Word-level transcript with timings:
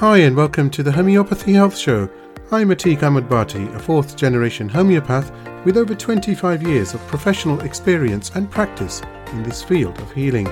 Hi, 0.00 0.18
and 0.18 0.36
welcome 0.36 0.68
to 0.72 0.82
the 0.82 0.92
Homeopathy 0.92 1.54
Health 1.54 1.74
Show. 1.74 2.10
I'm 2.52 2.68
Atiq 2.68 3.02
Ahmad 3.02 3.30
Bhatti, 3.30 3.74
a 3.74 3.78
fourth 3.78 4.14
generation 4.14 4.68
homeopath 4.68 5.32
with 5.64 5.78
over 5.78 5.94
25 5.94 6.62
years 6.62 6.92
of 6.92 7.00
professional 7.06 7.62
experience 7.62 8.30
and 8.34 8.50
practice 8.50 9.00
in 9.32 9.42
this 9.42 9.62
field 9.62 9.98
of 9.98 10.12
healing. 10.12 10.44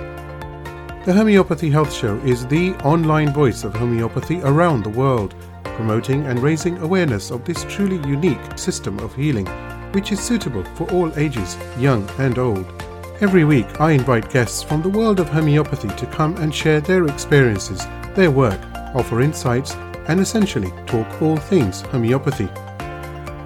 The 1.05 1.13
Homeopathy 1.13 1.69
Health 1.69 1.93
Show 1.93 2.17
is 2.21 2.47
the 2.47 2.73
online 2.85 3.35
voice 3.35 3.65
of 3.65 3.75
homeopathy 3.75 4.41
around 4.45 4.83
the 4.83 4.89
world, 4.89 5.35
promoting 5.63 6.25
and 6.25 6.39
raising 6.39 6.79
awareness 6.79 7.31
of 7.31 7.45
this 7.45 7.65
truly 7.65 7.97
unique 8.09 8.59
system 8.59 8.99
of 9.01 9.15
healing, 9.15 9.45
which 9.93 10.11
is 10.11 10.21
suitable 10.21 10.65
for 10.75 10.91
all 10.91 11.13
ages, 11.19 11.59
young 11.79 12.09
and 12.19 12.39
old. 12.39 12.65
Every 13.21 13.45
week, 13.45 13.79
I 13.79 13.91
invite 13.91 14.31
guests 14.31 14.63
from 14.63 14.81
the 14.81 14.89
world 14.89 15.21
of 15.21 15.29
homeopathy 15.29 15.89
to 15.89 16.07
come 16.07 16.35
and 16.39 16.55
share 16.55 16.81
their 16.81 17.05
experiences, 17.09 17.85
their 18.15 18.31
work, 18.31 18.59
offer 18.95 19.21
insights, 19.21 19.75
and 20.09 20.21
essentially 20.21 20.73
talk 20.87 21.23
all 21.23 21.37
things 21.37 21.83
homeopathy. 21.83 22.49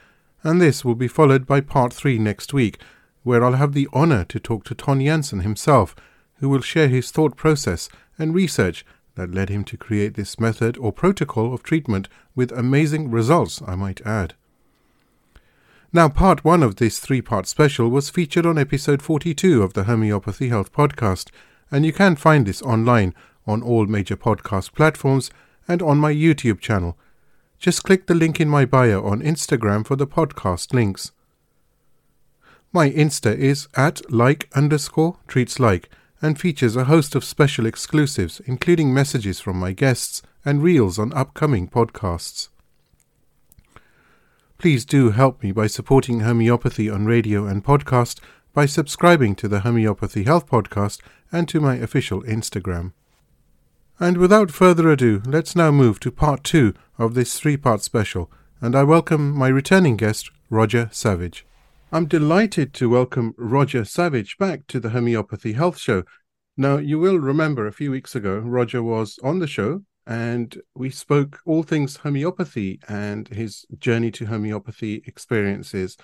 And 0.45 0.61
this 0.61 0.85
will 0.85 0.95
be 0.95 1.09
followed 1.09 1.49
by 1.49 1.61
part 1.63 1.93
three 1.93 2.17
next 2.17 2.53
week, 2.53 2.81
where 3.25 3.45
I'll 3.45 3.55
have 3.55 3.73
the 3.73 3.89
honour 3.93 4.25
to 4.27 4.39
talk 4.39 4.63
to 4.67 4.75
Ton 4.77 5.05
Jansen 5.05 5.41
himself, 5.41 5.97
who 6.37 6.49
will 6.49 6.61
share 6.61 6.87
his 6.87 7.11
thought 7.11 7.35
process 7.35 7.89
and 8.17 8.37
research 8.37 8.87
that 9.17 9.35
led 9.35 9.49
him 9.49 9.65
to 9.65 9.77
create 9.77 10.15
this 10.15 10.39
method 10.39 10.77
or 10.79 10.93
protocol 10.93 11.53
of 11.53 11.65
treatment 11.65 12.09
with 12.37 12.53
amazing 12.53 13.11
results, 13.11 13.61
I 13.67 13.75
might 13.75 14.01
add. 14.07 14.35
Now, 15.93 16.09
part 16.09 16.45
one 16.45 16.63
of 16.63 16.77
this 16.77 17.01
three 17.01 17.21
part 17.21 17.49
special 17.49 17.89
was 17.89 18.11
featured 18.11 18.47
on 18.47 18.59
episode 18.59 19.03
42 19.03 19.61
of 19.61 19.73
the 19.73 19.85
Homeopathy 19.85 20.51
Health 20.51 20.73
Podcast, 20.73 21.31
and 21.73 21.85
you 21.85 21.93
can 21.93 22.15
find 22.15 22.47
this 22.47 22.63
online 22.63 23.13
on 23.49 23.63
all 23.63 23.87
major 23.87 24.17
podcast 24.17 24.73
platforms 24.73 25.31
and 25.67 25.83
on 25.83 25.99
my 25.99 26.13
YouTube 26.13 26.61
channel. 26.61 26.97
Just 27.59 27.83
click 27.83 28.07
the 28.07 28.15
link 28.15 28.41
in 28.41 28.49
my 28.49 28.65
bio 28.65 29.05
on 29.05 29.21
Instagram 29.21 29.85
for 29.85 29.97
the 29.97 30.07
podcast 30.07 30.73
links. 30.73 31.11
My 32.73 32.91
Insta 32.91 33.35
is 33.35 33.67
at 33.75 34.13
like 34.13 34.49
underscore 34.55 35.17
treats 35.27 35.59
like 35.59 35.89
and 36.21 36.39
features 36.39 36.77
a 36.77 36.85
host 36.85 37.15
of 37.15 37.25
special 37.25 37.67
exclusives, 37.67 38.41
including 38.41 38.93
messages 38.93 39.41
from 39.41 39.59
my 39.59 39.73
guests 39.73 40.23
and 40.45 40.63
reels 40.63 40.99
on 40.99 41.13
upcoming 41.15 41.69
podcasts. 41.69 42.49
Please 44.59 44.85
do 44.85 45.11
help 45.11 45.43
me 45.43 45.53
by 45.53 45.69
supporting 45.69 46.21
homeopathy 46.21 46.91
on 46.91 47.07
radio 47.07 47.47
and 47.47 47.65
podcast 47.65 48.19
by 48.53 48.67
subscribing 48.67 49.37
to 49.37 49.47
the 49.47 49.61
Homeopathy 49.61 50.25
Health 50.25 50.49
Podcast 50.49 51.01
and 51.31 51.49
to 51.49 51.61
my 51.61 51.77
official 51.77 52.23
Instagram. 52.23 52.93
And 54.01 54.17
without 54.17 54.53
further 54.53 54.89
ado, 54.91 55.23
let's 55.27 55.57
now 55.57 55.73
move 55.73 55.99
to 56.01 56.13
part 56.13 56.45
two 56.45 56.73
of 56.99 57.15
this 57.15 57.41
three 57.41 57.57
part 57.57 57.83
special, 57.83 58.31
and 58.61 58.77
I 58.77 58.85
welcome 58.85 59.37
my 59.37 59.49
returning 59.49 59.97
guest, 59.97 60.31
Roger 60.49 60.89
Savage. 60.93 61.45
I'm 61.91 62.07
delighted 62.07 62.73
to 62.75 62.89
welcome 62.89 63.35
Roger 63.37 63.85
Savage 63.85 64.39
back 64.39 64.69
to 64.69 64.79
the 64.79 64.91
Homeopathy 64.91 65.55
Health 65.55 65.79
Show. 65.79 66.05
Now, 66.57 66.77
you 66.77 67.01
will 67.01 67.19
remember 67.19 67.67
a 67.67 67.73
few 67.73 67.91
weeks 67.91 68.15
ago, 68.15 68.39
Roger 68.39 68.85
was 68.85 69.19
on 69.25 69.41
the 69.41 69.49
show 69.49 69.83
and 70.07 70.57
we 70.77 70.91
spoke 70.91 71.41
all 71.45 71.65
things 71.65 71.97
homeopathy 71.97 72.79
and 72.89 73.27
his 73.29 73.67
journey 73.79 74.13
to 74.13 74.27
homeopathy 74.27 75.03
experiences. 75.07 75.97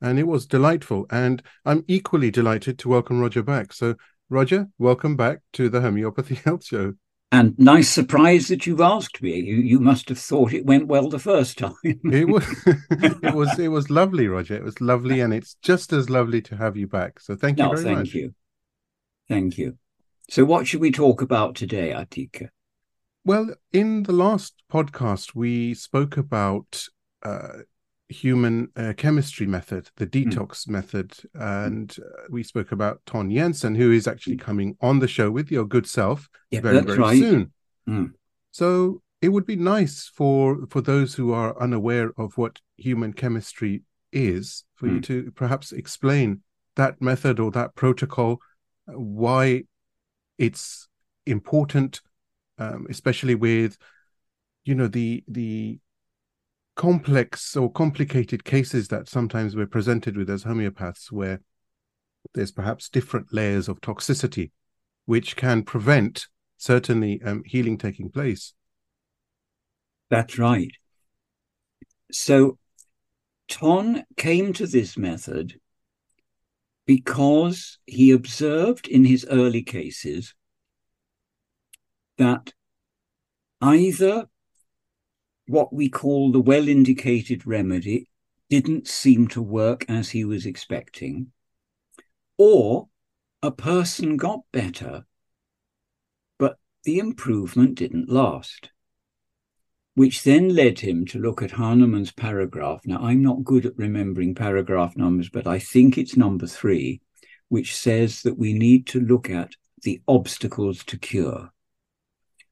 And 0.00 0.20
it 0.20 0.26
was 0.28 0.46
delightful. 0.46 1.04
And 1.10 1.42
I'm 1.66 1.84
equally 1.88 2.30
delighted 2.30 2.78
to 2.78 2.88
welcome 2.88 3.20
Roger 3.20 3.42
back. 3.42 3.72
So, 3.72 3.96
Roger, 4.28 4.68
welcome 4.78 5.16
back 5.16 5.40
to 5.54 5.68
the 5.68 5.80
Homeopathy 5.80 6.34
Health 6.44 6.64
Show. 6.64 6.94
And 7.32 7.56
nice 7.58 7.88
surprise 7.88 8.48
that 8.48 8.66
you've 8.66 8.80
asked 8.80 9.22
me. 9.22 9.38
You 9.38 9.56
you 9.56 9.78
must 9.78 10.08
have 10.08 10.18
thought 10.18 10.52
it 10.52 10.66
went 10.66 10.88
well 10.88 11.08
the 11.08 11.18
first 11.20 11.58
time. 11.58 11.74
it 11.84 12.28
was 12.28 12.44
it 12.90 13.34
was 13.34 13.58
it 13.58 13.68
was 13.68 13.88
lovely, 13.88 14.26
Roger. 14.26 14.56
It 14.56 14.64
was 14.64 14.80
lovely, 14.80 15.20
and 15.20 15.32
it's 15.32 15.54
just 15.62 15.92
as 15.92 16.10
lovely 16.10 16.42
to 16.42 16.56
have 16.56 16.76
you 16.76 16.88
back. 16.88 17.20
So 17.20 17.36
thank 17.36 17.58
you 17.58 17.64
no, 17.64 17.70
very 17.70 17.84
thank 17.84 17.98
much. 17.98 18.06
Thank 18.08 18.14
you. 18.14 18.34
Thank 19.28 19.58
you. 19.58 19.78
So 20.28 20.44
what 20.44 20.66
should 20.66 20.80
we 20.80 20.90
talk 20.90 21.22
about 21.22 21.54
today, 21.54 21.92
Atika? 21.92 22.48
Well, 23.24 23.54
in 23.72 24.04
the 24.04 24.12
last 24.12 24.62
podcast, 24.72 25.34
we 25.34 25.74
spoke 25.74 26.16
about 26.16 26.84
uh, 27.22 27.58
human 28.10 28.68
uh, 28.76 28.92
chemistry 28.96 29.46
method, 29.46 29.88
the 29.96 30.04
hmm. 30.04 30.10
detox 30.10 30.66
mm. 30.66 30.68
method, 30.68 31.12
and 31.34 31.96
uh, 31.98 32.22
we 32.28 32.42
spoke 32.42 32.72
about 32.72 33.00
Ton 33.06 33.30
Jansen, 33.30 33.74
who 33.74 33.92
is 33.92 34.06
actually 34.06 34.34
hmm. 34.34 34.42
coming 34.42 34.76
on 34.80 34.98
the 34.98 35.08
show 35.08 35.30
with 35.30 35.50
your 35.50 35.64
good 35.64 35.86
self 35.86 36.28
yeah, 36.50 36.60
very 36.60 36.80
very 36.80 36.98
right. 36.98 37.18
soon. 37.18 37.52
Mm. 37.88 38.12
So 38.50 39.02
it 39.22 39.28
would 39.28 39.46
be 39.46 39.56
nice 39.56 40.10
for 40.14 40.66
for 40.68 40.80
those 40.80 41.14
who 41.14 41.32
are 41.32 41.60
unaware 41.60 42.12
of 42.18 42.36
what 42.36 42.60
human 42.76 43.12
chemistry 43.12 43.82
is, 44.12 44.64
for 44.74 44.86
mm. 44.86 44.90
you 44.90 44.96
hmm. 44.96 45.02
to 45.02 45.32
perhaps 45.32 45.72
explain 45.72 46.42
that 46.76 47.00
method 47.00 47.38
or 47.38 47.50
that 47.52 47.74
protocol, 47.74 48.38
why 48.86 49.62
it's 50.38 50.88
important, 51.26 52.00
um, 52.58 52.86
especially 52.90 53.34
with 53.34 53.78
you 54.64 54.74
know 54.74 54.88
the 54.88 55.22
the 55.28 55.78
complex 56.80 57.58
or 57.58 57.70
complicated 57.70 58.42
cases 58.42 58.88
that 58.88 59.06
sometimes 59.06 59.54
we're 59.54 59.66
presented 59.66 60.16
with 60.16 60.30
as 60.30 60.44
homeopaths, 60.44 61.12
where 61.12 61.42
there's 62.32 62.52
perhaps 62.52 62.88
different 62.88 63.34
layers 63.34 63.68
of 63.68 63.82
toxicity, 63.82 64.50
which 65.04 65.36
can 65.36 65.62
prevent 65.62 66.26
certainly 66.56 67.20
um, 67.22 67.42
healing 67.44 67.76
taking 67.76 68.08
place. 68.08 68.54
That's 70.08 70.38
right. 70.38 70.70
So, 72.10 72.56
Ton 73.46 74.04
came 74.16 74.54
to 74.54 74.66
this 74.66 74.96
method 74.96 75.60
because 76.86 77.78
he 77.84 78.10
observed 78.10 78.88
in 78.88 79.04
his 79.04 79.26
early 79.30 79.62
cases 79.62 80.34
that 82.16 82.54
either 83.60 84.28
what 85.50 85.72
we 85.72 85.88
call 85.88 86.30
the 86.30 86.40
well 86.40 86.68
indicated 86.68 87.44
remedy 87.44 88.08
didn't 88.48 88.86
seem 88.86 89.26
to 89.26 89.42
work 89.42 89.84
as 89.88 90.10
he 90.10 90.24
was 90.24 90.46
expecting, 90.46 91.32
or 92.38 92.88
a 93.42 93.50
person 93.50 94.16
got 94.16 94.40
better, 94.52 95.04
but 96.38 96.56
the 96.84 96.98
improvement 96.98 97.74
didn't 97.74 98.08
last. 98.08 98.70
Which 99.94 100.22
then 100.22 100.54
led 100.54 100.78
him 100.78 101.04
to 101.06 101.18
look 101.18 101.42
at 101.42 101.50
Hahnemann's 101.50 102.12
paragraph. 102.12 102.82
Now, 102.86 103.00
I'm 103.00 103.20
not 103.20 103.42
good 103.42 103.66
at 103.66 103.76
remembering 103.76 104.36
paragraph 104.36 104.96
numbers, 104.96 105.30
but 105.30 105.48
I 105.48 105.58
think 105.58 105.98
it's 105.98 106.16
number 106.16 106.46
three, 106.46 107.00
which 107.48 107.74
says 107.76 108.22
that 108.22 108.38
we 108.38 108.52
need 108.52 108.86
to 108.88 109.00
look 109.00 109.28
at 109.28 109.50
the 109.82 110.00
obstacles 110.06 110.84
to 110.84 110.96
cure. 110.96 111.50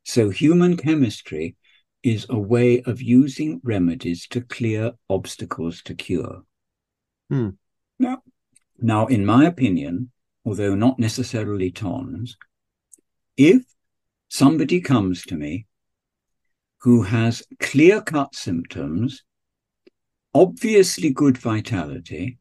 So, 0.04 0.30
human 0.30 0.76
chemistry 0.76 1.54
is 2.02 2.26
a 2.28 2.38
way 2.38 2.82
of 2.82 3.02
using 3.02 3.60
remedies 3.64 4.26
to 4.28 4.40
clear 4.40 4.92
obstacles 5.10 5.82
to 5.82 5.94
cure. 5.94 6.42
Hmm. 7.30 7.50
Now, 7.98 8.22
now, 8.78 9.06
in 9.06 9.26
my 9.26 9.44
opinion, 9.46 10.10
although 10.44 10.74
not 10.74 10.98
necessarily 10.98 11.70
Ton's, 11.70 12.36
if 13.36 13.62
somebody 14.28 14.80
comes 14.80 15.22
to 15.22 15.34
me 15.34 15.66
who 16.82 17.02
has 17.02 17.42
clear 17.58 18.00
cut 18.00 18.34
symptoms, 18.34 19.24
obviously 20.32 21.10
good 21.10 21.36
vitality, 21.36 22.38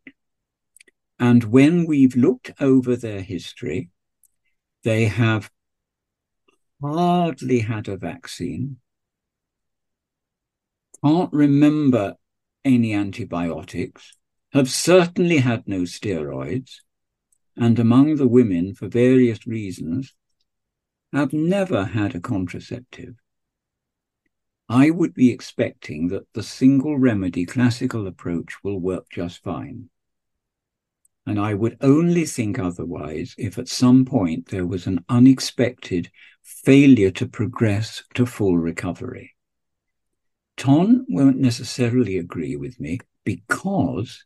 and 1.19 1.43
when 1.45 1.85
we've 1.87 2.15
looked 2.15 2.51
over 2.59 2.95
their 2.95 3.21
history, 3.21 3.89
they 4.83 5.05
have 5.05 5.49
hardly 6.81 7.59
had 7.59 7.87
a 7.87 7.97
vaccine, 7.97 8.77
can't 11.03 11.31
remember 11.33 12.15
any 12.63 12.93
antibiotics, 12.93 14.15
have 14.53 14.69
certainly 14.69 15.37
had 15.37 15.67
no 15.67 15.81
steroids, 15.81 16.77
and 17.55 17.79
among 17.79 18.15
the 18.15 18.27
women, 18.27 18.75
for 18.75 18.87
various 18.87 19.47
reasons, 19.47 20.13
have 21.13 21.33
never 21.33 21.85
had 21.85 22.15
a 22.15 22.19
contraceptive. 22.19 23.15
I 24.69 24.89
would 24.89 25.13
be 25.13 25.31
expecting 25.31 26.09
that 26.09 26.27
the 26.33 26.43
single 26.43 26.99
remedy 26.99 27.45
classical 27.45 28.05
approach 28.05 28.55
will 28.63 28.79
work 28.79 29.07
just 29.09 29.41
fine. 29.41 29.89
And 31.25 31.39
I 31.39 31.53
would 31.53 31.77
only 31.81 32.25
think 32.25 32.59
otherwise 32.59 33.33
if 33.37 33.57
at 33.57 33.69
some 33.69 34.03
point 34.03 34.47
there 34.47 34.65
was 34.65 34.87
an 34.87 35.03
unexpected 35.07 36.11
failure 36.43 37.11
to 37.11 37.27
progress 37.27 38.03
to 38.15 38.25
full 38.25 38.57
recovery. 38.57 39.36
Ton 40.57 41.05
won't 41.07 41.37
necessarily 41.37 42.17
agree 42.17 42.55
with 42.55 42.79
me 42.79 42.99
because 43.23 44.23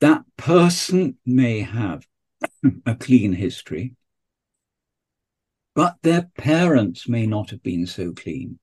that 0.00 0.22
person 0.36 1.18
may 1.26 1.60
have 1.60 2.06
a 2.86 2.94
clean 2.94 3.32
history, 3.32 3.94
but 5.74 5.96
their 6.02 6.30
parents 6.38 7.08
may 7.08 7.26
not 7.26 7.50
have 7.50 7.62
been 7.62 7.86
so 7.86 8.12
clean. 8.12 8.58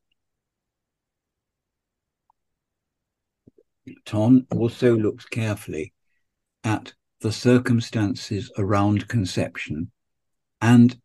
Ton 4.06 4.48
also 4.50 4.96
looks 4.96 5.26
carefully 5.26 5.94
at 6.64 6.94
the 7.20 7.32
circumstances 7.32 8.52
around 8.58 9.08
conception 9.08 9.92
and 10.62 10.98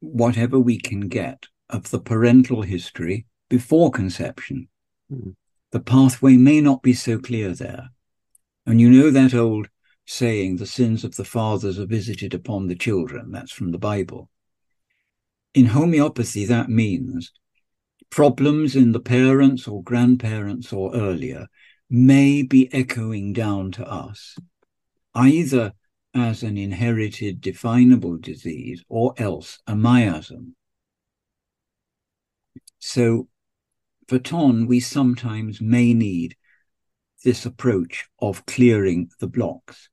whatever 0.00 0.60
we 0.60 0.78
can 0.78 1.08
get 1.08 1.46
of 1.68 1.90
the 1.90 2.00
parental 2.00 2.62
history 2.62 3.26
before 3.48 3.90
conception. 3.90 4.68
Mm. 5.12 5.34
The 5.72 5.80
pathway 5.80 6.36
may 6.36 6.60
not 6.60 6.82
be 6.82 6.92
so 6.92 7.18
clear 7.18 7.52
there. 7.52 7.90
And 8.66 8.80
you 8.80 8.90
know 8.90 9.10
that 9.10 9.34
old 9.34 9.68
saying, 10.06 10.56
the 10.56 10.66
sins 10.66 11.04
of 11.04 11.16
the 11.16 11.24
fathers 11.24 11.78
are 11.78 11.86
visited 11.86 12.34
upon 12.34 12.68
the 12.68 12.74
children. 12.74 13.30
That's 13.32 13.52
from 13.52 13.72
the 13.72 13.78
Bible. 13.78 14.30
In 15.54 15.66
homeopathy, 15.66 16.44
that 16.46 16.68
means 16.68 17.32
problems 18.10 18.76
in 18.76 18.92
the 18.92 19.00
parents 19.00 19.66
or 19.66 19.82
grandparents 19.82 20.72
or 20.72 20.94
earlier 20.94 21.46
may 21.90 22.42
be 22.42 22.72
echoing 22.72 23.32
down 23.32 23.70
to 23.72 23.84
us, 23.84 24.36
either 25.14 25.72
as 26.14 26.42
an 26.42 26.56
inherited 26.56 27.40
definable 27.40 28.16
disease 28.16 28.84
or 28.88 29.14
else 29.16 29.58
a 29.66 29.74
miasm. 29.74 30.54
So 32.78 33.28
for 34.08 34.18
Ton, 34.18 34.66
we 34.66 34.80
sometimes 34.80 35.60
may 35.60 35.94
need 35.94 36.36
this 37.24 37.46
approach 37.46 38.06
of 38.20 38.44
clearing 38.46 39.08
the 39.18 39.26
blocks, 39.26 39.88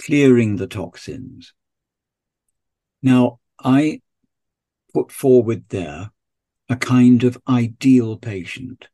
clearing 0.00 0.56
the 0.56 0.66
toxins. 0.66 1.54
Now, 3.02 3.38
I 3.58 4.00
put 4.92 5.12
forward 5.12 5.64
there 5.68 6.10
a 6.68 6.76
kind 6.76 7.24
of 7.24 7.38
ideal 7.48 8.16
patient. 8.16 8.88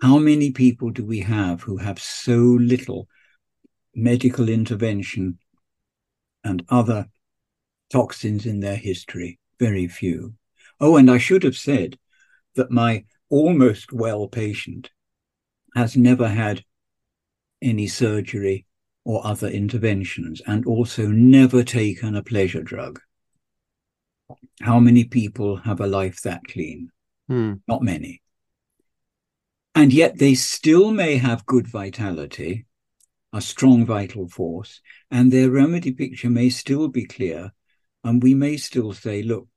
How 0.00 0.18
many 0.18 0.50
people 0.50 0.90
do 0.90 1.04
we 1.04 1.20
have 1.20 1.62
who 1.62 1.78
have 1.78 1.98
so 1.98 2.36
little 2.36 3.08
medical 3.94 4.48
intervention 4.48 5.38
and 6.42 6.64
other 6.68 7.06
toxins 7.90 8.44
in 8.44 8.60
their 8.60 8.76
history? 8.76 9.38
Very 9.58 9.86
few. 9.86 10.34
Oh, 10.80 10.96
and 10.96 11.10
I 11.10 11.18
should 11.18 11.42
have 11.42 11.56
said 11.56 11.98
that 12.56 12.70
my 12.70 13.04
almost 13.30 13.92
well 13.92 14.28
patient 14.28 14.90
has 15.74 15.96
never 15.96 16.28
had 16.28 16.64
any 17.62 17.86
surgery 17.86 18.66
or 19.04 19.26
other 19.26 19.48
interventions 19.48 20.40
and 20.46 20.66
also 20.66 21.06
never 21.08 21.62
taken 21.62 22.16
a 22.16 22.22
pleasure 22.22 22.62
drug. 22.62 23.00
How 24.60 24.78
many 24.78 25.04
people 25.04 25.56
have 25.56 25.80
a 25.80 25.86
life 25.86 26.22
that 26.22 26.44
clean? 26.44 26.90
Hmm. 27.28 27.54
Not 27.68 27.82
many. 27.82 28.22
And 29.74 29.92
yet 29.92 30.18
they 30.18 30.34
still 30.34 30.92
may 30.92 31.16
have 31.16 31.46
good 31.46 31.66
vitality, 31.66 32.66
a 33.32 33.40
strong 33.40 33.84
vital 33.84 34.28
force, 34.28 34.80
and 35.10 35.32
their 35.32 35.50
remedy 35.50 35.92
picture 35.92 36.30
may 36.30 36.48
still 36.48 36.88
be 36.88 37.04
clear. 37.04 37.52
And 38.04 38.22
we 38.22 38.34
may 38.34 38.56
still 38.56 38.92
say, 38.92 39.22
look, 39.22 39.48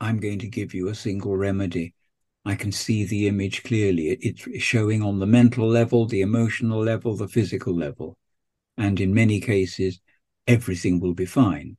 I'm 0.00 0.18
going 0.18 0.40
to 0.40 0.48
give 0.48 0.74
you 0.74 0.88
a 0.88 0.94
single 0.94 1.36
remedy. 1.36 1.94
I 2.44 2.54
can 2.54 2.72
see 2.72 3.04
the 3.04 3.26
image 3.26 3.62
clearly. 3.62 4.08
It's 4.10 4.62
showing 4.62 5.02
on 5.02 5.18
the 5.18 5.26
mental 5.26 5.66
level, 5.66 6.06
the 6.06 6.20
emotional 6.20 6.82
level, 6.82 7.16
the 7.16 7.28
physical 7.28 7.74
level. 7.74 8.18
And 8.76 9.00
in 9.00 9.14
many 9.14 9.40
cases, 9.40 10.00
everything 10.46 11.00
will 11.00 11.14
be 11.14 11.26
fine. 11.26 11.76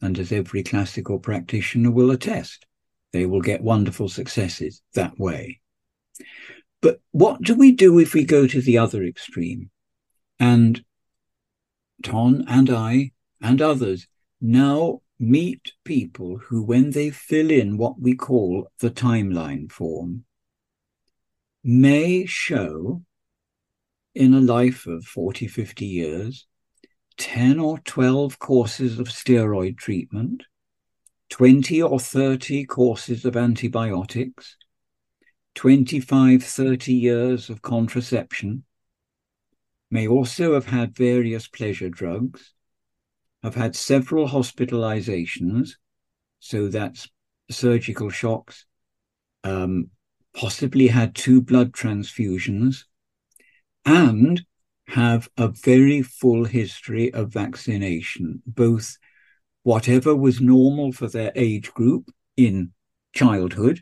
And 0.00 0.18
as 0.18 0.32
every 0.32 0.62
classical 0.62 1.18
practitioner 1.18 1.90
will 1.90 2.10
attest, 2.10 2.66
they 3.12 3.26
will 3.26 3.40
get 3.40 3.62
wonderful 3.62 4.08
successes 4.08 4.82
that 4.94 5.18
way. 5.18 5.60
But 6.80 7.00
what 7.12 7.42
do 7.42 7.54
we 7.54 7.72
do 7.72 7.98
if 7.98 8.14
we 8.14 8.24
go 8.24 8.46
to 8.46 8.60
the 8.60 8.78
other 8.78 9.02
extreme? 9.02 9.70
And 10.38 10.84
Ton 12.02 12.44
and 12.46 12.70
I 12.70 13.12
and 13.40 13.60
others 13.62 14.06
now 14.40 15.00
meet 15.18 15.72
people 15.84 16.38
who, 16.38 16.62
when 16.62 16.90
they 16.90 17.10
fill 17.10 17.50
in 17.50 17.76
what 17.76 18.00
we 18.00 18.14
call 18.14 18.70
the 18.80 18.90
timeline 18.90 19.70
form, 19.70 20.24
may 21.64 22.26
show 22.26 23.02
in 24.14 24.34
a 24.34 24.40
life 24.40 24.86
of 24.86 25.04
40, 25.04 25.46
50 25.46 25.86
years, 25.86 26.46
10 27.18 27.58
or 27.58 27.78
12 27.78 28.38
courses 28.38 28.98
of 28.98 29.08
steroid 29.08 29.78
treatment, 29.78 30.44
20 31.30 31.82
or 31.82 31.98
30 31.98 32.64
courses 32.66 33.24
of 33.24 33.36
antibiotics, 33.36 34.56
25, 35.54 36.42
30 36.42 36.92
years 36.92 37.50
of 37.50 37.62
contraception, 37.62 38.64
may 39.90 40.06
also 40.06 40.54
have 40.54 40.66
had 40.66 40.96
various 40.96 41.48
pleasure 41.48 41.88
drugs, 41.88 42.52
have 43.46 43.54
had 43.54 43.76
several 43.76 44.26
hospitalizations, 44.26 45.70
so 46.40 46.66
that's 46.66 47.08
surgical 47.48 48.10
shocks, 48.10 48.66
um, 49.44 49.88
possibly 50.34 50.88
had 50.88 51.14
two 51.14 51.40
blood 51.40 51.70
transfusions, 51.72 52.86
and 53.84 54.42
have 54.88 55.28
a 55.36 55.46
very 55.46 56.02
full 56.02 56.44
history 56.44 57.14
of 57.14 57.32
vaccination, 57.32 58.42
both 58.44 58.96
whatever 59.62 60.16
was 60.16 60.40
normal 60.40 60.90
for 60.90 61.06
their 61.06 61.30
age 61.36 61.72
group 61.72 62.10
in 62.36 62.72
childhood 63.14 63.80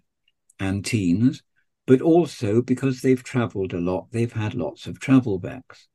and 0.60 0.84
teens, 0.84 1.42
but 1.86 2.02
also 2.02 2.60
because 2.60 3.00
they've 3.00 3.24
traveled 3.24 3.72
a 3.72 3.80
lot, 3.80 4.08
they've 4.10 4.34
had 4.34 4.52
lots 4.52 4.86
of 4.86 5.00
travel 5.00 5.38
backs. 5.38 5.88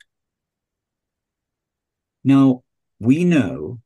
Now, 2.24 2.64
we 3.00 3.24
know 3.24 3.80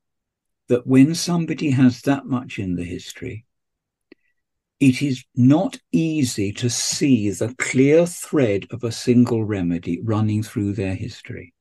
that 0.70 0.88
when 0.88 1.14
somebody 1.14 1.72
has 1.72 2.02
that 2.02 2.26
much 2.26 2.58
in 2.58 2.76
the 2.76 2.84
history, 2.84 3.46
it 4.80 5.02
is 5.02 5.24
not 5.36 5.78
easy 5.92 6.52
to 6.52 6.70
see 6.70 7.30
the 7.30 7.56
clear 7.58 8.06
thread 8.06 8.68
of 8.72 8.84
a 8.84 8.92
single 8.92 9.44
remedy 9.44 10.02
running 10.02 10.44
through 10.44 10.74
their 10.74 10.96
history 10.96 11.54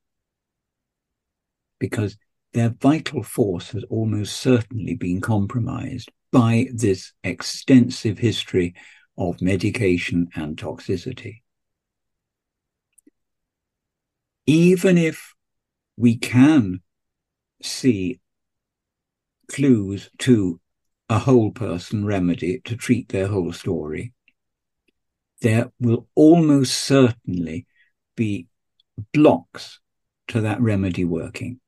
because 1.79 2.17
their 2.53 2.71
vital 2.81 3.23
force 3.23 3.71
has 3.73 3.85
almost 3.91 4.37
certainly 4.37 4.95
been 4.95 5.21
compromised 5.21 6.11
by 6.31 6.67
this 6.73 7.13
extensive 7.25 8.19
history 8.19 8.75
of 9.19 9.43
medication 9.43 10.29
and 10.35 10.57
toxicity. 10.57 11.43
Even 14.47 14.99
if 14.99 15.35
we 15.97 16.17
can 16.17 16.81
see 17.65 18.21
clues 19.51 20.11
to 20.19 20.61
a 21.09 21.19
whole 21.19 21.51
person 21.51 22.05
remedy 22.05 22.61
to 22.65 22.77
treat 22.77 23.09
their 23.09 23.29
whole 23.29 23.53
story, 23.53 24.13
there 25.41 25.71
will 25.81 26.07
almost 26.15 26.73
certainly 26.73 27.67
be 28.17 28.47
blocks 29.13 29.81
to 30.29 30.41
that 30.41 30.61
remedy 30.61 31.05
working. 31.05 31.61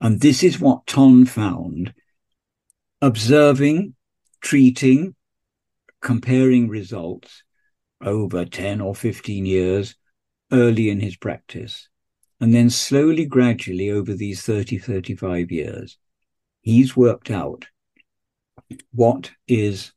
And 0.00 0.20
this 0.20 0.42
is 0.42 0.58
what 0.58 0.86
Ton 0.86 1.26
found, 1.26 1.94
observing 3.00 3.94
treating, 4.40 5.14
comparing 6.00 6.68
results 6.68 7.44
over 8.02 8.44
10 8.44 8.80
or 8.80 8.94
15 8.94 9.46
years 9.46 9.94
early 10.50 10.90
in 10.90 10.98
his 10.98 11.16
practice. 11.16 11.88
And 12.42 12.52
then 12.52 12.70
slowly, 12.70 13.24
gradually, 13.24 13.92
over 13.92 14.14
these 14.14 14.42
30, 14.42 14.76
35 14.76 15.52
years, 15.52 15.96
he's 16.60 16.96
worked 16.96 17.30
out 17.30 17.66
what 18.90 19.30
is 19.46 19.92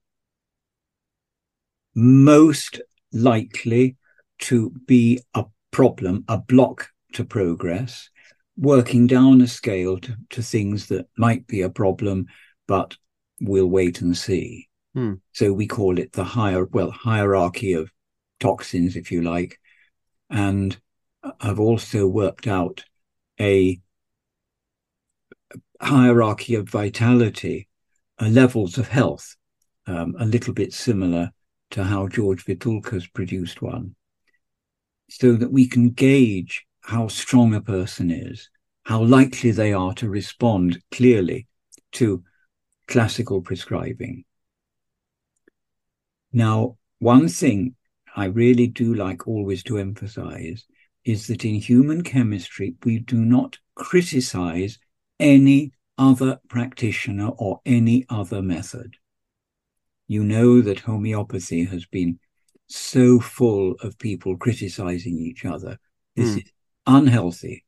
most 1.96 2.80
likely 3.12 3.98
to 4.42 4.70
be 4.86 5.20
a 5.34 5.46
problem, 5.72 6.24
a 6.28 6.38
block 6.38 6.90
to 7.14 7.25
progress, 7.25 8.12
working 8.56 9.08
down 9.08 9.42
a 9.42 9.48
scale 9.48 9.98
to, 10.02 10.16
to 10.30 10.44
things 10.44 10.86
that 10.90 11.08
might 11.18 11.48
be 11.48 11.64
a 11.64 11.70
problem, 11.72 12.28
but 12.68 12.96
we'll 13.42 13.66
wait 13.66 14.02
and 14.02 14.16
see. 14.16 14.70
Hmm. 14.94 15.14
So 15.32 15.52
we 15.52 15.66
call 15.66 15.98
it 15.98 16.12
the 16.12 16.24
higher, 16.24 16.66
well, 16.66 16.92
hierarchy 16.92 17.74
of 17.74 17.90
toxins, 18.40 18.96
if 18.96 19.12
you 19.12 19.24
like, 19.24 19.60
and 20.30 20.78
have 21.39 21.60
also 21.60 22.08
worked 22.08 22.48
out 22.48 22.86
a 23.39 23.79
hierarchy 25.82 26.55
of 26.55 26.70
vitality, 26.70 27.67
uh, 28.20 28.27
levels 28.27 28.77
of 28.77 28.88
health, 28.88 29.36
um, 29.88 30.15
a 30.20 30.25
little 30.25 30.53
bit 30.53 30.74
similar 30.74 31.32
to 31.72 31.84
how 31.84 32.08
George 32.08 32.46
Vithoulkas 32.46 33.12
produced 33.13 33.62
one, 33.62 33.96
so 35.10 35.34
that 35.34 35.51
we 35.51 35.67
can 35.67 35.89
gauge 35.89 36.65
how 36.82 37.08
strong 37.08 37.53
a 37.53 37.62
person 37.62 38.12
is, 38.12 38.50
how 38.84 39.01
likely 39.03 39.51
they 39.51 39.74
are 39.74 39.94
to 39.96 40.10
respond 40.10 40.79
clearly 40.91 41.48
to 41.91 42.24
classical 42.88 43.41
prescribing. 43.41 44.24
Now, 46.32 46.77
one 47.00 47.27
thing 47.27 47.75
I 48.15 48.25
really 48.25 48.67
do 48.67 48.94
like 48.94 49.27
always 49.27 49.63
to 49.63 49.77
emphasize 49.77 50.65
is 51.05 51.27
that 51.27 51.45
in 51.45 51.55
human 51.55 52.03
chemistry, 52.03 52.75
we 52.83 53.00
do 53.00 53.24
not 53.24 53.57
criticize 53.75 54.79
any 55.19 55.71
other 55.97 56.39
practitioner 56.50 57.29
or 57.38 57.62
any 57.65 58.05
other 58.09 58.41
method. 58.41 58.95
You 60.07 60.24
know 60.24 60.62
that 60.62 60.79
homeopathy 60.79 61.63
has 61.65 61.85
been 61.85 62.19
so 62.67 63.19
full 63.19 63.75
of 63.81 63.97
people 64.00 64.35
criticizing 64.38 65.17
each 65.17 65.45
other. 65.45 65.77
This 66.15 66.35
mm. 66.35 66.38
is 66.38 66.51
unhealthy. 66.85 67.63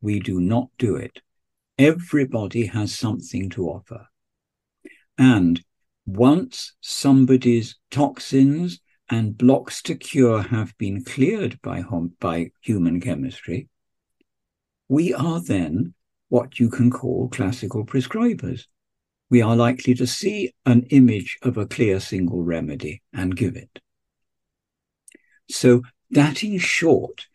We 0.00 0.20
do 0.20 0.40
not 0.40 0.68
do 0.78 0.96
it. 0.96 1.20
Everybody 1.78 2.66
has 2.66 2.96
something 2.96 3.50
to 3.50 3.68
offer. 3.68 4.06
And 5.18 5.62
once 6.06 6.74
somebody's 6.80 7.76
toxins 7.90 8.80
and 9.10 9.36
blocks 9.36 9.82
to 9.82 9.94
cure 9.96 10.42
have 10.42 10.76
been 10.78 11.02
cleared 11.04 11.60
by, 11.62 11.80
hom- 11.80 12.14
by 12.20 12.52
human 12.60 13.00
chemistry, 13.00 13.68
we 14.88 15.12
are 15.12 15.40
then 15.40 15.94
what 16.28 16.60
you 16.60 16.70
can 16.70 16.90
call 16.90 17.28
classical 17.28 17.84
prescribers. 17.84 18.62
We 19.28 19.42
are 19.42 19.56
likely 19.56 19.94
to 19.94 20.06
see 20.06 20.52
an 20.64 20.84
image 20.90 21.38
of 21.42 21.56
a 21.56 21.66
clear 21.66 22.00
single 22.00 22.42
remedy 22.42 23.02
and 23.12 23.36
give 23.36 23.56
it. 23.56 23.80
So, 25.48 25.82
that 26.10 26.42
in 26.42 26.58
short 26.58 27.26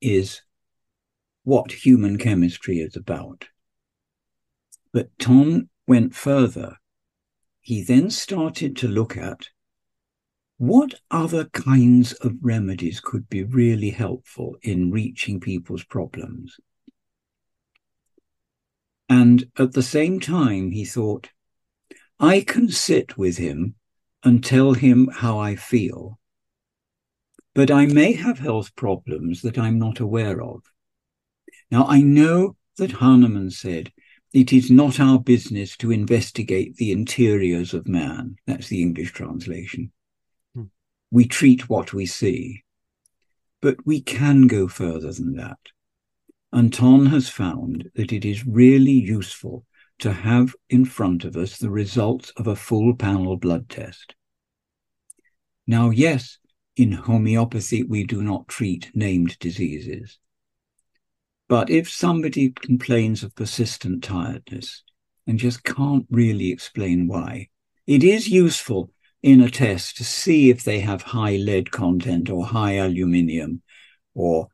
is 0.00 0.42
what 1.42 1.72
human 1.72 2.18
chemistry 2.18 2.78
is 2.78 2.96
about. 2.96 3.46
But 4.92 5.16
Ton 5.18 5.68
went 5.86 6.14
further. 6.14 6.76
He 7.60 7.82
then 7.82 8.10
started 8.10 8.76
to 8.78 8.88
look 8.88 9.16
at 9.16 9.48
what 10.58 10.94
other 11.10 11.44
kinds 11.46 12.14
of 12.14 12.32
remedies 12.40 13.00
could 13.00 13.28
be 13.28 13.44
really 13.44 13.90
helpful 13.90 14.56
in 14.62 14.90
reaching 14.90 15.38
people's 15.38 15.84
problems? 15.84 16.58
And 19.08 19.50
at 19.58 19.72
the 19.72 19.82
same 19.82 20.18
time, 20.18 20.70
he 20.70 20.84
thought, 20.84 21.30
I 22.18 22.40
can 22.40 22.70
sit 22.70 23.18
with 23.18 23.36
him 23.36 23.74
and 24.24 24.42
tell 24.42 24.72
him 24.72 25.08
how 25.12 25.38
I 25.38 25.56
feel, 25.56 26.18
but 27.54 27.70
I 27.70 27.86
may 27.86 28.12
have 28.14 28.38
health 28.38 28.74
problems 28.74 29.42
that 29.42 29.58
I'm 29.58 29.78
not 29.78 30.00
aware 30.00 30.42
of. 30.42 30.62
Now, 31.70 31.84
I 31.86 32.00
know 32.00 32.56
that 32.78 32.92
Hahnemann 32.92 33.50
said, 33.50 33.92
it 34.32 34.52
is 34.52 34.70
not 34.70 34.98
our 34.98 35.20
business 35.20 35.76
to 35.78 35.92
investigate 35.92 36.76
the 36.76 36.92
interiors 36.92 37.74
of 37.74 37.86
man. 37.86 38.36
That's 38.46 38.68
the 38.68 38.82
English 38.82 39.12
translation 39.12 39.92
we 41.16 41.26
treat 41.26 41.66
what 41.70 41.94
we 41.94 42.04
see. 42.04 42.62
But 43.62 43.86
we 43.86 44.02
can 44.02 44.48
go 44.48 44.68
further 44.68 45.10
than 45.14 45.34
that. 45.36 45.56
Anton 46.52 47.06
has 47.06 47.30
found 47.30 47.88
that 47.94 48.12
it 48.12 48.26
is 48.26 48.46
really 48.46 48.92
useful 48.92 49.64
to 50.00 50.12
have 50.12 50.54
in 50.68 50.84
front 50.84 51.24
of 51.24 51.34
us 51.34 51.56
the 51.56 51.70
results 51.70 52.34
of 52.36 52.46
a 52.46 52.54
full 52.54 52.94
panel 52.94 53.38
blood 53.38 53.70
test. 53.70 54.14
Now, 55.66 55.88
yes, 55.88 56.36
in 56.76 56.92
homeopathy, 56.92 57.82
we 57.82 58.04
do 58.04 58.22
not 58.22 58.46
treat 58.46 58.90
named 58.94 59.38
diseases. 59.38 60.18
But 61.48 61.70
if 61.70 61.88
somebody 61.88 62.50
complains 62.50 63.22
of 63.22 63.34
persistent 63.34 64.04
tiredness 64.04 64.82
and 65.26 65.38
just 65.38 65.64
can't 65.64 66.04
really 66.10 66.52
explain 66.52 67.08
why, 67.08 67.48
it 67.86 68.04
is 68.04 68.28
useful 68.28 68.90
in 69.22 69.40
a 69.40 69.50
test 69.50 69.96
to 69.96 70.04
see 70.04 70.50
if 70.50 70.62
they 70.62 70.80
have 70.80 71.02
high 71.02 71.36
lead 71.36 71.70
content 71.70 72.30
or 72.30 72.46
high 72.46 72.74
aluminium 72.74 73.62
or 74.14 74.48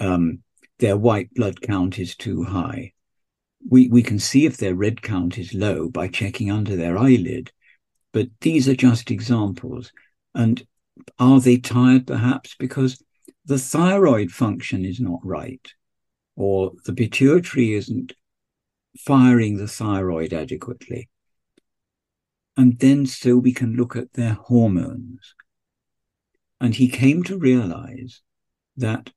um, 0.00 0.40
their 0.78 0.96
white 0.96 1.32
blood 1.34 1.60
count 1.60 1.98
is 1.98 2.16
too 2.16 2.44
high. 2.44 2.92
We, 3.68 3.88
we 3.88 4.02
can 4.02 4.18
see 4.18 4.46
if 4.46 4.56
their 4.56 4.74
red 4.74 5.00
count 5.02 5.38
is 5.38 5.54
low 5.54 5.88
by 5.88 6.08
checking 6.08 6.50
under 6.50 6.76
their 6.76 6.98
eyelid, 6.98 7.52
but 8.12 8.28
these 8.40 8.68
are 8.68 8.74
just 8.74 9.10
examples. 9.10 9.92
And 10.34 10.66
are 11.18 11.40
they 11.40 11.56
tired 11.56 12.06
perhaps 12.06 12.54
because 12.58 13.02
the 13.46 13.58
thyroid 13.58 14.30
function 14.30 14.84
is 14.84 15.00
not 15.00 15.20
right 15.22 15.66
or 16.36 16.72
the 16.84 16.92
pituitary 16.92 17.74
isn't 17.74 18.12
firing 18.98 19.56
the 19.56 19.68
thyroid 19.68 20.32
adequately? 20.32 21.08
And 22.56 22.78
then 22.78 23.06
so 23.06 23.36
we 23.36 23.52
can 23.52 23.74
look 23.74 23.96
at 23.96 24.12
their 24.12 24.34
hormones. 24.34 25.34
And 26.60 26.74
he 26.74 26.88
came 26.88 27.22
to 27.24 27.38
realize 27.38 28.22
that 28.76 29.10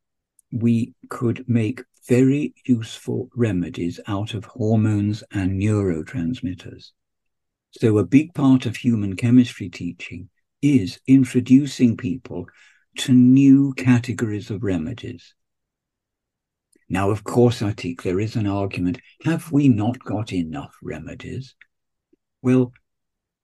we 0.51 0.93
could 1.09 1.47
make 1.47 1.83
very 2.07 2.53
useful 2.65 3.29
remedies 3.35 3.99
out 4.07 4.33
of 4.33 4.45
hormones 4.45 5.23
and 5.31 5.61
neurotransmitters. 5.61 6.91
So, 7.71 7.97
a 7.97 8.05
big 8.05 8.33
part 8.33 8.65
of 8.65 8.77
human 8.77 9.15
chemistry 9.15 9.69
teaching 9.69 10.29
is 10.61 10.99
introducing 11.05 11.97
people 11.97 12.47
to 12.99 13.13
new 13.13 13.73
categories 13.73 14.49
of 14.49 14.63
remedies. 14.63 15.35
Now, 16.89 17.11
of 17.11 17.23
course, 17.23 17.61
Atiq, 17.61 18.01
there 18.01 18.19
is 18.19 18.35
an 18.35 18.47
argument 18.47 18.99
have 19.25 19.51
we 19.51 19.67
not 19.67 19.99
got 19.99 20.31
enough 20.31 20.73
remedies? 20.81 21.55
Well, 22.41 22.71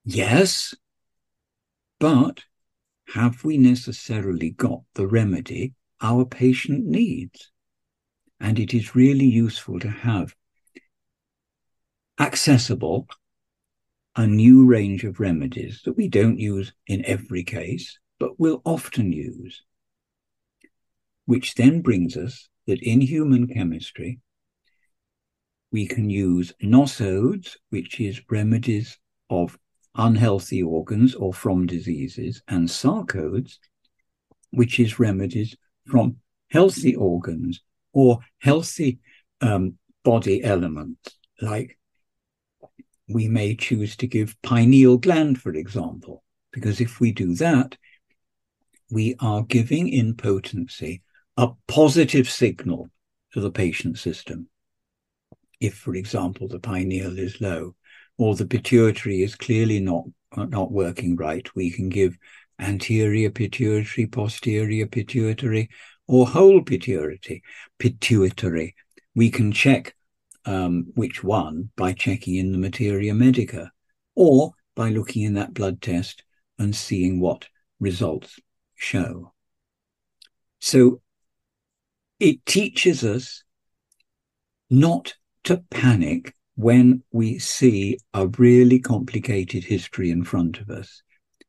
Yes, 0.06 0.76
but 2.00 2.44
have 3.14 3.46
we 3.46 3.58
necessarily 3.58 4.50
got 4.50 4.82
the 4.96 5.08
remedy 5.08 5.74
our 6.02 6.26
patient 6.26 6.86
needs? 6.86 7.52
And 8.40 8.60
it 8.60 8.74
is 8.74 8.96
really 8.96 9.26
useful 9.26 9.80
to 9.80 9.90
have 9.90 10.36
accessible 12.20 13.08
a 14.16 14.28
new 14.28 14.66
range 14.66 15.04
of 15.06 15.20
remedies 15.20 15.82
that 15.86 15.94
we 15.94 16.08
don't 16.08 16.38
use 16.38 16.74
in 16.86 17.06
every 17.06 17.44
case, 17.44 17.98
but 18.20 18.40
will 18.40 18.62
often 18.66 19.12
use. 19.12 19.64
Which 21.26 21.56
then 21.56 21.82
brings 21.82 22.18
us 22.18 22.50
that 22.68 22.84
in 22.84 23.02
human 23.02 23.48
chemistry, 23.48 24.20
we 25.72 25.88
can 25.88 26.10
use 26.10 26.54
nosodes, 26.62 27.56
which 27.70 28.00
is 28.00 28.22
remedies 28.30 29.00
of 29.30 29.58
unhealthy 29.96 30.64
organs 30.64 31.16
or 31.16 31.34
from 31.34 31.66
diseases, 31.66 32.42
and 32.48 32.68
sarcodes, 32.68 33.58
which 34.52 34.80
is 34.80 35.00
remedies 35.00 35.56
from 35.88 36.18
healthy 36.50 36.96
organs 36.96 37.62
or 37.94 38.20
healthy 38.40 39.00
um, 39.42 39.78
body 40.04 40.44
elements, 40.44 41.18
like 41.42 41.78
we 43.10 43.28
may 43.28 43.56
choose 43.56 43.96
to 43.98 44.08
give 44.08 44.42
pineal 44.42 44.98
gland, 44.98 45.42
for 45.42 45.54
example, 45.54 46.24
because 46.52 46.80
if 46.80 47.00
we 47.00 47.12
do 47.12 47.36
that, 47.36 47.78
we 48.90 49.16
are 49.20 49.44
giving 49.44 49.90
in 49.90 50.16
potency 50.16 51.02
a 51.38 51.50
positive 51.68 52.30
signal 52.30 52.90
to 53.34 53.42
the 53.42 53.52
patient 53.52 53.98
system. 53.98 54.48
If, 55.60 55.76
for 55.76 55.96
example, 55.96 56.48
the 56.48 56.60
pineal 56.60 57.18
is 57.18 57.42
low, 57.42 57.76
or 58.18 58.36
the 58.36 58.46
pituitary 58.46 59.22
is 59.22 59.36
clearly 59.36 59.80
not 59.80 60.06
not 60.36 60.72
working 60.72 61.16
right, 61.16 61.48
we 61.56 61.70
can 61.70 61.90
give 61.90 62.18
anterior 62.60 63.30
pituitary, 63.30 64.08
posterior 64.08 64.88
pituitary, 64.88 65.70
or 66.08 66.28
whole 66.28 66.62
pituitary. 66.62 67.44
Pituitary. 67.78 68.76
We 69.16 69.30
can 69.30 69.52
check 69.52 69.96
um, 70.46 70.88
which 70.96 71.24
one 71.24 71.70
by 71.76 71.94
checking 71.94 72.36
in 72.36 72.52
the 72.52 72.58
materia 72.58 73.14
medica, 73.14 73.72
or 74.16 74.54
by 74.76 74.90
looking 74.90 75.24
in 75.24 75.36
that 75.36 75.54
blood 75.54 75.82
test 75.82 76.24
and 76.58 76.76
seeing 76.76 77.20
what 77.20 77.48
results 77.80 78.40
show. 78.76 79.34
So 80.60 81.02
it 82.20 82.46
teaches 82.46 83.04
us 83.04 83.44
not 84.70 85.16
to 85.44 85.64
panic 85.70 86.34
when 86.56 87.04
we 87.12 87.40
see 87.40 87.98
a 88.14 88.28
really 88.28 88.80
complicated 88.80 89.64
history 89.64 90.12
in 90.12 90.24
front 90.24 90.60
of 90.60 90.70
us. 90.70 91.02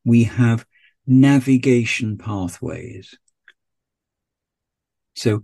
We 0.04 0.24
have 0.24 0.66
navigation 1.06 2.16
pathways. 2.16 3.14
So 5.14 5.42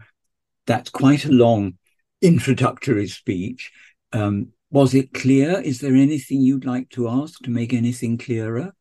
that's 0.67 0.91
quite 0.91 1.25
a 1.25 1.33
long 1.33 1.75
introductory 2.23 3.09
speech. 3.09 3.71
Um, 4.13 4.49
was 4.71 4.95
it 4.95 5.13
clear? 5.13 5.61
Is 5.61 5.81
there 5.81 5.95
anything 5.95 6.41
you'd 6.41 6.65
like 6.65 6.89
to 6.91 7.09
ask 7.09 7.41
to 7.41 7.51
make 7.51 7.73
anything 7.73 8.19
clearer? 8.19 8.73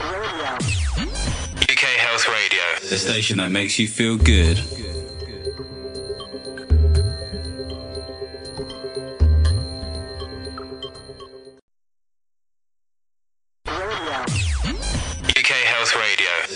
UK 0.00 1.84
Health 1.98 2.28
Radio, 2.28 2.88
the 2.88 2.98
station 2.98 3.38
that 3.38 3.50
makes 3.50 3.78
you 3.78 3.86
feel 3.86 4.16
good. 4.16 4.58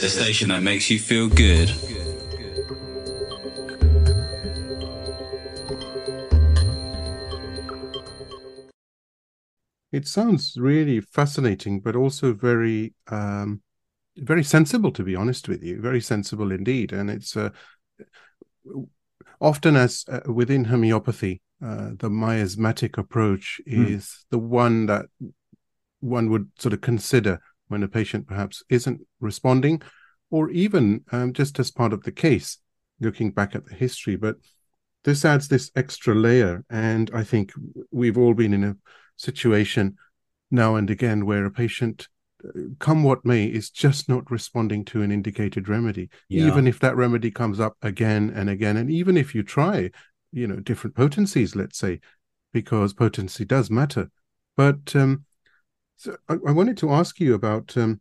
The 0.06 0.22
station 0.22 0.50
that 0.50 0.62
makes 0.62 0.88
you 0.88 1.00
feel 1.00 1.28
good. 1.28 1.68
It 9.90 10.06
sounds 10.06 10.56
really 10.56 11.00
fascinating, 11.00 11.80
but 11.80 11.96
also 11.96 12.34
very, 12.34 12.94
um, 13.08 13.62
very 14.16 14.44
sensible. 14.44 14.92
To 14.92 15.02
be 15.02 15.16
honest 15.16 15.48
with 15.48 15.64
you, 15.64 15.80
very 15.80 16.00
sensible 16.00 16.52
indeed. 16.52 16.92
And 16.92 17.10
it's 17.10 17.36
uh, 17.36 17.50
often 19.40 19.75
as 19.75 20.04
uh, 20.08 20.20
within 20.32 20.66
homeopathy, 20.66 21.42
uh, 21.60 21.90
the 21.98 22.10
miasmatic 22.10 22.96
approach 22.96 23.60
is 23.66 24.04
mm. 24.04 24.25
the 24.30 24.38
one 24.38 24.86
that 24.86 25.06
one 25.98 26.30
would 26.30 26.50
sort 26.58 26.75
of 26.75 26.80
consider 26.80 27.40
when 27.68 27.82
a 27.82 27.88
patient 27.88 28.26
perhaps 28.26 28.62
isn't 28.68 29.00
responding, 29.20 29.82
or 30.30 30.50
even 30.50 31.04
um, 31.12 31.32
just 31.32 31.58
as 31.58 31.70
part 31.70 31.92
of 31.92 32.02
the 32.04 32.12
case, 32.12 32.58
looking 33.00 33.30
back 33.30 33.54
at 33.54 33.64
the 33.64 33.75
history. 33.75 34.16
But 34.16 34.37
this 35.04 35.25
adds 35.25 35.49
this 35.49 35.70
extra 35.76 36.14
layer, 36.14 36.64
and 36.68 37.11
I 37.14 37.23
think 37.25 37.52
we've 37.90 38.18
all 38.18 38.35
been 38.35 38.52
in 38.52 38.64
a 38.64 38.76
situation 39.16 39.96
now 40.50 40.76
and 40.76 40.90
again 40.90 41.26
where 41.26 41.44
a 41.44 41.50
patient 41.50 42.08
uh, 42.44 42.50
come 42.78 43.02
what 43.02 43.25
may 43.25 43.46
is 43.46 43.70
just 43.70 44.08
not 44.08 44.30
responding 44.30 44.85
to 44.85 45.02
an 45.02 45.11
indicated 45.11 45.68
remedy 45.68 46.08
yeah. 46.28 46.46
even 46.46 46.66
if 46.66 46.78
that 46.78 46.96
remedy 46.96 47.30
comes 47.30 47.58
up 47.58 47.76
again 47.82 48.30
and 48.35 48.49
again 48.49 48.76
and 48.76 48.90
even 48.90 49.16
if 49.16 49.35
you 49.35 49.42
try 49.42 49.90
you 50.32 50.46
know 50.46 50.56
different 50.56 50.94
potencies 50.94 51.56
let's 51.56 51.78
say 51.78 51.99
because 52.52 52.93
potency 52.93 53.45
does 53.45 53.71
matter 53.71 54.10
but 54.56 54.95
um 54.95 55.25
so 55.97 56.17
I, 56.28 56.35
I 56.47 56.52
wanted 56.52 56.76
to 56.78 56.91
ask 56.91 57.21
you 57.21 57.35
about 57.35 57.76
um 57.76 58.00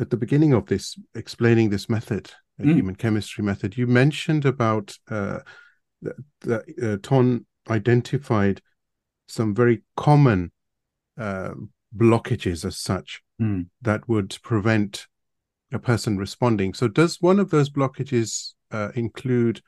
at 0.00 0.10
the 0.10 0.16
beginning 0.16 0.52
of 0.52 0.66
this 0.66 0.98
explaining 1.14 1.70
this 1.70 1.88
method 1.88 2.30
mm. 2.60 2.74
human 2.74 2.94
chemistry 2.94 3.44
method 3.44 3.76
you 3.76 3.86
mentioned 3.86 4.44
about 4.44 4.96
uh 5.10 5.40
that, 6.02 6.16
that 6.40 6.64
uh, 6.82 6.96
Ton 7.02 7.46
identified 7.68 8.60
some 9.28 9.54
very 9.54 9.82
common 9.96 10.52
uh, 11.18 11.52
blockages 11.96 12.64
as 12.64 12.78
such 12.78 13.22
mm. 13.40 13.66
that 13.82 14.08
would 14.08 14.36
prevent 14.42 15.06
a 15.72 15.78
person 15.78 16.18
responding. 16.18 16.74
So, 16.74 16.88
does 16.88 17.18
one 17.20 17.38
of 17.38 17.50
those 17.50 17.70
blockages 17.70 18.54
uh, 18.70 18.90
include 18.94 19.62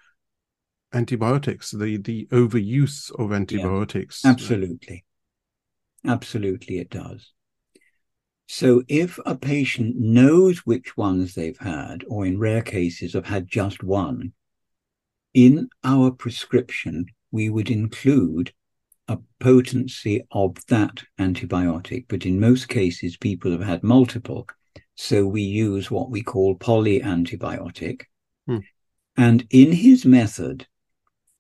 antibiotics? 0.93 1.71
The 1.71 1.97
the 1.99 2.27
overuse 2.33 3.13
of 3.19 3.33
antibiotics? 3.33 4.23
Yeah, 4.25 4.31
absolutely, 4.31 5.05
absolutely, 6.07 6.79
it 6.79 6.91
does. 6.91 7.33
So, 8.49 8.83
if 8.89 9.19
a 9.25 9.35
patient 9.35 9.97
knows 9.97 10.59
which 10.61 10.97
ones 10.97 11.35
they've 11.35 11.59
had, 11.59 12.05
or 12.07 12.27
in 12.27 12.39
rare 12.39 12.63
cases 12.63 13.15
have 13.15 13.27
had 13.27 13.49
just 13.49 13.83
one, 13.83 14.33
in 15.33 15.69
our 15.83 16.11
prescription, 16.11 17.07
we 17.31 17.49
would 17.49 17.71
include 17.71 18.53
a 19.09 19.19
potency 19.41 20.23
of 20.31 20.57
that 20.67 21.03
antibiotic, 21.19 22.07
but 22.09 22.27
in 22.27 22.39
most 22.39 22.69
cases, 22.69 23.17
people 23.17 23.51
have 23.51 23.63
had 23.63 23.83
multiple. 23.83 24.47
So 24.95 25.27
we 25.27 25.43
use 25.43 25.91
what 25.91 26.11
we 26.11 26.23
call 26.23 26.57
polyantibiotic. 26.57 28.03
Hmm. 28.47 28.59
And 29.17 29.47
in 29.51 29.73
his 29.73 30.05
method, 30.05 30.67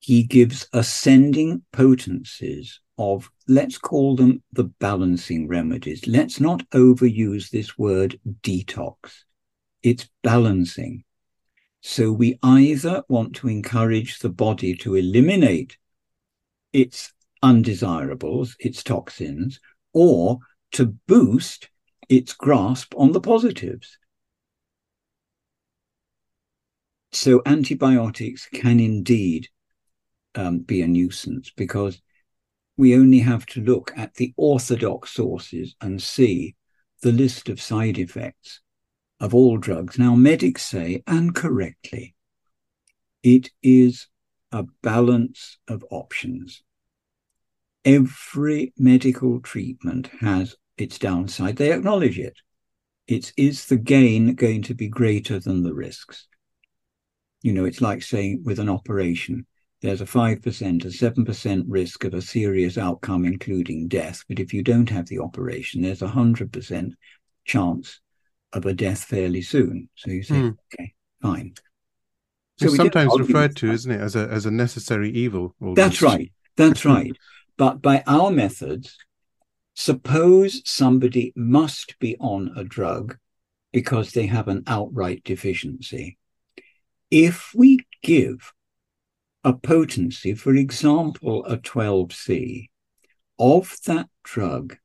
he 0.00 0.22
gives 0.24 0.66
ascending 0.72 1.62
potencies 1.72 2.80
of, 3.02 3.30
let's 3.48 3.78
call 3.78 4.16
them 4.16 4.42
the 4.52 4.64
balancing 4.64 5.48
remedies. 5.48 6.06
Let's 6.06 6.40
not 6.40 6.68
overuse 6.70 7.50
this 7.50 7.76
word 7.76 8.18
detox. 8.42 9.24
It's 9.82 10.08
balancing. 10.22 11.04
So 11.80 12.12
we 12.12 12.38
either 12.42 13.02
want 13.08 13.34
to 13.36 13.48
encourage 13.48 14.20
the 14.20 14.28
body 14.28 14.76
to 14.76 14.94
eliminate 14.94 15.76
its 16.72 17.12
undesirables, 17.42 18.54
its 18.60 18.84
toxins, 18.84 19.58
or 19.92 20.38
to 20.72 20.96
boost 21.08 21.68
its 22.08 22.32
grasp 22.32 22.94
on 22.96 23.12
the 23.12 23.20
positives. 23.20 23.98
So 27.10 27.42
antibiotics 27.44 28.46
can 28.46 28.78
indeed 28.78 29.48
um, 30.34 30.60
be 30.60 30.82
a 30.82 30.88
nuisance 30.88 31.50
because 31.50 32.00
we 32.76 32.94
only 32.96 33.20
have 33.20 33.46
to 33.46 33.60
look 33.60 33.92
at 33.96 34.14
the 34.14 34.32
orthodox 34.36 35.10
sources 35.10 35.74
and 35.80 36.02
see 36.02 36.56
the 37.02 37.12
list 37.12 37.48
of 37.48 37.60
side 37.60 37.98
effects 37.98 38.60
of 39.20 39.34
all 39.34 39.56
drugs. 39.58 39.98
Now, 39.98 40.14
medics 40.14 40.62
say, 40.62 41.02
and 41.06 41.34
correctly, 41.34 42.14
it 43.22 43.50
is 43.62 44.08
a 44.50 44.64
balance 44.82 45.58
of 45.68 45.84
options 45.90 46.62
every 47.84 48.72
medical 48.78 49.40
treatment 49.40 50.08
has 50.20 50.56
its 50.76 50.98
downside. 50.98 51.56
They 51.56 51.72
acknowledge 51.72 52.18
it. 52.18 52.38
It's 53.08 53.32
is 53.36 53.66
the 53.66 53.76
gain 53.76 54.34
going 54.34 54.62
to 54.62 54.74
be 54.74 54.88
greater 54.88 55.38
than 55.38 55.62
the 55.62 55.74
risks? 55.74 56.26
You 57.42 57.52
know, 57.52 57.64
it's 57.64 57.80
like 57.80 58.02
saying 58.02 58.42
with 58.44 58.58
an 58.58 58.68
operation, 58.68 59.46
there's 59.82 60.00
a 60.00 60.06
5%, 60.06 60.84
a 60.84 60.88
7% 60.88 61.64
risk 61.66 62.04
of 62.04 62.14
a 62.14 62.22
serious 62.22 62.78
outcome, 62.78 63.24
including 63.24 63.88
death. 63.88 64.24
But 64.28 64.38
if 64.38 64.54
you 64.54 64.62
don't 64.62 64.88
have 64.88 65.06
the 65.06 65.18
operation, 65.18 65.82
there's 65.82 66.02
a 66.02 66.08
100% 66.08 66.92
chance 67.44 68.00
of 68.52 68.64
a 68.64 68.74
death 68.74 69.02
fairly 69.02 69.42
soon. 69.42 69.88
So 69.96 70.12
you 70.12 70.22
say, 70.22 70.34
mm. 70.36 70.56
okay, 70.72 70.94
fine. 71.20 71.54
So 72.58 72.66
it's 72.66 72.76
sometimes 72.76 73.18
referred 73.18 73.56
to, 73.56 73.72
isn't 73.72 73.90
it, 73.90 74.00
as 74.00 74.14
a 74.14 74.28
as 74.28 74.46
a 74.46 74.50
necessary 74.50 75.10
evil? 75.10 75.56
Almost. 75.60 75.76
That's 75.76 76.02
right. 76.02 76.30
That's 76.56 76.84
right. 76.84 77.16
But 77.56 77.82
by 77.82 78.04
our 78.06 78.30
methods, 78.30 78.96
suppose 79.74 80.62
somebody 80.64 81.32
must 81.34 81.98
be 81.98 82.16
on 82.20 82.52
a 82.56 82.62
drug 82.62 83.16
because 83.72 84.12
they 84.12 84.26
have 84.26 84.48
an 84.48 84.62
outright 84.66 85.24
deficiency. 85.24 86.18
If 87.10 87.52
we 87.54 87.78
give 88.02 88.52
a 89.44 89.52
potency, 89.52 90.34
for 90.34 90.54
example, 90.54 91.44
a 91.46 91.56
12C, 91.58 92.68
of 93.38 93.76
that 93.86 94.08
drug 94.22 94.76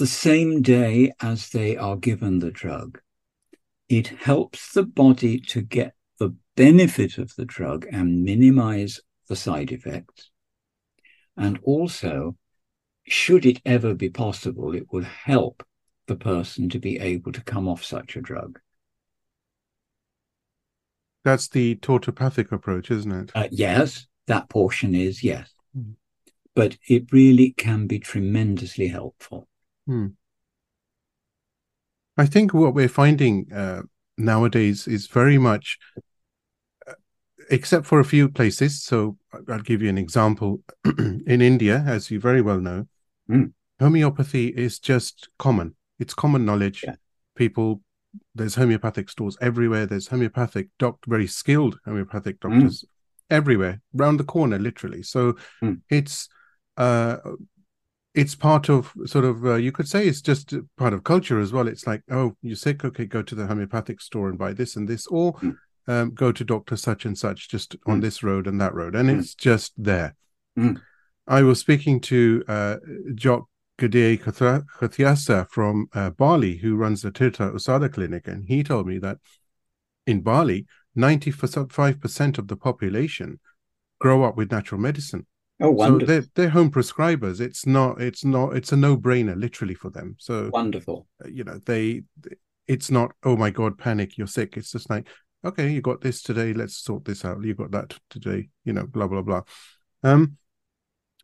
the 0.00 0.06
same 0.06 0.62
day 0.62 1.12
as 1.20 1.50
they 1.50 1.76
are 1.76 1.96
given 1.96 2.38
the 2.38 2.50
drug, 2.50 3.00
it 3.86 4.06
helps 4.06 4.72
the 4.72 4.82
body 4.82 5.38
to 5.38 5.60
get 5.60 5.94
the 6.18 6.34
benefit 6.56 7.18
of 7.18 7.36
the 7.36 7.44
drug 7.44 7.86
and 7.92 8.24
minimize 8.24 9.00
the 9.28 9.36
side 9.36 9.70
effects. 9.70 10.30
And 11.36 11.58
also, 11.64 12.36
should 13.06 13.44
it 13.44 13.60
ever 13.66 13.94
be 13.94 14.08
possible, 14.08 14.74
it 14.74 14.86
would 14.90 15.04
help 15.04 15.62
the 16.06 16.16
person 16.16 16.70
to 16.70 16.78
be 16.78 16.98
able 16.98 17.32
to 17.32 17.44
come 17.44 17.68
off 17.68 17.84
such 17.84 18.16
a 18.16 18.22
drug. 18.22 18.58
That's 21.24 21.48
the 21.48 21.76
tautopathic 21.76 22.50
approach, 22.52 22.90
isn't 22.90 23.12
it? 23.12 23.32
Uh, 23.34 23.48
yes, 23.50 24.06
that 24.26 24.48
portion 24.48 24.94
is 24.94 25.22
yes. 25.22 25.50
Mm. 25.76 25.94
but 26.54 26.76
it 26.88 27.12
really 27.12 27.52
can 27.52 27.86
be 27.86 27.98
tremendously 28.00 28.88
helpful. 28.88 29.46
Hmm. 29.86 30.08
I 32.16 32.26
think 32.26 32.52
what 32.52 32.74
we're 32.74 32.88
finding 32.88 33.46
uh, 33.52 33.82
nowadays 34.18 34.88
is 34.88 35.06
very 35.06 35.38
much, 35.38 35.78
uh, 36.86 36.94
except 37.50 37.86
for 37.86 38.00
a 38.00 38.04
few 38.04 38.28
places. 38.28 38.82
So 38.82 39.16
I'll 39.48 39.60
give 39.60 39.80
you 39.80 39.88
an 39.88 39.98
example. 39.98 40.60
In 40.98 41.40
India, 41.40 41.84
as 41.86 42.10
you 42.10 42.20
very 42.20 42.42
well 42.42 42.60
know, 42.60 42.86
Mm. 43.30 43.52
homeopathy 43.78 44.48
is 44.48 44.80
just 44.80 45.28
common. 45.38 45.76
It's 46.00 46.14
common 46.14 46.44
knowledge. 46.44 46.82
Yeah. 46.84 46.96
People, 47.36 47.80
there's 48.34 48.54
homeopathic 48.56 49.08
stores 49.10 49.36
everywhere. 49.40 49.86
There's 49.86 50.08
homeopathic 50.08 50.68
doc, 50.78 50.98
very 51.06 51.26
skilled 51.26 51.78
homeopathic 51.84 52.40
doctors 52.40 52.84
everywhere, 53.30 53.80
round 53.92 54.18
the 54.20 54.24
corner, 54.24 54.58
literally. 54.58 55.02
So 55.02 55.36
Mm. 55.62 55.80
it's 55.88 56.28
uh 56.76 57.16
it's 58.14 58.34
part 58.34 58.68
of 58.68 58.92
sort 59.06 59.24
of 59.24 59.44
uh, 59.46 59.54
you 59.54 59.70
could 59.70 59.86
say 59.88 60.08
it's 60.08 60.20
just 60.20 60.52
part 60.76 60.92
of 60.92 61.04
culture 61.04 61.38
as 61.38 61.52
well 61.52 61.68
it's 61.68 61.86
like 61.86 62.02
oh 62.10 62.36
you're 62.42 62.56
sick 62.56 62.84
okay 62.84 63.04
go 63.06 63.22
to 63.22 63.36
the 63.36 63.46
homeopathic 63.46 64.00
store 64.00 64.28
and 64.28 64.36
buy 64.38 64.52
this 64.52 64.74
and 64.76 64.88
this 64.88 65.06
or 65.06 65.32
Mm. 65.34 65.56
um, 65.86 66.10
go 66.14 66.32
to 66.32 66.44
doctor 66.44 66.76
such 66.76 67.04
and 67.04 67.16
such 67.16 67.48
just 67.48 67.76
on 67.86 67.98
Mm. 67.98 68.02
this 68.02 68.22
road 68.24 68.46
and 68.48 68.60
that 68.60 68.74
road 68.74 68.96
and 68.96 69.08
Mm. 69.08 69.18
it's 69.20 69.34
just 69.34 69.72
there 69.76 70.16
Mm. 70.58 70.80
i 71.28 71.42
was 71.42 71.60
speaking 71.60 72.00
to 72.00 72.42
uh 72.48 72.76
jock 73.14 73.46
Gade 73.88 74.20
Kathiasa 74.20 75.48
from 75.50 75.86
uh, 75.92 76.10
Bali, 76.10 76.58
who 76.58 76.76
runs 76.76 77.02
the 77.02 77.10
Tirtha 77.10 77.52
Usada 77.52 77.92
clinic, 77.92 78.28
and 78.28 78.44
he 78.46 78.62
told 78.62 78.86
me 78.86 78.98
that 78.98 79.18
in 80.06 80.20
Bali, 80.20 80.66
95% 80.96 82.38
of 82.38 82.48
the 82.48 82.56
population 82.56 83.38
grow 84.00 84.24
up 84.24 84.36
with 84.36 84.50
natural 84.50 84.80
medicine 84.80 85.26
Oh, 85.62 85.66
so 85.66 85.72
wonderful. 85.72 86.06
they're 86.06 86.24
they're 86.34 86.48
home 86.48 86.70
prescribers. 86.70 87.38
It's 87.38 87.66
not 87.66 88.00
it's 88.00 88.24
not 88.24 88.56
it's 88.56 88.72
a 88.72 88.76
no 88.76 88.96
brainer 88.96 89.38
literally 89.38 89.74
for 89.74 89.90
them. 89.90 90.16
So 90.18 90.48
wonderful. 90.52 91.06
uh, 91.22 91.28
you 91.28 91.44
know 91.44 91.60
they 91.66 92.02
it's 92.66 92.90
not 92.90 93.12
oh 93.24 93.36
my 93.36 93.50
god 93.50 93.76
panic 93.76 94.16
you're 94.16 94.26
sick. 94.26 94.56
It's 94.56 94.72
just 94.72 94.88
like 94.88 95.06
okay 95.44 95.70
you 95.70 95.82
got 95.82 96.00
this 96.00 96.22
today 96.22 96.54
let's 96.54 96.76
sort 96.78 97.04
this 97.04 97.26
out. 97.26 97.44
You 97.44 97.54
got 97.54 97.72
that 97.72 97.98
today 98.08 98.48
you 98.64 98.72
know 98.72 98.86
blah 98.86 99.06
blah 99.06 99.20
blah. 99.20 99.42
Um, 100.02 100.38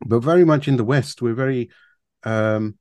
but 0.04 0.20
very 0.20 0.44
much 0.44 0.68
in 0.68 0.76
the 0.76 0.84
West 0.84 1.22
we're 1.22 1.32
very 1.32 1.70
um 2.24 2.78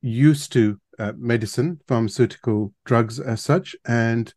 used 0.00 0.52
to 0.52 0.80
uh, 0.98 1.12
medicine, 1.16 1.80
pharmaceutical 1.86 2.72
drugs 2.84 3.20
as 3.20 3.40
such, 3.42 3.76
and 3.86 4.34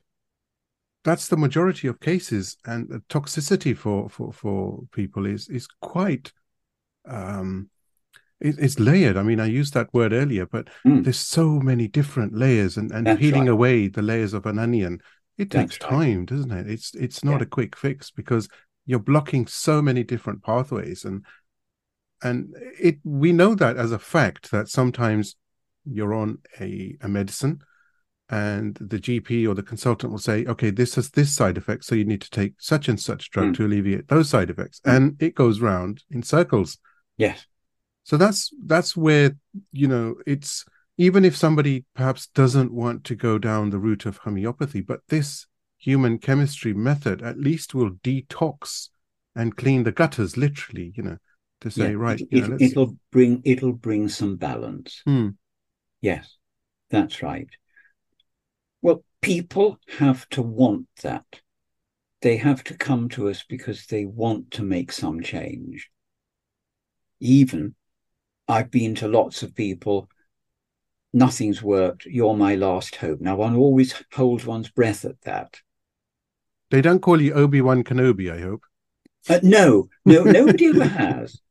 that's 1.03 1.27
the 1.27 1.37
majority 1.37 1.87
of 1.87 1.99
cases. 1.99 2.57
And 2.65 2.89
the 2.89 2.99
toxicity 3.09 3.75
for 3.75 4.09
for 4.09 4.31
for 4.33 4.83
people 4.91 5.25
is 5.25 5.47
is 5.49 5.67
quite 5.81 6.31
um 7.07 7.69
it, 8.39 8.55
it's 8.59 8.79
layered. 8.79 9.17
I 9.17 9.23
mean, 9.23 9.39
I 9.39 9.45
used 9.45 9.73
that 9.75 9.93
word 9.93 10.13
earlier, 10.13 10.45
but 10.45 10.69
Mm. 10.85 11.03
there's 11.03 11.19
so 11.19 11.59
many 11.59 11.87
different 11.87 12.33
layers, 12.35 12.77
and 12.77 12.91
and 12.91 13.05
That's 13.05 13.19
peeling 13.19 13.47
right. 13.47 13.53
away 13.53 13.87
the 13.87 14.01
layers 14.01 14.33
of 14.33 14.45
an 14.45 14.59
onion, 14.59 15.01
it 15.37 15.49
That's 15.51 15.77
takes 15.77 15.91
right. 15.91 16.07
time, 16.07 16.25
doesn't 16.25 16.51
it? 16.51 16.69
It's 16.69 16.93
it's 16.95 17.23
not 17.23 17.39
Yeah. 17.39 17.43
a 17.43 17.49
quick 17.49 17.75
fix 17.75 18.11
because 18.11 18.47
you're 18.85 18.99
blocking 18.99 19.47
so 19.47 19.81
many 19.81 20.03
different 20.03 20.43
pathways, 20.43 21.05
and 21.05 21.25
and 22.25 22.37
it 22.89 22.97
we 23.03 23.31
know 23.39 23.51
that 23.55 23.75
as 23.77 23.91
a 23.91 23.99
fact 24.15 24.43
that 24.51 24.67
sometimes 24.79 25.35
you're 25.95 26.13
on 26.23 26.29
a 26.59 26.69
a 27.01 27.07
medicine 27.07 27.55
and 28.29 28.75
the 28.93 28.97
GP 29.05 29.47
or 29.47 29.53
the 29.53 29.61
consultant 29.71 30.11
will 30.11 30.17
say, 30.29 30.37
okay, 30.53 30.71
this 30.71 30.95
has 30.95 31.07
this 31.11 31.31
side 31.39 31.57
effect, 31.61 31.83
so 31.85 31.93
you 31.93 32.05
need 32.05 32.21
to 32.21 32.29
take 32.39 32.53
such 32.57 32.89
and 32.89 32.99
such 32.99 33.29
drug 33.29 33.49
Mm. 33.49 33.55
to 33.57 33.65
alleviate 33.67 34.07
those 34.07 34.27
side 34.29 34.49
effects, 34.49 34.79
Mm. 34.81 34.95
and 34.95 35.03
it 35.21 35.35
goes 35.35 35.59
round 35.59 36.03
in 36.09 36.23
circles. 36.23 36.69
Yes. 37.17 37.45
So 38.03 38.17
that's 38.17 38.51
that's 38.65 38.91
where 39.05 39.27
you 39.71 39.87
know 39.87 40.15
it's 40.33 40.65
even 40.97 41.23
if 41.25 41.35
somebody 41.35 41.85
perhaps 41.93 42.27
doesn't 42.41 42.71
want 42.83 43.03
to 43.03 43.15
go 43.15 43.37
down 43.37 43.69
the 43.69 43.79
route 43.87 44.05
of 44.09 44.17
homeopathy, 44.17 44.81
but 44.81 45.01
this 45.09 45.45
human 45.77 46.17
chemistry 46.17 46.73
method 46.73 47.21
at 47.21 47.37
least 47.37 47.75
will 47.75 47.91
detox 48.09 48.89
and 49.35 49.57
clean 49.61 49.83
the 49.83 49.91
gutters, 49.91 50.37
literally, 50.37 50.93
you 50.97 51.03
know, 51.03 51.17
to 51.61 51.71
say, 51.71 51.91
Yeah. 51.91 51.97
right, 51.97 52.21
It, 52.21 52.27
you 52.31 52.47
know, 52.47 52.57
let's, 52.59 52.75
will 52.75 52.97
bring 53.11 53.41
it'll 53.45 53.73
bring 53.73 54.09
some 54.09 54.35
balance. 54.35 55.01
Hmm. 55.05 55.29
Yes, 56.01 56.37
that's 56.89 57.21
right. 57.23 57.49
Well, 58.81 59.03
people 59.21 59.79
have 59.97 60.27
to 60.29 60.41
want 60.41 60.87
that. 61.01 61.25
They 62.21 62.37
have 62.37 62.63
to 62.65 62.77
come 62.77 63.09
to 63.09 63.29
us 63.29 63.43
because 63.47 63.85
they 63.87 64.05
want 64.05 64.51
to 64.51 64.63
make 64.63 64.91
some 64.91 65.21
change. 65.21 65.89
Even 67.19 67.75
I've 68.47 68.69
been 68.71 68.95
to 68.95 69.07
lots 69.07 69.41
of 69.41 69.55
people, 69.55 70.09
nothing's 71.13 71.63
worked, 71.63 72.05
you're 72.05 72.35
my 72.35 72.55
last 72.55 72.95
hope. 72.97 73.21
Now, 73.21 73.35
one 73.37 73.55
always 73.55 73.93
holds 74.13 74.45
one's 74.45 74.69
breath 74.69 75.05
at 75.05 75.21
that. 75.21 75.61
they 76.69 76.81
don't 76.81 77.01
call 77.01 77.21
you 77.21 77.33
Obi 77.33 77.61
Wan 77.61 77.83
Kenobi, 77.83 78.31
I 78.31 78.41
hope. 78.41 78.61
Uh, 79.27 79.39
no, 79.41 79.87
no, 80.05 80.23
nobody 80.23 80.67
ever 80.67 80.85
has. 80.85 81.41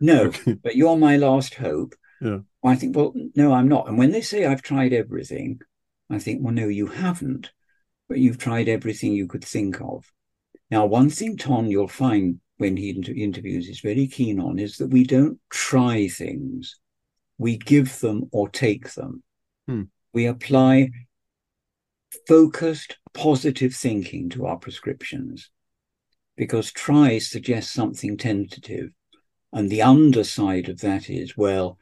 No, 0.00 0.24
Okay. 0.24 0.54
but 0.54 0.76
you're 0.76 0.96
my 0.96 1.16
last 1.16 1.54
hope. 1.54 1.94
Yeah. 2.20 2.38
I 2.62 2.76
think, 2.76 2.96
well, 2.96 3.12
no, 3.34 3.52
I'm 3.52 3.68
not. 3.68 3.88
And 3.88 3.98
when 3.98 4.10
they 4.10 4.20
say 4.22 4.44
I've 4.46 4.62
tried 4.62 4.92
everything, 4.92 5.60
I 6.10 6.18
think, 6.18 6.42
well, 6.42 6.54
no, 6.54 6.68
you 6.68 6.86
haven't, 6.86 7.52
but 8.08 8.18
you've 8.18 8.38
tried 8.38 8.68
everything 8.68 9.12
you 9.12 9.26
could 9.26 9.44
think 9.44 9.80
of. 9.80 10.10
Now, 10.70 10.86
one 10.86 11.10
thing, 11.10 11.36
Ton, 11.36 11.70
you'll 11.70 11.88
find 11.88 12.40
when 12.56 12.76
he 12.76 12.90
inter- 12.90 13.12
interviews 13.12 13.68
is 13.68 13.80
very 13.80 14.06
keen 14.06 14.40
on 14.40 14.58
is 14.58 14.76
that 14.78 14.88
we 14.88 15.04
don't 15.04 15.38
try 15.50 16.08
things, 16.08 16.78
we 17.36 17.56
give 17.56 18.00
them 18.00 18.28
or 18.32 18.48
take 18.48 18.94
them. 18.94 19.22
Hmm. 19.66 19.82
We 20.12 20.26
apply 20.26 20.90
focused, 22.26 22.96
positive 23.12 23.74
thinking 23.74 24.28
to 24.30 24.46
our 24.46 24.56
prescriptions 24.56 25.50
because 26.36 26.72
try 26.72 27.18
suggests 27.18 27.72
something 27.72 28.16
tentative. 28.16 28.90
And 29.54 29.70
the 29.70 29.82
underside 29.82 30.68
of 30.68 30.80
that 30.80 31.08
is, 31.08 31.36
well, 31.36 31.78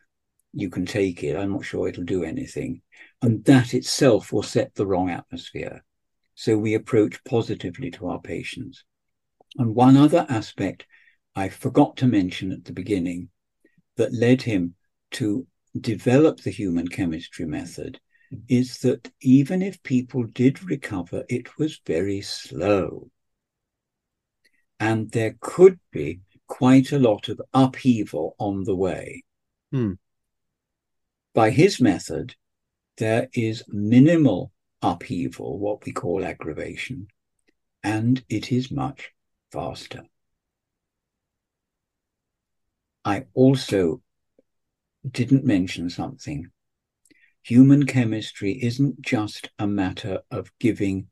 you 0.53 0.69
can 0.69 0.85
take 0.85 1.25
it. 1.25 1.37
I'm 1.37 1.53
not 1.53 1.65
sure 1.65 1.89
it'll 1.89 2.05
do 2.05 2.23
anything. 2.23 2.83
And 3.23 3.43
that 3.47 3.73
itself 3.73 4.31
will 4.31 4.43
set 4.43 4.75
the 4.75 4.87
wrong 4.87 5.09
atmosphere. 5.09 5.83
So 6.35 6.59
we 6.59 6.75
approach 6.75 7.25
positively 7.25 7.91
to 7.93 8.09
our 8.09 8.21
patients. 8.21 8.85
And 9.57 9.75
one 9.75 9.97
other 9.97 10.27
aspect 10.29 10.87
I 11.35 11.49
forgot 11.49 11.97
to 11.97 12.07
mention 12.07 12.53
at 12.53 12.67
the 12.67 12.75
beginning 12.75 13.31
that 13.97 14.13
led 14.13 14.43
him 14.43 14.75
to 15.13 15.47
develop 15.81 16.41
the 16.41 16.51
human 16.51 16.89
chemistry 16.89 17.47
method 17.47 17.99
is 18.49 18.79
that 18.81 19.11
even 19.23 19.63
if 19.63 19.83
people 19.83 20.25
did 20.25 20.63
recover, 20.63 21.25
it 21.31 21.57
was 21.57 21.81
very 21.87 22.21
slow. 22.21 23.11
And 24.79 25.11
there 25.11 25.37
could 25.41 25.79
be 25.91 26.21
quite 26.53 26.93
a 26.93 26.99
lot 26.99 27.31
of 27.31 27.41
upheaval 27.55 28.37
on 28.39 28.63
the 28.65 28.77
way. 28.77 29.25
Hmm. 29.71 29.93
By 31.33 31.49
his 31.49 31.81
method, 31.81 32.35
there 32.99 33.31
is 33.33 33.65
minimal 33.69 34.53
upheaval, 34.83 35.59
what 35.59 35.87
we 35.87 35.93
call 35.93 36.23
aggravation, 36.23 37.07
and 37.83 38.23
it 38.29 38.53
is 38.53 38.71
much 38.71 39.13
faster. 39.51 40.03
I 43.03 43.25
also 43.33 44.03
didn't 45.11 45.47
mention 45.47 45.89
something. 45.89 46.49
Human 47.45 47.87
chemistry 47.87 48.63
isn't 48.63 49.01
just 49.01 49.49
a 49.59 49.67
matter 49.67 50.21
of 50.31 50.53
giving 50.61 51.07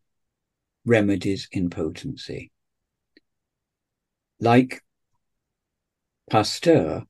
remedies 0.84 1.48
in 1.50 1.70
potency. 1.70 2.52
Like 4.38 4.82
Pasteur, 6.30 7.02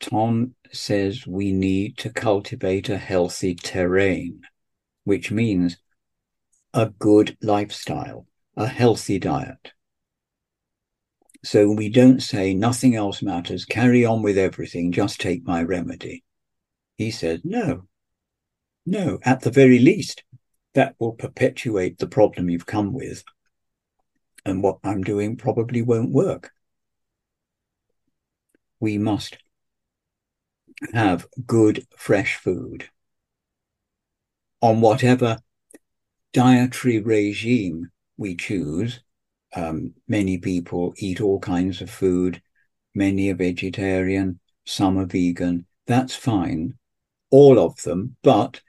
Ton 0.00 0.54
says 0.72 1.26
we 1.26 1.52
need 1.52 1.98
to 1.98 2.10
cultivate 2.10 2.88
a 2.88 2.96
healthy 2.96 3.54
terrain, 3.54 4.40
which 5.04 5.30
means 5.30 5.76
a 6.72 6.86
good 6.86 7.36
lifestyle, 7.42 8.26
a 8.56 8.66
healthy 8.66 9.18
diet. 9.18 9.72
So 11.44 11.70
we 11.70 11.90
don't 11.90 12.22
say 12.22 12.54
nothing 12.54 12.96
else 12.96 13.20
matters, 13.20 13.66
carry 13.66 14.06
on 14.06 14.22
with 14.22 14.38
everything, 14.38 14.90
just 14.90 15.20
take 15.20 15.46
my 15.46 15.62
remedy. 15.62 16.24
He 16.96 17.10
said, 17.10 17.42
no, 17.44 17.88
no, 18.86 19.18
at 19.22 19.42
the 19.42 19.50
very 19.50 19.78
least, 19.78 20.24
that 20.72 20.94
will 20.98 21.12
perpetuate 21.12 21.98
the 21.98 22.06
problem 22.06 22.48
you've 22.48 22.64
come 22.64 22.94
with. 22.94 23.22
And 24.46 24.62
what 24.62 24.78
I'm 24.82 25.02
doing 25.02 25.36
probably 25.36 25.82
won't 25.82 26.10
work. 26.10 26.52
We 28.80 28.98
must 28.98 29.38
have 30.94 31.26
good, 31.46 31.86
fresh 31.96 32.36
food 32.36 32.88
on 34.60 34.80
whatever 34.80 35.38
dietary 36.32 37.00
regime 37.00 37.90
we 38.16 38.36
choose. 38.36 39.00
Um, 39.54 39.94
many 40.08 40.38
people 40.38 40.94
eat 40.96 41.20
all 41.20 41.40
kinds 41.40 41.80
of 41.80 41.90
food. 41.90 42.40
Many 42.94 43.30
are 43.30 43.34
vegetarian. 43.34 44.40
some 44.64 44.98
are 44.98 45.06
vegan. 45.06 45.66
That's 45.86 46.14
fine, 46.14 46.74
all 47.30 47.58
of 47.58 47.82
them, 47.82 48.16
but 48.22 48.60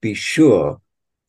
be 0.00 0.12
sure 0.14 0.80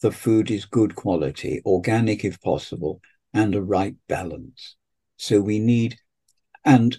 the 0.02 0.12
food 0.12 0.52
is 0.52 0.66
good 0.66 0.96
quality, 0.96 1.62
organic 1.66 2.26
if 2.26 2.42
possible, 2.42 3.02
and 3.34 3.56
a 3.56 3.62
right 3.62 3.96
balance. 4.08 4.76
So 5.18 5.40
we 5.40 5.60
need, 5.60 5.98
and 6.66 6.98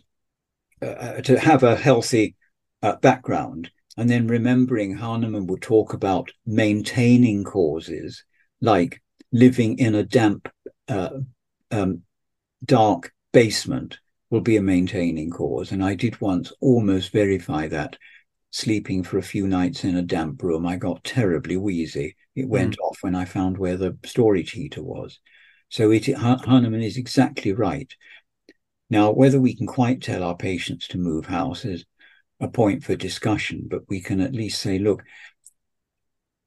uh, 0.83 0.87
uh, 0.87 1.21
to 1.23 1.39
have 1.39 1.63
a 1.63 1.77
healthy 1.77 2.35
uh, 2.83 2.97
background, 2.97 3.71
and 3.97 4.09
then 4.09 4.27
remembering 4.27 4.97
Hahnemann 4.97 5.47
would 5.47 5.63
talk 5.63 5.93
about 5.93 6.31
maintaining 6.47 7.45
causes 7.45 8.25
like 8.61 9.03
living 9.33 9.79
in 9.79 9.95
a 9.95 10.03
damp, 10.03 10.49
uh, 10.89 11.11
um, 11.71 12.03
dark 12.65 13.13
basement 13.33 13.99
will 14.31 14.41
be 14.41 14.57
a 14.57 14.63
maintaining 14.63 15.31
cause. 15.31 15.73
And 15.73 15.83
I 15.83 15.95
did 15.95 16.21
once 16.21 16.53
almost 16.61 17.13
verify 17.13 17.69
that 17.69 17.97
sleeping 18.51 19.03
for 19.03 19.19
a 19.19 19.23
few 19.23 19.47
nights 19.47 19.85
in 19.85 19.97
a 19.97 20.03
damp 20.03 20.43
room. 20.43 20.67
I 20.67 20.77
got 20.77 21.05
terribly 21.05 21.57
wheezy. 21.57 22.17
It 22.35 22.49
went 22.49 22.77
mm. 22.77 22.83
off 22.85 22.99
when 23.03 23.15
I 23.15 23.25
found 23.25 23.59
where 23.59 23.77
the 23.77 23.97
storage 24.05 24.53
heater 24.53 24.83
was. 24.83 25.19
So 25.71 25.91
it, 25.91 26.07
Hahnemann 26.07 26.83
is 26.83 26.97
exactly 26.97 27.53
right. 27.53 27.93
Now, 28.91 29.11
whether 29.11 29.41
we 29.41 29.55
can 29.55 29.67
quite 29.67 30.03
tell 30.03 30.23
our 30.23 30.37
patients 30.37 30.89
to 30.89 30.99
move 30.99 31.27
house 31.27 31.65
is 31.65 31.85
a 32.41 32.49
point 32.49 32.85
for 32.85 32.97
discussion, 32.97 33.67
but 33.69 33.83
we 33.89 34.01
can 34.01 34.21
at 34.21 34.33
least 34.33 34.61
say, 34.61 34.79
look, 34.79 35.03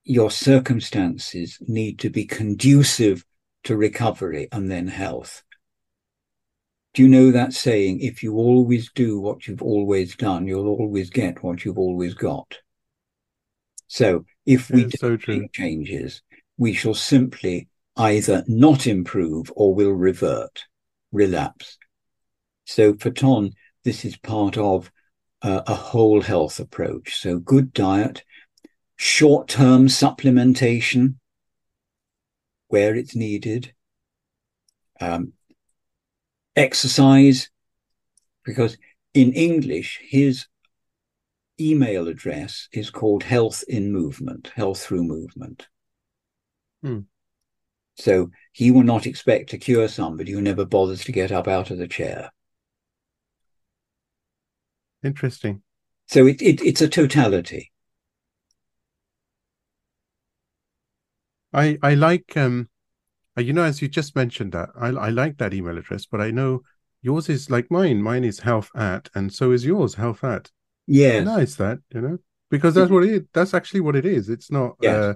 your 0.04 0.32
circumstances 0.32 1.60
need 1.62 2.00
to 2.00 2.10
be 2.10 2.26
conducive 2.26 3.24
to 3.66 3.78
recovery 3.78 4.48
and 4.52 4.72
then 4.72 4.88
health. 4.88 5.44
Do 6.94 7.04
you 7.04 7.08
know 7.08 7.32
that 7.32 7.54
saying, 7.54 8.02
if 8.02 8.24
you 8.24 8.36
always 8.36 8.92
do 8.92 9.20
what 9.20 9.48
you've 9.48 9.62
always 9.62 10.16
done, 10.16 10.48
you'll 10.48 10.68
always 10.68 11.10
get 11.10 11.44
what 11.44 11.64
you've 11.64 11.78
always 11.78 12.16
got? 12.16 12.58
So 13.88 14.26
if 14.46 14.70
we 14.70 14.86
do 14.86 14.98
so 14.98 15.18
make 15.28 15.54
changes, 15.54 16.22
we 16.58 16.74
shall 16.74 16.94
simply 16.94 17.70
either 17.96 18.44
not 18.48 18.88
improve 18.88 19.52
or 19.56 19.76
will 19.76 19.92
revert, 19.92 20.66
relapse. 21.12 21.78
So 22.72 22.94
for 22.94 23.12
Ton, 23.12 23.52
this 23.84 24.06
is 24.06 24.16
part 24.16 24.58
of 24.58 24.90
uh, 25.42 25.62
a 25.68 25.76
whole 25.76 26.22
health 26.22 26.58
approach. 26.58 27.20
So 27.20 27.38
good 27.38 27.74
diet, 27.74 28.24
short-term 28.96 29.88
supplementation 29.88 31.16
where 32.70 32.96
it's 32.96 33.14
needed, 33.14 33.74
um, 35.02 35.34
exercise, 36.56 37.50
because 38.46 38.78
in 39.14 39.34
English, 39.34 40.00
his 40.02 40.46
email 41.60 42.08
address 42.08 42.70
is 42.72 42.90
called 42.90 43.24
Health 43.24 43.66
in 43.68 43.92
Movement, 43.92 44.54
Health 44.56 44.82
Through 44.82 45.04
Movement. 45.04 45.68
Hmm. 46.82 47.00
So 47.98 48.32
he 48.54 48.72
will 48.72 48.84
not 48.84 49.06
expect 49.06 49.50
to 49.50 49.58
cure 49.58 49.90
somebody 49.90 50.32
who 50.32 50.42
never 50.42 50.64
bothers 50.64 51.04
to 51.04 51.12
get 51.12 51.34
up 51.34 51.50
out 51.50 51.70
of 51.70 51.78
the 51.78 51.90
chair. 51.90 52.32
Interesting. 55.04 55.64
So 56.08 56.28
it, 56.28 56.42
it 56.42 56.62
it's 56.62 56.82
a 56.82 56.88
totality. 56.88 57.72
I 61.54 61.78
I 61.82 61.94
like 61.96 62.36
um 62.38 62.70
uh, 63.38 63.42
you 63.42 63.54
know, 63.54 63.64
as 63.64 63.82
you 63.82 63.88
just 63.88 64.16
mentioned 64.16 64.52
that, 64.52 64.70
I, 64.78 64.88
I 64.88 65.10
like 65.10 65.38
that 65.38 65.54
email 65.54 65.78
address, 65.78 66.06
but 66.06 66.20
I 66.20 66.32
know 66.32 66.64
yours 67.02 67.30
is 67.30 67.50
like 67.50 67.72
mine. 67.72 68.02
Mine 68.02 68.26
is 68.26 68.40
health 68.40 68.70
at, 68.76 69.10
and 69.16 69.34
so 69.34 69.52
is 69.52 69.66
yours, 69.66 69.96
health 69.96 70.24
at. 70.24 70.52
Yeah, 70.88 71.24
nice 71.24 71.56
that 71.56 71.80
you 71.94 72.02
know 72.02 72.18
because 72.50 72.74
that's 72.74 72.92
what 72.92 73.04
it. 73.04 73.28
That's 73.34 73.54
actually 73.54 73.82
what 73.82 73.96
it 73.96 74.06
is. 74.06 74.30
It's 74.30 74.52
not 74.52 74.76
yes. 74.82 74.96
uh, 74.96 75.14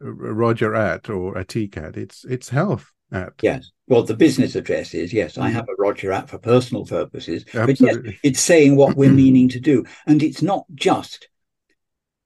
Roger 0.00 0.74
at 0.74 1.10
or 1.10 1.34
Atiq 1.34 1.76
at. 1.76 1.96
It's 1.96 2.24
it's 2.24 2.50
health 2.50 2.92
at. 3.12 3.32
Yes. 3.42 3.70
Well, 3.88 4.02
the 4.02 4.16
business 4.16 4.56
address 4.56 4.94
is 4.94 5.12
yes. 5.12 5.38
I 5.38 5.50
mm. 5.50 5.52
have 5.52 5.68
a 5.68 5.74
Roger 5.78 6.12
app 6.12 6.28
for 6.28 6.38
personal 6.38 6.84
purposes, 6.84 7.44
Absolutely. 7.54 7.96
but 8.02 8.04
yes, 8.04 8.20
it's 8.22 8.40
saying 8.40 8.76
what 8.76 8.96
we're 8.96 9.12
meaning 9.24 9.48
to 9.50 9.60
do, 9.60 9.84
and 10.06 10.22
it's 10.22 10.42
not 10.42 10.64
just 10.74 11.28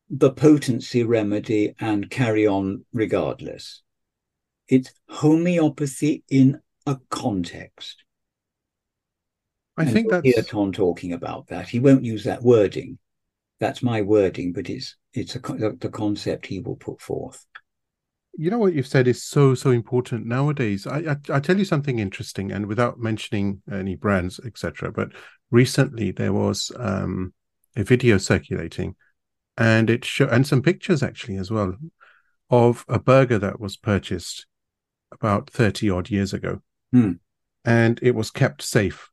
the 0.09 0.31
potency 0.31 1.05
remedy 1.05 1.75
and 1.79 2.11
carry 2.11 2.47
on 2.47 2.85
regardless. 2.93 3.83
It's 4.69 4.93
homeopathy 5.09 6.25
in 6.29 6.61
a 6.87 6.99
context. 7.11 8.05
I 9.77 9.85
and 9.85 9.93
think 9.93 10.11
that's 10.11 10.25
hear 10.25 10.43
Ton 10.43 10.73
talking 10.73 11.13
about 11.13 11.49
that. 11.49 11.69
He 11.69 11.79
won't 11.79 12.05
use 12.05 12.25
that 12.25 12.43
wording. 12.43 12.99
That's 13.61 13.83
my 13.83 14.03
wording, 14.03 14.53
but 14.53 14.69
it's 14.69 14.97
it's 15.13 15.37
a, 15.37 15.39
the 15.39 15.91
concept 15.93 16.47
he 16.47 16.61
will 16.61 16.77
put 16.77 17.01
forth. 17.01 17.47
You 18.37 18.51
know 18.51 18.59
what 18.59 18.75
you've 18.75 18.87
said 18.87 19.09
is 19.09 19.23
so 19.23 19.55
so 19.55 19.71
important 19.71 20.27
nowadays. 20.27 20.87
I 20.87 20.99
I, 20.99 21.37
I 21.37 21.41
tell 21.41 21.59
you 21.59 21.65
something 21.65 21.99
interesting, 21.99 22.53
and 22.53 22.67
without 22.67 22.99
mentioning 22.99 23.63
any 23.71 23.97
brands 23.97 24.41
etc. 24.45 24.93
But 24.93 25.11
recently 25.51 26.11
there 26.11 26.33
was 26.33 26.73
um, 26.77 27.35
a 27.77 27.83
video 27.83 28.19
circulating, 28.19 28.97
and 29.57 29.91
it 29.91 30.05
show 30.05 30.29
and 30.29 30.47
some 30.47 30.63
pictures 30.63 31.03
actually 31.03 31.37
as 31.37 31.51
well 31.51 31.77
of 32.51 32.85
a 32.89 32.99
burger 32.99 33.39
that 33.39 33.61
was 33.61 33.77
purchased 33.77 34.47
about 35.13 35.49
30 35.51 35.91
odd 35.91 36.11
years 36.11 36.33
ago. 36.33 36.61
Hmm. 36.93 37.13
And 37.65 37.99
it 38.03 38.15
was 38.15 38.31
kept 38.31 38.63
safe, 38.63 39.09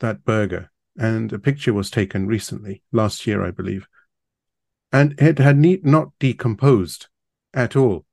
that 0.00 0.24
burger. 0.24 0.70
And 0.98 1.32
a 1.32 1.38
picture 1.38 1.72
was 1.72 1.90
taken 1.90 2.26
recently, 2.26 2.82
last 2.92 3.26
year, 3.26 3.44
I 3.44 3.50
believe. 3.50 3.86
And 4.90 5.20
it 5.20 5.38
had 5.38 5.58
need 5.58 5.84
not 5.84 6.08
decomposed 6.18 7.08
at 7.54 7.76
all. 7.76 8.04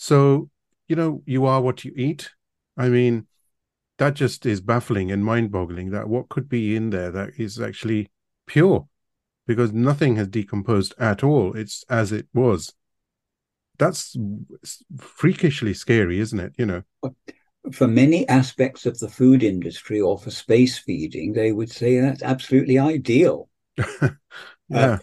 So, 0.00 0.48
you 0.86 0.94
know, 0.94 1.22
you 1.26 1.44
are 1.44 1.60
what 1.60 1.84
you 1.84 1.92
eat. 1.96 2.30
I 2.76 2.88
mean, 2.88 3.26
that 3.98 4.14
just 4.14 4.46
is 4.46 4.60
baffling 4.60 5.10
and 5.10 5.24
mind 5.24 5.50
boggling 5.50 5.90
that 5.90 6.08
what 6.08 6.28
could 6.28 6.48
be 6.48 6.76
in 6.76 6.90
there 6.90 7.10
that 7.10 7.30
is 7.36 7.60
actually 7.60 8.08
pure 8.46 8.86
because 9.44 9.72
nothing 9.72 10.14
has 10.14 10.28
decomposed 10.28 10.94
at 11.00 11.24
all. 11.24 11.56
It's 11.56 11.84
as 11.88 12.12
it 12.12 12.28
was 12.32 12.74
that's 13.78 14.16
freakishly 14.98 15.74
scary, 15.74 16.20
isn't 16.20 16.38
it? 16.38 16.52
You 16.58 16.66
know, 16.66 16.82
for 17.72 17.88
many 17.88 18.28
aspects 18.28 18.86
of 18.86 18.98
the 18.98 19.08
food 19.08 19.42
industry 19.42 20.00
or 20.00 20.16
for 20.16 20.30
space 20.30 20.78
feeding, 20.78 21.32
they 21.32 21.50
would 21.50 21.70
say 21.70 22.00
that's 22.00 22.22
absolutely 22.22 22.78
ideal. 22.78 23.48
yeah. 23.78 24.08
Uh, 24.72 24.98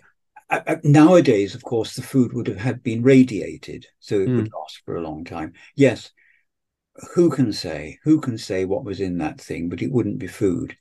nowadays, 0.84 1.55
of 1.55 1.63
course, 1.63 1.95
the 1.95 2.01
food 2.01 2.34
would 2.34 2.47
have 2.47 2.58
had 2.58 2.84
been 2.84 3.03
radiated, 3.03 3.88
so 3.99 4.19
it 4.19 4.27
mm. 4.27 4.36
would 4.38 4.51
last 4.53 4.81
for 4.86 4.95
a 4.95 5.01
long 5.01 5.23
time. 5.23 5.53
Yes, 5.75 6.12
who 7.13 7.29
can 7.29 7.51
say? 7.51 7.99
Who 8.03 8.21
can 8.21 8.38
say 8.38 8.65
what 8.65 8.86
was 8.86 9.01
in 9.01 9.17
that 9.17 9.41
thing? 9.41 9.69
But 9.69 9.81
it 9.81 9.91
wouldn't 9.91 10.19
be 10.19 10.27
food. 10.27 10.77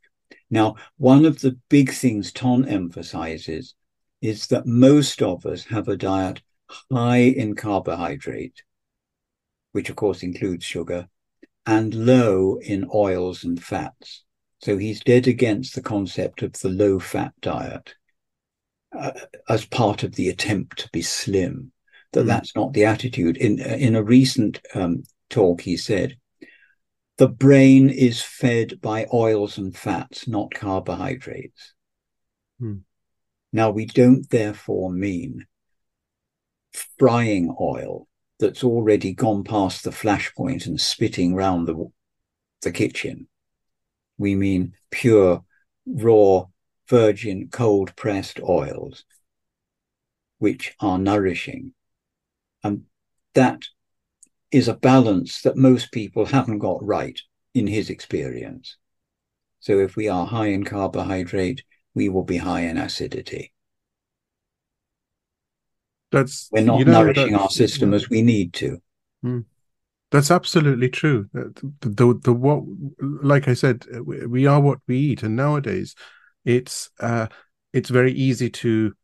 Now, 0.50 0.76
one 0.98 1.24
of 1.24 1.40
the 1.40 1.58
big 1.68 1.90
things 1.90 2.32
Ton 2.32 2.66
emphasizes 2.66 3.74
is 4.20 4.46
that 4.48 4.66
most 4.66 5.22
of 5.22 5.44
us 5.46 5.64
have 5.64 5.88
a 5.88 5.96
diet 5.96 6.40
high 6.92 7.16
in 7.16 7.54
carbohydrate, 7.54 8.62
which 9.72 9.90
of 9.90 9.96
course 9.96 10.22
includes 10.22 10.64
sugar, 10.64 11.08
and 11.66 11.94
low 11.94 12.58
in 12.62 12.88
oils 12.94 13.44
and 13.44 13.62
fats. 13.62 14.24
So 14.60 14.78
he's 14.78 15.00
dead 15.00 15.26
against 15.26 15.74
the 15.74 15.82
concept 15.82 16.42
of 16.42 16.52
the 16.52 16.68
low 16.68 16.98
fat 16.98 17.32
diet 17.40 17.94
uh, 18.98 19.12
as 19.48 19.64
part 19.64 20.02
of 20.02 20.14
the 20.14 20.28
attempt 20.28 20.78
to 20.78 20.88
be 20.92 21.02
slim. 21.02 21.72
That 22.12 22.24
mm. 22.24 22.28
that's 22.28 22.54
not 22.54 22.72
the 22.72 22.84
attitude. 22.84 23.36
In 23.36 23.60
in 23.60 23.96
a 23.96 24.02
recent 24.02 24.60
um, 24.74 25.02
talk, 25.30 25.60
he 25.60 25.76
said, 25.76 26.16
"The 27.18 27.28
brain 27.28 27.90
is 27.90 28.22
fed 28.22 28.80
by 28.80 29.06
oils 29.12 29.58
and 29.58 29.76
fats, 29.76 30.28
not 30.28 30.54
carbohydrates." 30.54 31.74
Mm. 32.60 32.82
Now 33.52 33.70
we 33.70 33.86
don't 33.86 34.28
therefore 34.30 34.90
mean 34.90 35.46
frying 36.98 37.54
oil 37.60 38.08
that's 38.40 38.64
already 38.64 39.12
gone 39.12 39.44
past 39.44 39.84
the 39.84 39.92
flash 39.92 40.34
point 40.34 40.66
and 40.66 40.80
spitting 40.80 41.34
round 41.34 41.68
the, 41.68 41.90
the 42.62 42.72
kitchen. 42.72 43.28
We 44.18 44.34
mean 44.34 44.74
pure, 44.90 45.44
raw, 45.86 46.46
virgin, 46.88 47.48
cold 47.50 47.94
pressed 47.96 48.40
oils, 48.40 49.04
which 50.38 50.74
are 50.80 50.98
nourishing. 50.98 51.72
And 52.62 52.84
that 53.34 53.64
is 54.50 54.68
a 54.68 54.74
balance 54.74 55.42
that 55.42 55.56
most 55.56 55.92
people 55.92 56.26
haven't 56.26 56.58
got 56.58 56.84
right 56.84 57.20
in 57.54 57.66
his 57.66 57.90
experience. 57.90 58.76
So 59.60 59.78
if 59.78 59.96
we 59.96 60.08
are 60.08 60.26
high 60.26 60.48
in 60.48 60.64
carbohydrate, 60.64 61.62
we 61.94 62.08
will 62.08 62.24
be 62.24 62.36
high 62.36 62.62
in 62.62 62.76
acidity. 62.76 63.52
That's 66.12 66.48
we're 66.52 66.64
not 66.64 66.78
you 66.78 66.84
know, 66.84 67.02
nourishing 67.02 67.34
our 67.34 67.50
system 67.50 67.94
as 67.94 68.08
we 68.08 68.22
need 68.22 68.52
to. 68.54 68.80
Hmm. 69.22 69.40
That's 70.10 70.30
absolutely 70.30 70.90
true. 70.90 71.28
The, 71.32 71.72
the, 71.80 72.20
the, 72.22 72.32
what, 72.32 72.62
like 73.00 73.48
I 73.48 73.54
said, 73.54 73.84
we 74.06 74.46
are 74.46 74.60
what 74.60 74.78
we 74.86 74.96
eat, 74.96 75.24
and 75.24 75.34
nowadays, 75.34 75.96
it's 76.44 76.90
uh, 77.00 77.26
it's 77.72 77.90
very 77.90 78.12
easy 78.12 78.50
to 78.50 78.94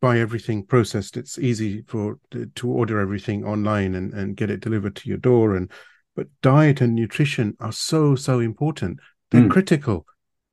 buy 0.00 0.18
everything 0.18 0.64
processed. 0.64 1.16
It's 1.16 1.38
easy 1.38 1.82
for 1.86 2.18
to 2.54 2.68
order 2.68 3.00
everything 3.00 3.44
online 3.44 3.94
and, 3.94 4.12
and 4.14 4.36
get 4.36 4.50
it 4.50 4.60
delivered 4.60 4.96
to 4.96 5.08
your 5.08 5.18
door. 5.18 5.54
And 5.54 5.70
but 6.16 6.28
diet 6.42 6.80
and 6.80 6.94
nutrition 6.94 7.56
are 7.60 7.72
so 7.72 8.14
so 8.14 8.40
important. 8.40 9.00
They're 9.30 9.42
mm. 9.42 9.50
critical. 9.50 10.06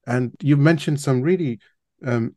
And 0.05 0.33
you've 0.41 0.59
mentioned 0.59 1.01
some 1.01 1.21
really 1.21 1.59
um, 2.05 2.35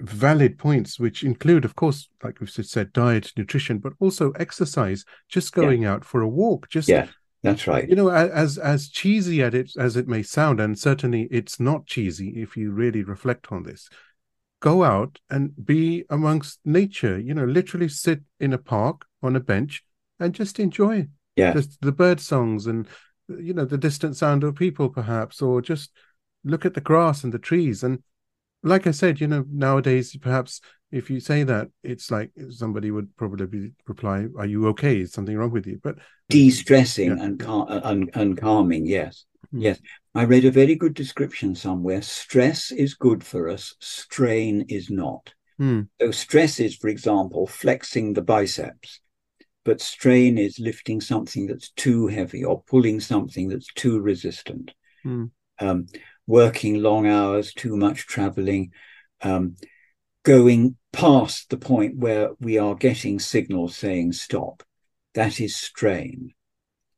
valid 0.00 0.58
points, 0.58 1.00
which 1.00 1.24
include, 1.24 1.64
of 1.64 1.74
course, 1.74 2.08
like 2.22 2.38
we've 2.40 2.50
said, 2.50 2.92
diet, 2.92 3.32
nutrition, 3.36 3.78
but 3.78 3.94
also 3.98 4.30
exercise. 4.32 5.04
Just 5.28 5.52
going 5.52 5.82
yeah. 5.82 5.94
out 5.94 6.04
for 6.04 6.20
a 6.20 6.28
walk. 6.28 6.68
Just 6.68 6.88
yeah. 6.88 7.08
That's 7.42 7.66
right. 7.66 7.88
You 7.88 7.94
know, 7.94 8.08
as 8.08 8.58
as 8.58 8.88
cheesy 8.88 9.42
as 9.42 9.54
it 9.54 9.70
as 9.76 9.96
it 9.96 10.08
may 10.08 10.22
sound, 10.22 10.60
and 10.60 10.78
certainly 10.78 11.28
it's 11.30 11.60
not 11.60 11.86
cheesy 11.86 12.42
if 12.42 12.56
you 12.56 12.72
really 12.72 13.02
reflect 13.02 13.52
on 13.52 13.62
this 13.62 13.88
go 14.60 14.82
out 14.82 15.18
and 15.30 15.52
be 15.64 16.04
amongst 16.10 16.58
nature 16.64 17.18
you 17.18 17.32
know 17.32 17.44
literally 17.44 17.88
sit 17.88 18.20
in 18.40 18.52
a 18.52 18.58
park 18.58 19.06
on 19.22 19.36
a 19.36 19.40
bench 19.40 19.84
and 20.18 20.34
just 20.34 20.58
enjoy 20.58 21.06
yeah 21.36 21.52
just 21.52 21.80
the 21.80 21.92
bird 21.92 22.20
songs 22.20 22.66
and 22.66 22.88
you 23.28 23.54
know 23.54 23.64
the 23.64 23.78
distant 23.78 24.16
sound 24.16 24.42
of 24.42 24.54
people 24.54 24.88
perhaps 24.88 25.40
or 25.40 25.60
just 25.60 25.90
look 26.44 26.64
at 26.64 26.74
the 26.74 26.80
grass 26.80 27.22
and 27.22 27.32
the 27.32 27.38
trees 27.38 27.82
and 27.82 28.02
like 28.62 28.86
i 28.86 28.90
said 28.90 29.20
you 29.20 29.26
know 29.26 29.44
nowadays 29.50 30.16
perhaps 30.16 30.60
if 30.90 31.10
you 31.10 31.20
say 31.20 31.42
that 31.42 31.68
it's 31.82 32.10
like 32.10 32.30
somebody 32.50 32.90
would 32.90 33.14
probably 33.16 33.72
reply 33.86 34.26
are 34.38 34.46
you 34.46 34.66
okay 34.68 35.00
is 35.00 35.12
something 35.12 35.36
wrong 35.36 35.50
with 35.50 35.66
you 35.66 35.78
but 35.82 35.96
de-stressing 36.28 37.16
yeah. 37.16 37.24
and, 37.24 37.38
cal- 37.38 37.68
and, 37.68 38.10
and 38.14 38.38
calming 38.38 38.86
yes 38.86 39.26
mm. 39.54 39.62
yes 39.62 39.78
I 40.18 40.24
read 40.24 40.44
a 40.44 40.50
very 40.50 40.74
good 40.74 40.94
description 40.94 41.54
somewhere. 41.54 42.02
Stress 42.02 42.72
is 42.72 42.94
good 42.94 43.22
for 43.22 43.48
us, 43.48 43.76
strain 43.78 44.64
is 44.68 44.90
not. 44.90 45.32
Hmm. 45.58 45.82
So, 46.00 46.10
stress 46.10 46.58
is, 46.58 46.74
for 46.74 46.88
example, 46.88 47.46
flexing 47.46 48.14
the 48.14 48.22
biceps, 48.22 48.98
but 49.64 49.80
strain 49.80 50.36
is 50.36 50.58
lifting 50.58 51.00
something 51.00 51.46
that's 51.46 51.70
too 51.70 52.08
heavy 52.08 52.42
or 52.42 52.64
pulling 52.64 52.98
something 52.98 53.48
that's 53.48 53.72
too 53.74 54.00
resistant. 54.00 54.72
Hmm. 55.04 55.26
Um, 55.60 55.86
working 56.26 56.82
long 56.82 57.06
hours, 57.06 57.52
too 57.54 57.76
much 57.76 58.08
traveling, 58.08 58.72
um, 59.22 59.54
going 60.28 60.76
past 60.92 61.48
the 61.48 61.56
point 61.56 61.96
where 61.96 62.32
we 62.38 62.58
are 62.58 62.74
getting 62.74 63.18
signals 63.18 63.74
saying 63.74 64.12
stop. 64.12 64.62
That 65.14 65.40
is 65.40 65.56
strain. 65.56 66.34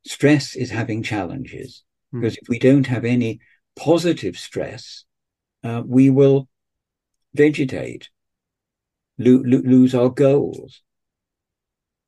Stress 0.04 0.56
is 0.56 0.70
having 0.70 1.04
challenges. 1.04 1.84
Hmm. 2.10 2.22
Because 2.22 2.38
if 2.38 2.48
we 2.48 2.58
don't 2.58 2.88
have 2.88 3.04
any 3.04 3.38
positive 3.76 4.36
stress, 4.36 5.04
uh, 5.62 5.84
we 5.86 6.10
will 6.10 6.48
vegetate, 7.32 8.10
lo- 9.16 9.44
lo- 9.44 9.62
lose 9.64 9.94
our 9.94 10.10
goals, 10.10 10.82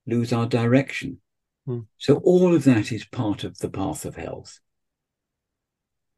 lose 0.09 0.33
our 0.33 0.47
direction. 0.47 1.21
Hmm. 1.67 1.83
So 1.99 2.17
all 2.17 2.53
of 2.53 2.65
that 2.65 2.91
is 2.91 3.05
part 3.05 3.45
of 3.45 3.59
the 3.59 3.71
path 3.71 4.05
of 4.05 4.17
health. 4.17 4.59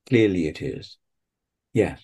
Clearly, 0.09 0.47
it 0.47 0.63
is. 0.63 0.97
Yes. 1.75 2.03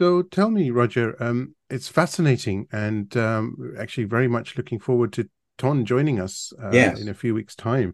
So 0.00 0.22
tell 0.22 0.50
me, 0.50 0.70
Roger, 0.70 1.20
um, 1.22 1.54
it's 1.70 1.88
fascinating 1.88 2.66
and 2.72 3.14
um, 3.16 3.74
actually 3.78 4.04
very 4.04 4.28
much 4.28 4.56
looking 4.56 4.78
forward 4.78 5.12
to 5.14 5.28
Ton 5.58 5.84
joining 5.84 6.20
us 6.20 6.52
uh, 6.62 6.70
yes. 6.70 7.00
in 7.00 7.08
a 7.08 7.14
few 7.14 7.34
weeks' 7.34 7.56
time. 7.56 7.92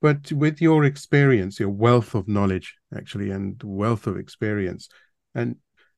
But 0.00 0.30
with 0.30 0.62
your 0.62 0.84
experience, 0.84 1.58
your 1.58 1.68
wealth 1.68 2.14
of 2.14 2.28
knowledge, 2.28 2.76
actually, 2.96 3.30
and 3.30 3.60
wealth 3.64 4.06
of 4.06 4.16
experience, 4.16 4.88
and 5.34 5.56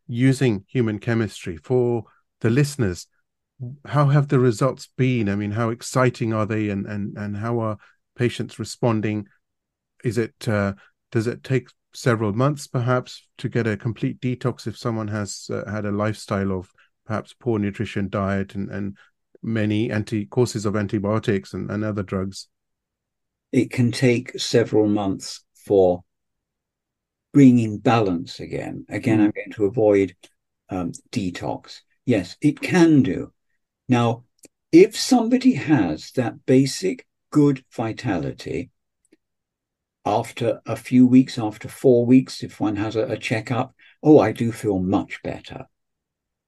using 0.08 0.64
human 0.68 0.98
chemistry 0.98 1.58
for 1.58 2.04
the 2.40 2.50
listeners, 2.50 3.06
how 3.84 4.06
have 4.06 4.28
the 4.28 4.40
results 4.40 4.88
been? 4.96 5.28
I 5.28 5.36
mean, 5.36 5.52
how 5.52 5.68
exciting 5.68 6.32
are 6.32 6.46
they, 6.46 6.70
and 6.70 6.86
and 6.86 7.16
and 7.16 7.36
how 7.36 7.60
are 7.60 7.76
patients 8.16 8.58
responding? 8.58 9.26
Is 10.02 10.18
it 10.18 10.48
uh, 10.48 10.72
does 11.12 11.26
it 11.26 11.44
take 11.44 11.68
several 11.94 12.32
months, 12.32 12.66
perhaps, 12.66 13.28
to 13.36 13.48
get 13.48 13.66
a 13.66 13.76
complete 13.76 14.18
detox 14.18 14.66
if 14.66 14.78
someone 14.78 15.08
has 15.08 15.48
uh, 15.52 15.70
had 15.70 15.84
a 15.84 15.92
lifestyle 15.92 16.52
of 16.52 16.72
perhaps 17.06 17.34
poor 17.38 17.58
nutrition, 17.58 18.08
diet, 18.08 18.54
and 18.54 18.70
and 18.70 18.96
many 19.42 19.90
anti 19.90 20.26
courses 20.26 20.64
of 20.64 20.76
antibiotics 20.76 21.52
and, 21.52 21.70
and 21.70 21.84
other 21.84 22.02
drugs? 22.02 22.48
it 23.52 23.70
can 23.70 23.92
take 23.92 24.38
several 24.40 24.88
months 24.88 25.44
for 25.54 26.02
bringing 27.32 27.78
balance 27.78 28.40
again. 28.40 28.86
Again, 28.88 29.20
I'm 29.20 29.30
going 29.30 29.52
to 29.52 29.66
avoid 29.66 30.16
um, 30.70 30.92
detox. 31.10 31.80
Yes, 32.06 32.36
it 32.40 32.60
can 32.60 33.02
do. 33.02 33.32
Now, 33.88 34.24
if 34.72 34.96
somebody 34.96 35.52
has 35.52 36.10
that 36.12 36.46
basic 36.46 37.06
good 37.30 37.62
vitality 37.74 38.70
after 40.04 40.60
a 40.66 40.76
few 40.76 41.06
weeks, 41.06 41.38
after 41.38 41.68
four 41.68 42.06
weeks, 42.06 42.42
if 42.42 42.58
one 42.58 42.76
has 42.76 42.96
a, 42.96 43.04
a 43.04 43.18
checkup, 43.18 43.74
oh, 44.02 44.18
I 44.18 44.32
do 44.32 44.50
feel 44.50 44.78
much 44.78 45.22
better. 45.22 45.66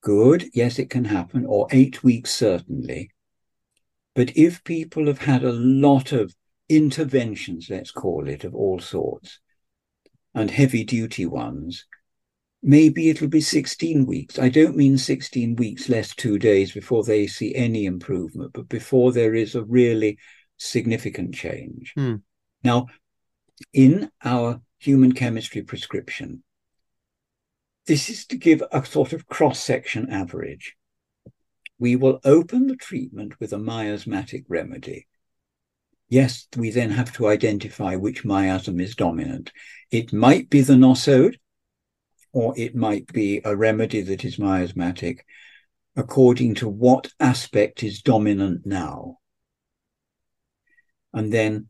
Good. 0.04 0.50
Yes, 0.52 0.78
it 0.78 0.90
can 0.90 1.06
happen. 1.06 1.46
Or 1.46 1.66
eight 1.70 2.04
weeks, 2.04 2.30
certainly. 2.30 3.10
But 4.14 4.36
if 4.36 4.62
people 4.62 5.06
have 5.06 5.22
had 5.22 5.42
a 5.42 5.52
lot 5.52 6.12
of 6.12 6.34
interventions, 6.68 7.68
let's 7.70 7.90
call 7.90 8.28
it, 8.28 8.44
of 8.44 8.54
all 8.54 8.78
sorts, 8.78 9.40
and 10.34 10.50
heavy 10.50 10.84
duty 10.84 11.24
ones, 11.24 11.86
maybe 12.62 13.08
it'll 13.08 13.28
be 13.28 13.40
16 13.40 14.04
weeks. 14.04 14.38
I 14.38 14.50
don't 14.50 14.76
mean 14.76 14.98
16 14.98 15.56
weeks 15.56 15.88
less 15.88 16.14
two 16.14 16.38
days 16.38 16.72
before 16.72 17.02
they 17.02 17.26
see 17.26 17.54
any 17.54 17.86
improvement, 17.86 18.52
but 18.52 18.68
before 18.68 19.10
there 19.10 19.34
is 19.34 19.54
a 19.54 19.64
really 19.64 20.18
significant 20.58 21.34
change. 21.34 21.94
Hmm. 21.96 22.16
Now, 22.62 22.88
in 23.72 24.10
our 24.22 24.60
human 24.78 25.12
chemistry 25.12 25.62
prescription, 25.62 26.42
this 27.86 28.08
is 28.08 28.26
to 28.26 28.36
give 28.36 28.62
a 28.72 28.84
sort 28.84 29.12
of 29.12 29.26
cross 29.26 29.60
section 29.60 30.10
average. 30.10 30.76
We 31.78 31.96
will 31.96 32.20
open 32.24 32.66
the 32.66 32.76
treatment 32.76 33.38
with 33.40 33.52
a 33.52 33.58
miasmatic 33.58 34.44
remedy 34.48 35.06
yes, 36.08 36.46
we 36.56 36.70
then 36.70 36.90
have 36.90 37.12
to 37.12 37.26
identify 37.26 37.96
which 37.96 38.24
miasm 38.24 38.80
is 38.80 38.94
dominant. 38.94 39.52
It 39.90 40.12
might 40.12 40.48
be 40.50 40.60
the 40.60 40.74
nosode, 40.74 41.36
or 42.32 42.54
it 42.56 42.74
might 42.74 43.12
be 43.12 43.40
a 43.44 43.56
remedy 43.56 44.00
that 44.02 44.24
is 44.24 44.38
miasmatic, 44.38 45.24
according 45.96 46.54
to 46.56 46.68
what 46.68 47.10
aspect 47.20 47.82
is 47.82 48.02
dominant 48.02 48.66
now. 48.66 49.18
And 51.12 51.32
then, 51.32 51.68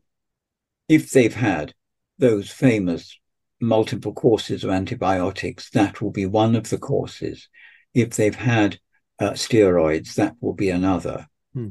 if 0.87 1.11
they've 1.11 1.33
had 1.33 1.73
those 2.17 2.49
famous 2.49 3.17
multiple 3.61 4.13
courses 4.13 4.63
of 4.63 4.69
antibiotics, 4.69 5.69
that 5.71 6.01
will 6.01 6.11
be 6.11 6.25
one 6.25 6.55
of 6.55 6.69
the 6.69 6.77
courses. 6.77 7.47
If 7.93 8.15
they've 8.15 8.35
had 8.35 8.79
uh, 9.19 9.31
steroids, 9.31 10.15
that 10.15 10.35
will 10.41 10.53
be 10.53 10.69
another. 10.69 11.27
Hmm. 11.53 11.69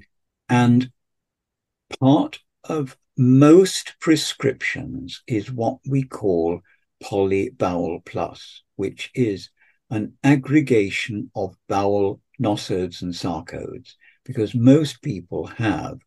And 0.49 0.91
part 2.01 2.41
of 2.65 2.97
most 3.17 3.95
prescriptions 4.01 5.23
is 5.27 5.53
what 5.53 5.79
we 5.89 6.03
call 6.05 6.61
polybowel 7.03 8.05
plus, 8.05 8.63
which 8.77 9.11
is 9.15 9.51
an 9.91 10.15
aggregation 10.25 11.31
of 11.37 11.57
bowel 11.69 12.21
nosodes 12.41 13.03
and 13.03 13.13
sarcodes, 13.13 13.95
because 14.25 14.55
most 14.55 15.03
people 15.03 15.47
have 15.47 15.99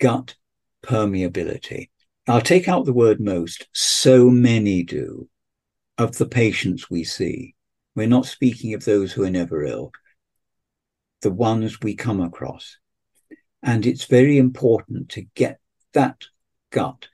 gut 0.00 0.34
permeability. 0.82 1.90
I'll 2.28 2.40
take 2.40 2.68
out 2.68 2.84
the 2.84 2.92
word 2.92 3.20
most, 3.20 3.66
so 3.72 4.30
many 4.30 4.84
do, 4.84 5.28
of 5.98 6.18
the 6.18 6.26
patients 6.26 6.88
we 6.88 7.02
see. 7.02 7.54
We're 7.96 8.06
not 8.06 8.26
speaking 8.26 8.74
of 8.74 8.84
those 8.84 9.12
who 9.12 9.24
are 9.24 9.30
never 9.30 9.64
ill, 9.64 9.90
the 11.22 11.32
ones 11.32 11.80
we 11.80 11.96
come 11.96 12.20
across. 12.20 12.78
And 13.62 13.86
it's 13.86 14.04
very 14.04 14.38
important 14.38 15.10
to 15.10 15.26
get 15.34 15.58
that 15.94 16.24
gut, 16.70 17.08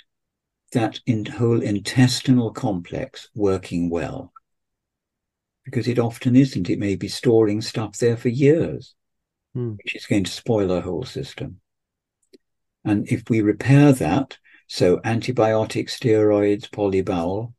that 0.72 1.00
in 1.06 1.24
whole 1.24 1.62
intestinal 1.62 2.52
complex 2.52 3.28
working 3.34 3.88
well. 3.88 4.32
Because 5.64 5.88
it 5.88 5.98
often 5.98 6.36
isn't. 6.36 6.70
It 6.70 6.78
may 6.78 6.96
be 6.96 7.08
storing 7.08 7.60
stuff 7.60 7.96
there 7.98 8.16
for 8.16 8.28
years, 8.28 8.94
hmm. 9.54 9.72
which 9.72 9.94
is 9.94 10.06
going 10.06 10.24
to 10.24 10.30
spoil 10.30 10.70
our 10.70 10.80
whole 10.80 11.04
system. 11.04 11.60
And 12.84 13.10
if 13.10 13.28
we 13.28 13.40
repair 13.40 13.92
that, 13.92 14.38
so 14.68 15.00
antibiotics, 15.02 15.98
steroids, 15.98 16.70
polybowel, 16.70 17.52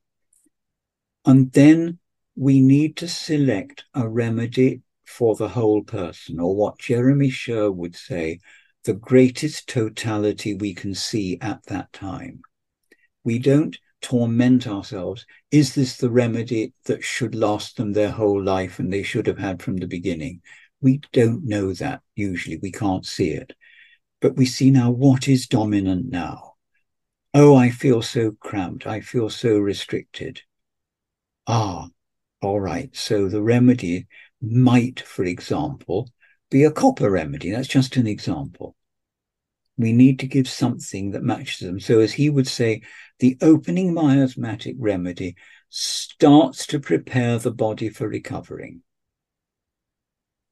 and 1.25 1.51
then 1.51 1.99
we 2.35 2.61
need 2.61 2.95
to 2.97 3.07
select 3.07 3.83
a 3.93 4.07
remedy 4.07 4.81
for 5.05 5.35
the 5.35 5.49
whole 5.49 5.83
person, 5.83 6.39
or 6.39 6.55
what 6.55 6.79
Jeremy 6.79 7.29
Sherr 7.29 7.73
would 7.75 7.95
say, 7.95 8.39
the 8.85 8.93
greatest 8.93 9.67
totality 9.67 10.53
we 10.53 10.73
can 10.73 10.95
see 10.95 11.37
at 11.41 11.63
that 11.65 11.91
time. 11.91 12.41
We 13.23 13.39
don't 13.39 13.77
torment 14.01 14.67
ourselves. 14.67 15.25
Is 15.51 15.75
this 15.75 15.97
the 15.97 16.09
remedy 16.09 16.73
that 16.85 17.03
should 17.03 17.35
last 17.35 17.75
them 17.75 17.91
their 17.91 18.11
whole 18.11 18.41
life 18.41 18.79
and 18.79 18.93
they 18.93 19.03
should 19.03 19.27
have 19.27 19.39
had 19.39 19.61
from 19.61 19.77
the 19.77 19.87
beginning? 19.87 20.41
We 20.79 21.01
don't 21.11 21.43
know 21.43 21.73
that 21.73 22.01
usually. 22.15 22.57
We 22.57 22.71
can't 22.71 23.05
see 23.05 23.31
it. 23.31 23.53
But 24.21 24.37
we 24.37 24.45
see 24.45 24.71
now 24.71 24.91
what 24.91 25.27
is 25.27 25.47
dominant 25.47 26.05
now. 26.05 26.48
Oh, 27.41 27.55
I 27.55 27.69
feel 27.69 28.01
so 28.01 28.31
cramped. 28.31 28.85
I 28.85 28.99
feel 28.99 29.29
so 29.29 29.59
restricted. 29.59 30.41
Ah, 31.47 31.87
all 32.41 32.59
right. 32.59 32.93
So 32.93 33.29
the 33.29 33.41
remedy 33.41 34.07
might, 34.41 34.99
for 34.99 35.23
example, 35.23 36.11
be 36.51 36.65
a 36.65 36.71
copper 36.71 37.09
remedy. 37.09 37.51
That's 37.51 37.69
just 37.69 37.95
an 37.95 38.07
example. 38.07 38.75
We 39.77 39.93
need 39.93 40.19
to 40.19 40.27
give 40.27 40.49
something 40.49 41.11
that 41.11 41.23
matches 41.23 41.59
them. 41.65 41.79
So, 41.79 42.01
as 42.01 42.11
he 42.11 42.29
would 42.29 42.45
say, 42.45 42.81
the 43.19 43.37
opening 43.41 43.93
miasmatic 43.93 44.75
remedy 44.77 45.37
starts 45.69 46.67
to 46.67 46.79
prepare 46.81 47.39
the 47.39 47.51
body 47.51 47.87
for 47.87 48.09
recovering. 48.09 48.81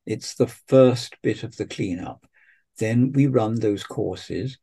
It's 0.06 0.36
the 0.36 0.48
first 0.48 1.18
bit 1.22 1.44
of 1.44 1.58
the 1.58 1.66
cleanup. 1.66 2.26
Then 2.78 3.12
we 3.12 3.28
run 3.28 3.56
those 3.56 3.84
courses, 3.84 4.58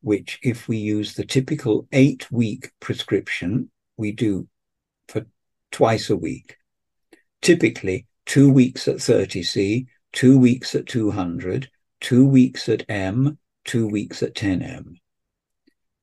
which, 0.00 0.38
if 0.42 0.68
we 0.68 0.76
use 0.76 1.14
the 1.14 1.24
typical 1.24 1.86
eight 1.92 2.30
week 2.30 2.70
prescription, 2.80 3.70
we 3.96 4.12
do 4.12 4.48
for 5.08 5.26
twice 5.72 6.10
a 6.10 6.16
week. 6.16 6.56
Typically, 7.42 8.06
two 8.24 8.50
weeks 8.50 8.88
at 8.88 8.96
30C, 8.96 9.86
two 10.12 10.38
weeks 10.38 10.74
at 10.74 10.86
200, 10.86 11.70
two 12.00 12.26
weeks 12.26 12.68
at 12.68 12.84
M, 12.88 13.38
two 13.64 13.86
weeks 13.86 14.22
at 14.22 14.34
10M. 14.34 14.94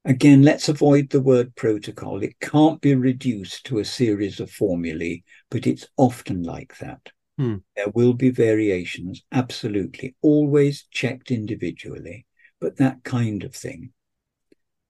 Again, 0.06 0.44
let's 0.44 0.68
avoid 0.68 1.10
the 1.10 1.22
word 1.22 1.56
protocol. 1.56 2.22
It 2.22 2.40
can't 2.42 2.82
be 2.82 2.94
reduced 2.94 3.66
to 3.68 3.80
a 3.80 3.86
series 3.86 4.42
of 4.42 4.52
formulae, 4.52 5.24
but 5.50 5.66
it's 5.66 5.88
often 5.96 6.44
like 6.44 6.78
that. 6.80 7.00
Hmm. 7.38 7.58
There 7.76 7.90
will 7.96 8.14
be 8.14 8.30
variations, 8.30 9.24
absolutely, 9.32 10.16
always 10.22 10.86
checked 10.92 11.32
individually, 11.32 12.26
but 12.64 12.78
that 12.78 13.04
kind 13.04 13.44
of 13.44 13.54
thing. 13.54 13.92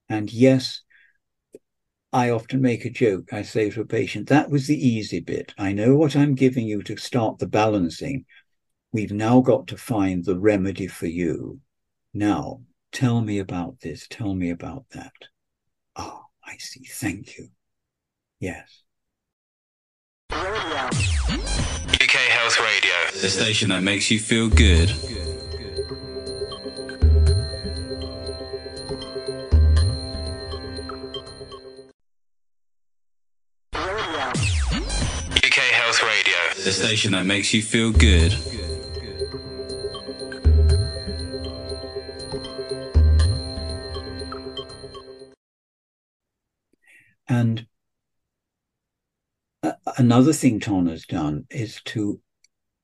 And 0.07 0.31
yes, 0.31 0.81
I 2.13 2.29
often 2.29 2.61
make 2.61 2.85
a 2.85 2.91
joke. 2.91 3.33
I 3.33 3.41
say 3.41 3.71
to 3.71 3.81
a 3.81 3.85
patient, 3.85 4.29
that 4.29 4.51
was 4.51 4.67
the 4.67 4.77
easy 4.77 5.19
bit. 5.19 5.55
I 5.57 5.71
know 5.71 5.95
what 5.95 6.15
I'm 6.15 6.35
giving 6.35 6.67
you 6.67 6.83
to 6.83 6.95
start 6.97 7.39
the 7.39 7.47
balancing. 7.47 8.25
We've 8.91 9.11
now 9.11 9.41
got 9.41 9.65
to 9.69 9.77
find 9.77 10.23
the 10.23 10.37
remedy 10.37 10.85
for 10.85 11.07
you. 11.07 11.61
Now, 12.13 12.61
tell 12.91 13.21
me 13.21 13.39
about 13.39 13.79
this. 13.79 14.05
Tell 14.07 14.35
me 14.35 14.51
about 14.51 14.85
that. 14.91 15.13
Oh, 15.95 16.25
I 16.45 16.57
see. 16.57 16.85
Thank 16.87 17.39
you. 17.39 17.47
Yes. 18.39 18.83
UK 20.31 22.11
Health 22.29 22.59
Radio, 22.59 23.19
the 23.19 23.29
station 23.29 23.69
that 23.69 23.81
makes 23.81 24.11
you 24.11 24.19
feel 24.19 24.47
good. 24.47 24.93
The 36.63 36.71
station 36.71 37.11
that 37.11 37.25
makes 37.25 37.53
you 37.53 37.61
feel 37.61 37.91
good. 37.91 38.33
And 47.27 47.65
another 49.97 50.31
thing 50.31 50.59
Ton 50.59 50.87
has 50.87 51.05
done 51.05 51.45
is 51.49 51.81
to 51.85 52.21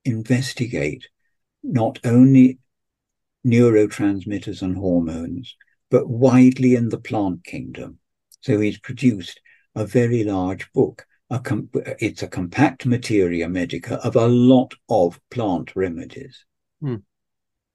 investigate 0.03 1.07
not 1.63 1.99
only 2.03 2.59
neurotransmitters 3.45 4.61
and 4.61 4.75
hormones, 4.75 5.55
but 5.89 6.09
widely 6.09 6.75
in 6.75 6.89
the 6.89 6.99
plant 6.99 7.43
kingdom. 7.45 7.99
So 8.41 8.59
he's 8.59 8.79
produced 8.79 9.39
a 9.75 9.85
very 9.85 10.23
large 10.23 10.71
book. 10.73 11.05
A 11.29 11.39
com- 11.39 11.69
it's 11.73 12.23
a 12.23 12.27
compact 12.27 12.85
materia 12.85 13.47
medica 13.47 13.95
of 14.03 14.15
a 14.15 14.27
lot 14.27 14.73
of 14.89 15.19
plant 15.29 15.75
remedies, 15.75 16.45
Hmm. 16.81 16.97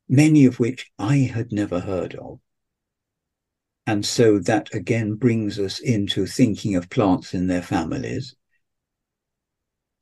many 0.08 0.44
of 0.44 0.58
which 0.58 0.90
I 0.98 1.18
had 1.18 1.52
never 1.52 1.80
heard 1.80 2.14
of. 2.16 2.40
And 3.86 4.04
so 4.04 4.38
that 4.40 4.74
again 4.74 5.14
brings 5.14 5.58
us 5.58 5.78
into 5.78 6.26
thinking 6.26 6.74
of 6.74 6.90
plants 6.90 7.34
in 7.34 7.46
their 7.46 7.62
families. 7.62 8.34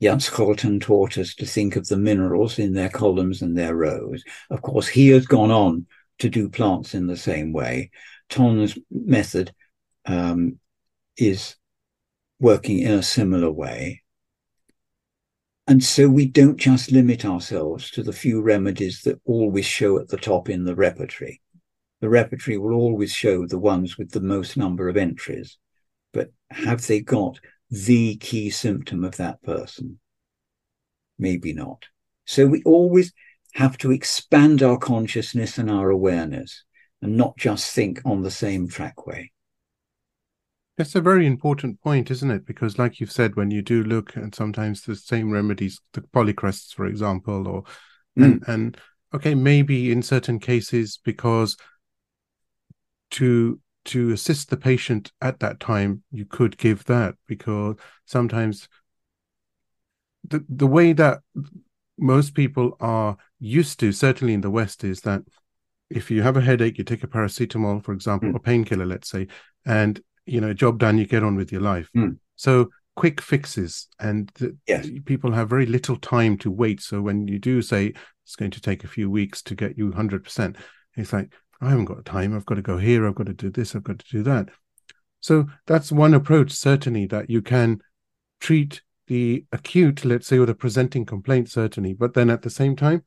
Jan 0.01 0.19
Scholten 0.19 0.81
taught 0.81 1.17
us 1.17 1.35
to 1.35 1.45
think 1.45 1.75
of 1.75 1.87
the 1.87 1.97
minerals 1.97 2.59
in 2.59 2.73
their 2.73 2.89
columns 2.89 3.41
and 3.41 3.57
their 3.57 3.75
rows. 3.75 4.23
Of 4.49 4.61
course, 4.61 4.87
he 4.87 5.09
has 5.09 5.25
gone 5.25 5.51
on 5.51 5.85
to 6.19 6.29
do 6.29 6.49
plants 6.49 6.93
in 6.93 7.07
the 7.07 7.17
same 7.17 7.53
way. 7.53 7.91
Ton's 8.29 8.77
method 8.89 9.53
um, 10.05 10.59
is 11.17 11.55
working 12.39 12.79
in 12.79 12.91
a 12.91 13.03
similar 13.03 13.51
way. 13.51 14.03
And 15.65 15.83
so 15.83 16.09
we 16.09 16.25
don't 16.25 16.57
just 16.57 16.91
limit 16.91 17.23
ourselves 17.23 17.89
to 17.91 18.03
the 18.03 18.11
few 18.11 18.41
remedies 18.41 19.01
that 19.03 19.21
always 19.25 19.65
show 19.65 19.97
at 19.97 20.09
the 20.09 20.17
top 20.17 20.49
in 20.49 20.65
the 20.65 20.75
repertory. 20.75 21.41
The 22.01 22.09
repertory 22.09 22.57
will 22.57 22.73
always 22.73 23.13
show 23.13 23.47
the 23.47 23.57
ones 23.57 23.97
with 23.97 24.11
the 24.11 24.19
most 24.19 24.57
number 24.57 24.89
of 24.89 24.97
entries, 24.97 25.57
but 26.11 26.33
have 26.49 26.85
they 26.85 26.99
got 26.99 27.39
the 27.69 28.17
key 28.17 28.49
symptom 28.49 29.05
of 29.05 29.15
that 29.17 29.41
person? 29.41 29.99
Maybe 31.17 31.53
not. 31.53 31.85
So 32.25 32.45
we 32.45 32.61
always 32.63 33.13
have 33.53 33.77
to 33.79 33.91
expand 33.91 34.61
our 34.61 34.77
consciousness 34.77 35.57
and 35.57 35.71
our 35.71 35.89
awareness 35.89 36.65
and 37.01 37.15
not 37.15 37.37
just 37.37 37.73
think 37.73 38.01
on 38.03 38.21
the 38.21 38.31
same 38.31 38.67
trackway. 38.67 39.31
That's 40.77 40.95
a 40.95 41.01
very 41.01 41.27
important 41.27 41.79
point, 41.81 42.09
isn't 42.09 42.31
it? 42.31 42.45
Because, 42.45 42.79
like 42.79 42.99
you've 42.99 43.11
said, 43.11 43.35
when 43.35 43.51
you 43.51 43.61
do 43.61 43.83
look 43.83 44.17
at 44.17 44.33
sometimes 44.33 44.81
the 44.81 44.95
same 44.95 45.29
remedies, 45.29 45.79
the 45.93 46.01
polycrests, 46.01 46.73
for 46.73 46.85
example, 46.85 47.47
or 47.47 47.63
Mm. 48.17 48.23
and 48.25 48.43
and 48.47 48.77
okay, 49.13 49.35
maybe 49.35 49.91
in 49.91 50.01
certain 50.03 50.39
cases 50.39 50.99
because 51.03 51.57
to 53.11 53.59
to 53.85 54.11
assist 54.11 54.49
the 54.49 54.57
patient 54.57 55.11
at 55.21 55.39
that 55.39 55.59
time, 55.59 56.03
you 56.11 56.25
could 56.25 56.57
give 56.57 56.85
that 56.85 57.15
because 57.27 57.75
sometimes 58.05 58.69
the 60.27 60.43
the 60.47 60.67
way 60.67 60.93
that 60.93 61.19
most 61.97 62.33
people 62.33 62.75
are 62.79 63.17
used 63.39 63.79
to, 63.79 63.91
certainly 63.91 64.33
in 64.33 64.41
the 64.41 64.49
West, 64.49 64.83
is 64.83 65.01
that 65.01 65.21
if 65.89 66.09
you 66.09 66.23
have 66.23 66.37
a 66.37 66.41
headache, 66.41 66.77
you 66.77 66.83
take 66.83 67.03
a 67.03 67.07
paracetamol, 67.07 67.83
for 67.83 67.93
example, 67.93 68.29
Mm. 68.29 68.35
or 68.35 68.39
painkiller, 68.39 68.85
let's 68.85 69.09
say, 69.09 69.27
and 69.65 70.01
you 70.25 70.41
know, 70.41 70.53
job 70.53 70.79
done, 70.79 70.97
you 70.97 71.05
get 71.05 71.23
on 71.23 71.35
with 71.35 71.51
your 71.51 71.61
life. 71.61 71.89
Mm. 71.95 72.17
So 72.35 72.69
quick 72.95 73.21
fixes, 73.21 73.87
and 73.99 74.31
the, 74.35 74.55
Yes. 74.67 74.87
people 75.05 75.31
have 75.31 75.49
very 75.49 75.65
little 75.65 75.97
time 75.97 76.37
to 76.39 76.51
wait. 76.51 76.81
So 76.81 77.01
when 77.01 77.27
you 77.27 77.39
do 77.39 77.61
say 77.61 77.93
it's 78.25 78.35
going 78.35 78.51
to 78.51 78.61
take 78.61 78.83
a 78.83 78.87
few 78.87 79.09
weeks 79.09 79.41
to 79.43 79.55
get 79.55 79.77
you 79.77 79.91
hundred 79.91 80.23
percent, 80.23 80.57
it's 80.95 81.13
like 81.13 81.33
I 81.61 81.69
haven't 81.69 81.85
got 81.85 82.05
time. 82.05 82.35
I've 82.35 82.45
got 82.45 82.55
to 82.55 82.61
go 82.61 82.77
here. 82.77 83.07
I've 83.07 83.15
got 83.15 83.27
to 83.27 83.33
do 83.33 83.49
this. 83.49 83.75
I've 83.75 83.83
got 83.83 83.99
to 83.99 84.05
do 84.11 84.23
that. 84.23 84.49
So 85.21 85.47
that's 85.65 85.91
one 85.91 86.13
approach, 86.13 86.51
certainly, 86.51 87.05
that 87.07 87.29
you 87.29 87.41
can 87.41 87.79
treat 88.41 88.81
the 89.07 89.45
acute, 89.51 90.03
let's 90.03 90.27
say, 90.27 90.37
or 90.37 90.45
the 90.45 90.53
presenting 90.53 91.05
complaint, 91.05 91.49
certainly, 91.49 91.93
but 91.93 92.13
then 92.13 92.29
at 92.29 92.41
the 92.41 92.49
same 92.49 92.75
time, 92.75 93.03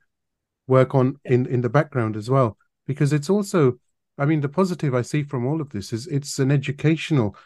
work 0.67 0.95
on 0.95 1.17
in 1.25 1.47
in 1.47 1.61
the 1.61 1.69
background 1.69 2.17
as 2.17 2.29
well, 2.31 2.57
because 2.87 3.13
it's 3.13 3.31
also, 3.31 3.79
I 4.19 4.25
mean, 4.25 4.41
the 4.41 4.49
positive 4.49 4.95
I 4.95 5.03
see 5.03 5.23
from 5.23 5.47
all 5.47 5.61
of 5.61 5.71
this 5.71 5.93
is 5.93 6.07
it's 6.07 6.39
an 6.39 6.51
educational 6.51 7.37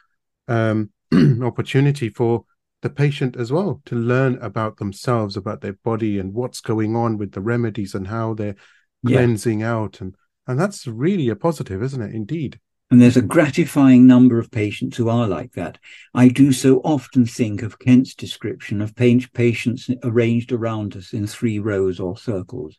um, 0.48 0.90
opportunity 1.42 2.08
for 2.08 2.44
the 2.82 2.90
patient 2.90 3.36
as 3.36 3.52
well 3.52 3.82
to 3.86 3.94
learn 3.94 4.38
about 4.40 4.78
themselves, 4.78 5.36
about 5.36 5.60
their 5.60 5.74
body, 5.84 6.18
and 6.18 6.32
what's 6.32 6.60
going 6.60 6.96
on 6.96 7.18
with 7.18 7.32
the 7.32 7.40
remedies 7.40 7.94
and 7.94 8.06
how 8.06 8.34
they're 8.34 8.56
Yeah. 9.02 9.18
cleansing 9.18 9.62
out, 9.62 10.00
and 10.00 10.14
and 10.46 10.58
that's 10.58 10.86
really 10.86 11.28
a 11.28 11.36
positive, 11.36 11.82
isn't 11.82 12.02
it? 12.02 12.14
Indeed. 12.14 12.58
And 12.90 13.00
there's 13.00 13.16
a 13.16 13.22
gratifying 13.22 14.06
number 14.06 14.38
of 14.38 14.50
patients 14.50 14.96
who 14.96 15.08
are 15.08 15.28
like 15.28 15.52
that. 15.52 15.78
I 16.12 16.28
do 16.28 16.52
so 16.52 16.78
often 16.78 17.24
think 17.24 17.62
of 17.62 17.78
Kent's 17.78 18.14
description 18.16 18.80
of 18.80 18.96
patients 18.96 19.88
arranged 20.02 20.50
around 20.50 20.96
us 20.96 21.12
in 21.12 21.26
three 21.28 21.60
rows 21.60 22.00
or 22.00 22.16
circles. 22.16 22.76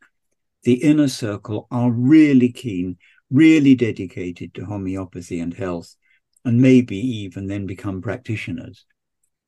The 0.64 0.84
inner 0.84 1.08
circle 1.08 1.68
are 1.72 1.92
really 1.92 2.52
keen, 2.52 2.98
really 3.32 3.76
dedicated 3.76 4.54
to 4.54 4.66
homeopathy 4.66 5.40
and 5.40 5.54
health, 5.54 5.96
and 6.46 6.62
maybe 6.62 6.98
even 6.98 7.48
then 7.48 7.66
become 7.66 8.02
practitioners. 8.02 8.86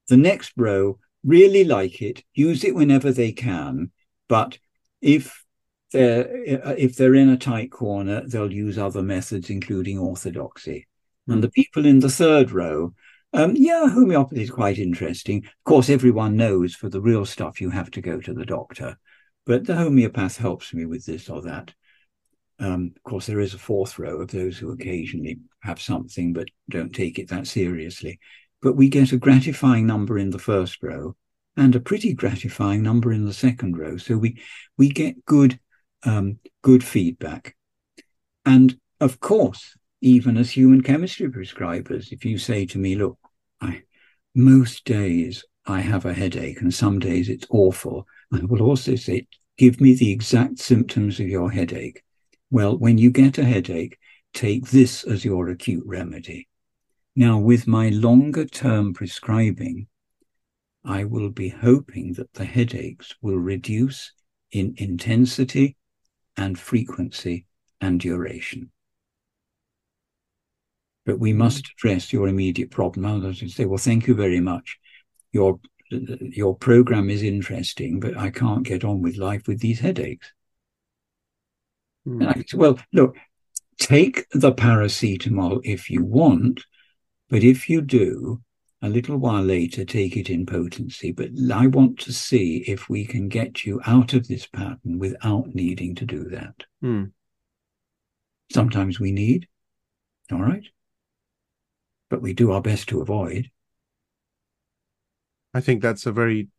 The 0.07 0.17
next 0.17 0.53
row 0.57 0.99
really 1.23 1.63
like 1.63 2.01
it, 2.01 2.23
use 2.33 2.63
it 2.63 2.75
whenever 2.75 3.11
they 3.11 3.31
can, 3.31 3.91
but 4.27 4.57
if 5.01 5.43
they're 5.91 6.27
if 6.77 6.95
they're 6.95 7.15
in 7.15 7.29
a 7.29 7.37
tight 7.37 7.71
corner, 7.71 8.23
they'll 8.27 8.51
use 8.51 8.77
other 8.77 9.03
methods, 9.03 9.49
including 9.49 9.99
orthodoxy. 9.99 10.87
And 11.27 11.43
the 11.43 11.49
people 11.49 11.85
in 11.85 11.99
the 11.99 12.09
third 12.09 12.51
row 12.51 12.93
Um, 13.35 13.55
yeah, 13.55 13.89
homeopathy 13.89 14.43
is 14.43 14.51
quite 14.51 14.77
interesting. 14.77 15.37
Of 15.45 15.63
course, 15.65 15.89
everyone 15.89 16.37
knows 16.37 16.75
for 16.75 16.89
the 16.89 17.01
real 17.01 17.25
stuff 17.25 17.59
you 17.61 17.71
have 17.71 17.89
to 17.91 18.01
go 18.01 18.19
to 18.21 18.33
the 18.33 18.45
doctor, 18.45 18.97
but 19.45 19.65
the 19.65 19.75
homeopath 19.75 20.37
helps 20.37 20.73
me 20.73 20.85
with 20.85 21.05
this 21.05 21.29
or 21.29 21.41
that. 21.41 21.73
Um, 22.63 22.93
of 22.95 23.03
course, 23.03 23.25
there 23.25 23.41
is 23.41 23.53
a 23.53 23.59
fourth 23.59 23.99
row 23.99 24.21
of 24.21 24.31
those 24.31 24.57
who 24.57 24.71
occasionally 24.71 25.37
have 25.63 25.81
something 25.81 26.31
but 26.31 26.47
don't 26.69 26.95
take 26.95 27.19
it 27.19 27.27
that 27.27 27.45
seriously. 27.45 28.19
But 28.61 28.77
we 28.77 28.87
get 28.87 29.11
a 29.11 29.17
gratifying 29.17 29.85
number 29.85 30.17
in 30.17 30.29
the 30.29 30.39
first 30.39 30.81
row 30.81 31.17
and 31.57 31.75
a 31.75 31.81
pretty 31.81 32.13
gratifying 32.13 32.81
number 32.81 33.11
in 33.11 33.25
the 33.25 33.33
second 33.33 33.77
row. 33.77 33.97
So 33.97 34.17
we 34.17 34.41
we 34.77 34.87
get 34.89 35.25
good 35.25 35.59
um, 36.05 36.39
good 36.61 36.85
feedback. 36.85 37.53
And 38.45 38.77
of 39.01 39.19
course, 39.19 39.75
even 39.99 40.37
as 40.37 40.51
human 40.51 40.83
chemistry 40.83 41.27
prescribers, 41.29 42.13
if 42.13 42.23
you 42.23 42.37
say 42.37 42.65
to 42.67 42.77
me, 42.77 42.95
look, 42.95 43.17
I 43.59 43.83
most 44.33 44.85
days 44.85 45.43
I 45.65 45.81
have 45.81 46.05
a 46.05 46.13
headache 46.13 46.61
and 46.61 46.73
some 46.73 46.99
days 46.99 47.27
it's 47.27 47.47
awful, 47.49 48.07
I 48.31 48.39
will 48.45 48.61
also 48.61 48.95
say, 48.95 49.27
give 49.57 49.81
me 49.81 49.95
the 49.95 50.13
exact 50.13 50.59
symptoms 50.59 51.19
of 51.19 51.27
your 51.27 51.51
headache. 51.51 52.01
Well, 52.53 52.77
when 52.77 52.99
you 52.99 53.09
get 53.09 53.39
a 53.39 53.45
headache, 53.45 53.97
take 54.31 54.67
this 54.67 55.03
as 55.05 55.25
your 55.25 55.49
acute 55.49 55.81
remedy. 55.87 56.47
Now, 57.15 57.39
with 57.39 57.65
my 57.65 57.89
longer 57.89 58.45
term 58.45 58.93
prescribing, 58.93 59.87
I 60.85 61.05
will 61.05 61.31
be 61.31 61.49
hoping 61.49 62.13
that 62.13 62.31
the 62.33 62.45
headaches 62.45 63.15
will 63.23 63.39
reduce 63.39 64.11
in 64.51 64.75
intensity 64.77 65.77
and 66.37 66.59
frequency 66.59 67.47
and 67.81 67.99
duration. 67.99 68.69
But 71.07 71.17
we 71.17 71.33
must 71.33 71.63
mm-hmm. 71.63 71.87
address 71.87 72.13
your 72.13 72.27
immediate 72.27 72.69
problem. 72.69 73.07
Others 73.07 73.41
would 73.41 73.49
say, 73.49 73.65
well, 73.65 73.79
thank 73.79 74.05
you 74.05 74.13
very 74.13 74.41
much. 74.41 74.77
Your, 75.31 75.59
your 75.89 76.55
program 76.55 77.09
is 77.09 77.23
interesting, 77.23 77.99
but 77.99 78.15
I 78.15 78.29
can't 78.29 78.61
get 78.61 78.83
on 78.83 79.01
with 79.01 79.17
life 79.17 79.47
with 79.47 79.59
these 79.59 79.79
headaches. 79.79 80.31
Mm. 82.07 82.21
And 82.21 82.29
I 82.29 82.33
say, 82.33 82.57
well, 82.57 82.79
look, 82.91 83.15
take 83.79 84.25
the 84.31 84.51
paracetamol 84.51 85.61
if 85.63 85.89
you 85.89 86.03
want, 86.03 86.63
but 87.29 87.43
if 87.43 87.69
you 87.69 87.81
do, 87.81 88.41
a 88.81 88.89
little 88.89 89.15
while 89.15 89.41
later 89.41 89.85
take 89.85 90.17
it 90.17 90.29
in 90.29 90.45
potency. 90.45 91.13
But 91.13 91.29
I 91.51 91.67
want 91.67 91.99
to 91.99 92.11
see 92.11 92.65
if 92.67 92.89
we 92.89 93.05
can 93.05 93.29
get 93.29 93.65
you 93.65 93.79
out 93.85 94.13
of 94.13 94.27
this 94.27 94.45
pattern 94.45 94.99
without 94.99 95.55
needing 95.55 95.95
to 95.95 96.05
do 96.05 96.25
that. 96.25 96.55
Mm. 96.83 97.11
Sometimes 98.51 98.99
we 98.99 99.13
need, 99.13 99.47
all 100.31 100.41
right, 100.41 100.65
but 102.09 102.21
we 102.21 102.33
do 102.33 102.51
our 102.51 102.61
best 102.61 102.89
to 102.89 103.01
avoid. 103.01 103.49
I 105.53 105.61
think 105.61 105.81
that's 105.81 106.05
a 106.05 106.11
very 106.11 106.49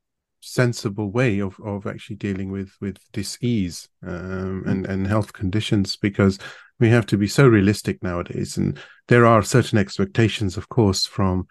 sensible 0.45 1.11
way 1.11 1.41
of, 1.41 1.59
of 1.65 1.87
actually 1.87 2.17
dealing 2.17 2.51
with 2.51 2.73
with 2.81 2.99
disease 3.13 3.89
um, 4.07 4.63
hmm. 4.63 4.69
and 4.69 4.87
and 4.87 5.07
health 5.07 5.33
conditions 5.33 5.97
because 5.97 6.39
we 6.81 6.89
have 6.89 7.07
to 7.07 7.17
be 7.17 7.27
so 7.27 7.47
realistic 7.47 8.03
nowadays 8.03 8.57
and 8.57 8.79
there 9.09 9.27
are 9.27 9.43
certain 9.43 9.79
expectations 9.79 10.57
of 10.57 10.69
course 10.69 11.07
from 11.07 11.47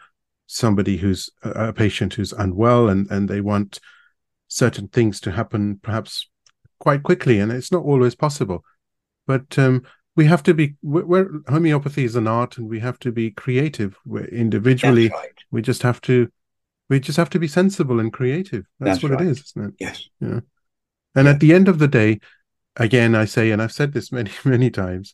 somebody 0.47 0.97
who's 0.97 1.29
a 1.43 1.73
patient 1.73 2.13
who's 2.13 2.33
unwell 2.33 2.89
and, 2.89 3.09
and 3.09 3.29
they 3.29 3.41
want 3.41 3.79
certain 4.47 4.87
things 4.87 5.19
to 5.19 5.31
happen 5.31 5.79
perhaps 5.81 6.29
quite 6.79 7.01
quickly 7.01 7.39
and 7.39 7.51
it's 7.51 7.71
not 7.71 7.83
always 7.83 8.13
possible 8.13 8.63
but 9.25 9.57
um, 9.57 9.81
we 10.15 10.25
have 10.25 10.43
to 10.43 10.53
be 10.53 10.75
where 10.81 11.29
homeopathy 11.47 12.03
is 12.03 12.15
an 12.15 12.27
art 12.27 12.57
and 12.57 12.69
we 12.69 12.79
have 12.79 12.99
to 12.99 13.11
be 13.11 13.31
creative 13.31 13.97
we're 14.05 14.25
individually 14.25 15.09
right. 15.09 15.39
we 15.49 15.61
just 15.61 15.81
have 15.81 16.01
to 16.01 16.29
we 16.89 16.99
just 16.99 17.17
have 17.17 17.29
to 17.29 17.39
be 17.39 17.47
sensible 17.47 17.99
and 17.99 18.13
creative 18.13 18.65
that's, 18.79 19.01
that's 19.01 19.03
what 19.03 19.11
right. 19.13 19.21
it 19.21 19.31
is 19.31 19.39
isn't 19.41 19.69
it 19.69 19.73
yes 19.79 20.09
yeah 20.19 20.39
and 21.15 21.25
yeah. 21.25 21.31
at 21.31 21.39
the 21.39 21.53
end 21.53 21.67
of 21.67 21.79
the 21.79 21.87
day 21.87 22.19
again 22.77 23.15
i 23.15 23.25
say 23.25 23.51
and 23.51 23.61
i've 23.61 23.71
said 23.71 23.93
this 23.93 24.11
many 24.11 24.31
many 24.45 24.69
times 24.69 25.13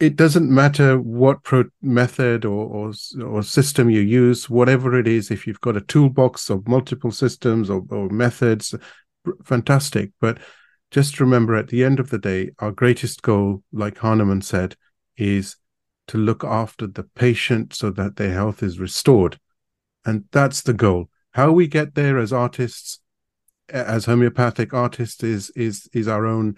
it 0.00 0.16
doesn't 0.16 0.50
matter 0.50 0.98
what 0.98 1.44
pro- 1.44 1.64
method 1.82 2.46
or, 2.46 2.64
or, 2.64 2.92
or 3.22 3.42
system 3.42 3.90
you 3.90 4.00
use, 4.00 4.48
whatever 4.48 4.98
it 4.98 5.06
is. 5.06 5.30
If 5.30 5.46
you've 5.46 5.60
got 5.60 5.76
a 5.76 5.82
toolbox 5.82 6.48
of 6.48 6.66
multiple 6.66 7.10
systems 7.10 7.68
or, 7.68 7.84
or 7.90 8.08
methods, 8.08 8.74
fantastic. 9.44 10.12
But 10.18 10.38
just 10.90 11.20
remember, 11.20 11.54
at 11.54 11.68
the 11.68 11.84
end 11.84 12.00
of 12.00 12.08
the 12.08 12.18
day, 12.18 12.50
our 12.60 12.72
greatest 12.72 13.20
goal, 13.20 13.62
like 13.72 13.98
Hahnemann 13.98 14.40
said, 14.40 14.74
is 15.18 15.56
to 16.08 16.16
look 16.16 16.44
after 16.44 16.86
the 16.86 17.04
patient 17.04 17.74
so 17.74 17.90
that 17.90 18.16
their 18.16 18.32
health 18.32 18.62
is 18.62 18.80
restored, 18.80 19.38
and 20.04 20.24
that's 20.32 20.62
the 20.62 20.72
goal. 20.72 21.08
How 21.32 21.52
we 21.52 21.66
get 21.66 21.94
there 21.94 22.18
as 22.18 22.32
artists, 22.32 23.00
as 23.68 24.06
homeopathic 24.06 24.74
artists, 24.74 25.22
is 25.22 25.50
is 25.50 25.88
is 25.92 26.08
our 26.08 26.26
own 26.26 26.56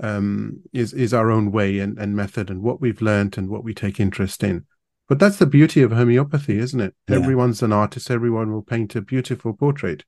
um, 0.00 0.62
is 0.72 0.92
is 0.92 1.12
our 1.12 1.30
own 1.30 1.52
way 1.52 1.78
and, 1.78 1.98
and 1.98 2.16
method 2.16 2.50
and 2.50 2.62
what 2.62 2.80
we've 2.80 3.02
learned 3.02 3.36
and 3.38 3.48
what 3.48 3.64
we 3.64 3.74
take 3.74 4.00
interest 4.00 4.42
in. 4.42 4.64
But 5.08 5.18
that's 5.18 5.36
the 5.36 5.46
beauty 5.46 5.82
of 5.82 5.92
homeopathy, 5.92 6.58
isn't 6.58 6.80
it? 6.80 6.94
Yeah. 7.08 7.16
Everyone's 7.16 7.62
an 7.62 7.72
artist. 7.72 8.10
Everyone 8.10 8.52
will 8.52 8.62
paint 8.62 8.96
a 8.96 9.02
beautiful 9.02 9.52
portrait. 9.52 10.04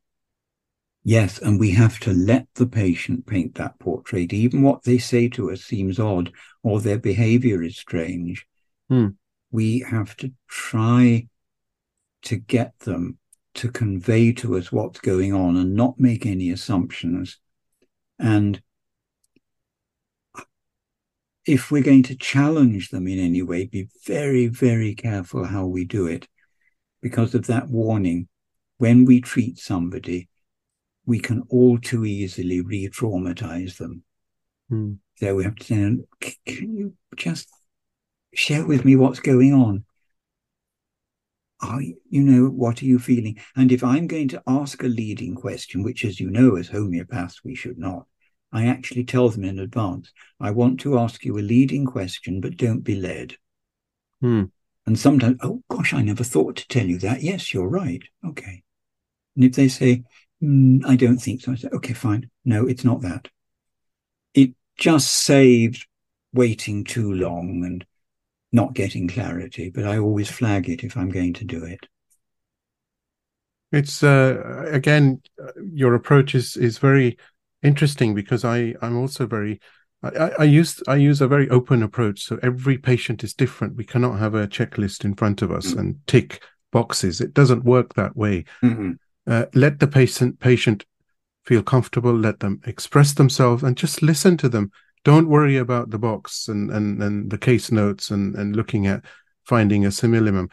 Yes, 1.04 1.38
and 1.38 1.60
we 1.60 1.70
have 1.70 2.00
to 2.00 2.12
let 2.12 2.48
the 2.54 2.66
patient 2.66 3.26
paint 3.26 3.54
that 3.54 3.78
portrait. 3.78 4.32
Even 4.32 4.62
what 4.62 4.82
they 4.82 4.98
say 4.98 5.28
to 5.28 5.52
us 5.52 5.62
seems 5.62 6.00
odd 6.00 6.32
or 6.64 6.80
their 6.80 6.98
behavior 6.98 7.62
is 7.62 7.76
strange. 7.76 8.44
Hmm. 8.88 9.10
We 9.52 9.84
have 9.88 10.16
to 10.16 10.32
try 10.48 11.28
to 12.26 12.36
get 12.36 12.78
them 12.80 13.18
to 13.54 13.70
convey 13.70 14.32
to 14.32 14.56
us 14.56 14.70
what's 14.70 15.00
going 15.00 15.32
on 15.32 15.56
and 15.56 15.74
not 15.74 15.98
make 15.98 16.26
any 16.26 16.50
assumptions. 16.50 17.38
And 18.18 18.60
if 21.46 21.70
we're 21.70 21.84
going 21.84 22.02
to 22.02 22.16
challenge 22.16 22.90
them 22.90 23.06
in 23.06 23.20
any 23.20 23.42
way, 23.42 23.66
be 23.66 23.88
very, 24.04 24.48
very 24.48 24.94
careful 24.94 25.44
how 25.44 25.66
we 25.66 25.84
do 25.84 26.06
it 26.06 26.26
because 27.00 27.34
of 27.34 27.46
that 27.46 27.68
warning. 27.68 28.28
When 28.78 29.04
we 29.04 29.20
treat 29.20 29.58
somebody, 29.58 30.28
we 31.06 31.20
can 31.20 31.44
all 31.48 31.78
too 31.78 32.04
easily 32.04 32.60
re 32.60 32.88
traumatize 32.88 33.78
them. 33.78 34.02
Mm. 34.70 34.98
So 35.14 35.36
we 35.36 35.44
have 35.44 35.56
to 35.56 35.64
say, 35.64 36.34
can 36.44 36.76
you 36.76 36.94
just 37.16 37.48
share 38.34 38.66
with 38.66 38.84
me 38.84 38.96
what's 38.96 39.20
going 39.20 39.54
on? 39.54 39.85
Are 41.60 41.80
you 41.80 42.22
know, 42.22 42.46
what 42.48 42.82
are 42.82 42.86
you 42.86 42.98
feeling? 42.98 43.38
And 43.56 43.72
if 43.72 43.82
I'm 43.82 44.06
going 44.06 44.28
to 44.28 44.42
ask 44.46 44.82
a 44.82 44.88
leading 44.88 45.34
question, 45.34 45.82
which, 45.82 46.04
as 46.04 46.20
you 46.20 46.30
know, 46.30 46.56
as 46.56 46.68
homeopaths, 46.68 47.36
we 47.44 47.54
should 47.54 47.78
not, 47.78 48.06
I 48.52 48.66
actually 48.66 49.04
tell 49.04 49.28
them 49.28 49.44
in 49.44 49.58
advance, 49.58 50.12
I 50.40 50.50
want 50.50 50.80
to 50.80 50.98
ask 50.98 51.24
you 51.24 51.38
a 51.38 51.40
leading 51.40 51.86
question, 51.86 52.40
but 52.40 52.56
don't 52.56 52.80
be 52.80 52.94
led. 52.94 53.36
Hmm. 54.20 54.44
And 54.86 54.98
sometimes, 54.98 55.38
oh 55.42 55.62
gosh, 55.68 55.92
I 55.92 56.02
never 56.02 56.24
thought 56.24 56.56
to 56.56 56.68
tell 56.68 56.86
you 56.86 56.98
that. 56.98 57.22
Yes, 57.22 57.52
you're 57.52 57.68
right. 57.68 58.02
Okay. 58.24 58.62
And 59.34 59.44
if 59.44 59.54
they 59.54 59.68
say, 59.68 60.04
mm, 60.42 60.84
I 60.86 60.96
don't 60.96 61.18
think 61.18 61.40
so, 61.40 61.52
I 61.52 61.56
say, 61.56 61.68
okay, 61.72 61.92
fine. 61.92 62.30
No, 62.44 62.66
it's 62.66 62.84
not 62.84 63.02
that. 63.02 63.28
It 64.34 64.52
just 64.78 65.12
saved 65.12 65.86
waiting 66.32 66.84
too 66.84 67.12
long 67.12 67.64
and 67.64 67.84
not 68.56 68.74
getting 68.74 69.06
clarity, 69.06 69.70
but 69.70 69.84
I 69.84 69.98
always 69.98 70.30
flag 70.30 70.68
it 70.68 70.82
if 70.82 70.96
I'm 70.96 71.10
going 71.10 71.34
to 71.34 71.44
do 71.44 71.62
it. 71.62 71.86
It's 73.70 74.02
uh, 74.02 74.64
again, 74.72 75.20
your 75.72 75.94
approach 75.94 76.34
is 76.34 76.56
is 76.56 76.78
very 76.78 77.18
interesting 77.62 78.14
because 78.14 78.44
I 78.44 78.74
I'm 78.80 78.96
also 78.96 79.26
very 79.26 79.60
I, 80.02 80.30
I 80.38 80.44
use 80.44 80.82
I 80.88 80.96
use 80.96 81.20
a 81.20 81.28
very 81.28 81.48
open 81.50 81.82
approach. 81.82 82.22
So 82.22 82.38
every 82.42 82.78
patient 82.78 83.22
is 83.22 83.34
different. 83.34 83.76
We 83.76 83.84
cannot 83.84 84.18
have 84.18 84.34
a 84.34 84.48
checklist 84.48 85.04
in 85.04 85.14
front 85.14 85.42
of 85.42 85.50
us 85.52 85.68
mm-hmm. 85.68 85.78
and 85.78 86.06
tick 86.06 86.42
boxes. 86.72 87.20
It 87.20 87.34
doesn't 87.34 87.64
work 87.64 87.94
that 87.94 88.16
way. 88.16 88.44
Mm-hmm. 88.62 88.92
Uh, 89.26 89.46
let 89.54 89.80
the 89.80 89.88
patient 89.88 90.40
patient 90.40 90.86
feel 91.44 91.62
comfortable. 91.62 92.14
Let 92.14 92.40
them 92.40 92.60
express 92.64 93.12
themselves 93.14 93.62
and 93.62 93.76
just 93.76 94.02
listen 94.02 94.36
to 94.38 94.48
them. 94.48 94.70
Don't 95.06 95.28
worry 95.28 95.56
about 95.56 95.90
the 95.90 95.98
box 95.98 96.48
and 96.48 96.70
and 96.70 97.00
and 97.00 97.30
the 97.30 97.38
case 97.38 97.70
notes 97.70 98.10
and 98.10 98.34
and 98.34 98.56
looking 98.56 98.86
at 98.86 99.04
finding 99.44 99.86
a 99.86 99.90
simillimum. 99.90 100.50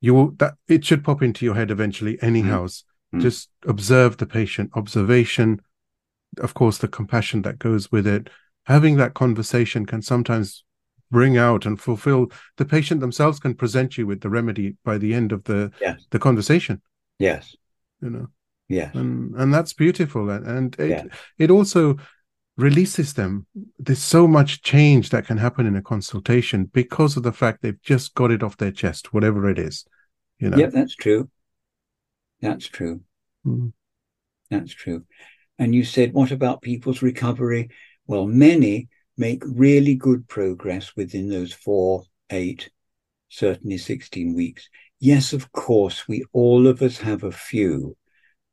You 0.00 0.14
will 0.14 0.30
that 0.38 0.54
it 0.68 0.84
should 0.84 1.02
pop 1.02 1.20
into 1.20 1.44
your 1.44 1.56
head 1.56 1.70
eventually. 1.70 2.16
Anyhow, 2.22 2.66
mm-hmm. 2.66 3.20
just 3.20 3.50
observe 3.66 4.16
the 4.16 4.26
patient. 4.26 4.70
Observation 4.74 5.60
of 6.38 6.54
course, 6.54 6.78
the 6.78 6.88
compassion 6.88 7.42
that 7.42 7.58
goes 7.58 7.90
with 7.90 8.06
it. 8.06 8.30
Having 8.66 8.98
that 8.98 9.14
conversation 9.14 9.86
can 9.86 10.02
sometimes 10.02 10.64
bring 11.10 11.36
out 11.36 11.66
and 11.66 11.80
fulfill 11.80 12.30
the 12.56 12.64
patient 12.64 13.00
themselves 13.00 13.40
can 13.40 13.52
present 13.52 13.98
you 13.98 14.06
with 14.06 14.20
the 14.20 14.30
remedy 14.30 14.76
by 14.84 14.96
the 14.96 15.12
end 15.12 15.32
of 15.32 15.42
the 15.44 15.72
yes. 15.80 16.06
the 16.10 16.20
conversation. 16.20 16.80
Yes. 17.18 17.56
You 18.00 18.10
know. 18.10 18.26
Yes. 18.68 18.94
And 18.94 19.34
and 19.34 19.52
that's 19.52 19.72
beautiful. 19.72 20.30
And, 20.30 20.46
and 20.46 20.76
it 20.78 20.88
yeah. 20.88 21.04
it 21.38 21.50
also 21.50 21.96
releases 22.60 23.14
them. 23.14 23.46
There's 23.78 24.02
so 24.02 24.26
much 24.26 24.62
change 24.62 25.10
that 25.10 25.26
can 25.26 25.38
happen 25.38 25.66
in 25.66 25.76
a 25.76 25.82
consultation 25.82 26.64
because 26.64 27.16
of 27.16 27.22
the 27.22 27.32
fact 27.32 27.62
they've 27.62 27.82
just 27.82 28.14
got 28.14 28.30
it 28.30 28.42
off 28.42 28.56
their 28.56 28.72
chest, 28.72 29.12
whatever 29.12 29.48
it 29.48 29.58
is. 29.58 29.84
You 30.38 30.50
know. 30.50 30.56
Yep, 30.56 30.72
that's 30.72 30.94
true. 30.94 31.28
That's 32.40 32.66
true. 32.66 33.02
Mm. 33.46 33.72
That's 34.50 34.72
true. 34.72 35.04
And 35.58 35.74
you 35.74 35.84
said, 35.84 36.12
what 36.12 36.30
about 36.30 36.62
people's 36.62 37.02
recovery? 37.02 37.70
Well, 38.06 38.26
many 38.26 38.88
make 39.16 39.42
really 39.46 39.94
good 39.94 40.26
progress 40.28 40.96
within 40.96 41.28
those 41.28 41.52
four, 41.52 42.04
eight, 42.30 42.70
certainly 43.28 43.78
16 43.78 44.34
weeks. 44.34 44.68
Yes, 44.98 45.32
of 45.32 45.52
course, 45.52 46.08
we 46.08 46.24
all 46.32 46.66
of 46.66 46.82
us 46.82 46.98
have 46.98 47.22
a 47.22 47.32
few 47.32 47.96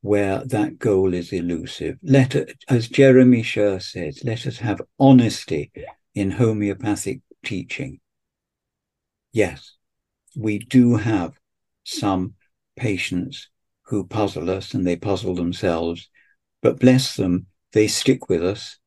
where 0.00 0.44
that 0.44 0.78
goal 0.78 1.12
is 1.12 1.32
elusive. 1.32 1.98
Let 2.02 2.36
as 2.68 2.88
Jeremy 2.88 3.42
Sherr 3.42 3.82
says, 3.82 4.22
let 4.24 4.46
us 4.46 4.58
have 4.58 4.80
honesty 4.98 5.72
in 6.14 6.30
homeopathic 6.30 7.20
teaching. 7.44 8.00
Yes, 9.32 9.74
we 10.36 10.58
do 10.58 10.96
have 10.96 11.38
some 11.84 12.34
patients 12.76 13.48
who 13.82 14.06
puzzle 14.06 14.50
us 14.50 14.74
and 14.74 14.86
they 14.86 14.96
puzzle 14.96 15.34
themselves, 15.34 16.08
but 16.62 16.78
bless 16.78 17.16
them, 17.16 17.46
they 17.72 17.86
stick 17.88 18.28
with 18.28 18.44
us 18.44 18.78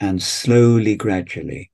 and 0.00 0.22
slowly, 0.22 0.96
gradually. 0.96 1.70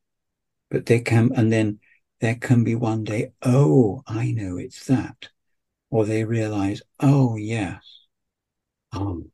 But 0.71 0.87
they 0.87 1.01
can, 1.01 1.33
and 1.35 1.53
then 1.53 1.81
there 2.21 2.37
can 2.37 2.65
be 2.65 2.75
one 2.75 3.05
day, 3.05 3.33
oh, 3.43 4.03
I 4.07 4.33
know 4.33 4.57
it's 4.57 4.87
that. 4.87 5.29
Or 5.91 6.05
they 6.05 6.25
realize, 6.25 6.83
oh, 7.01 7.37
yes. 7.37 8.02
Um, 8.93 9.31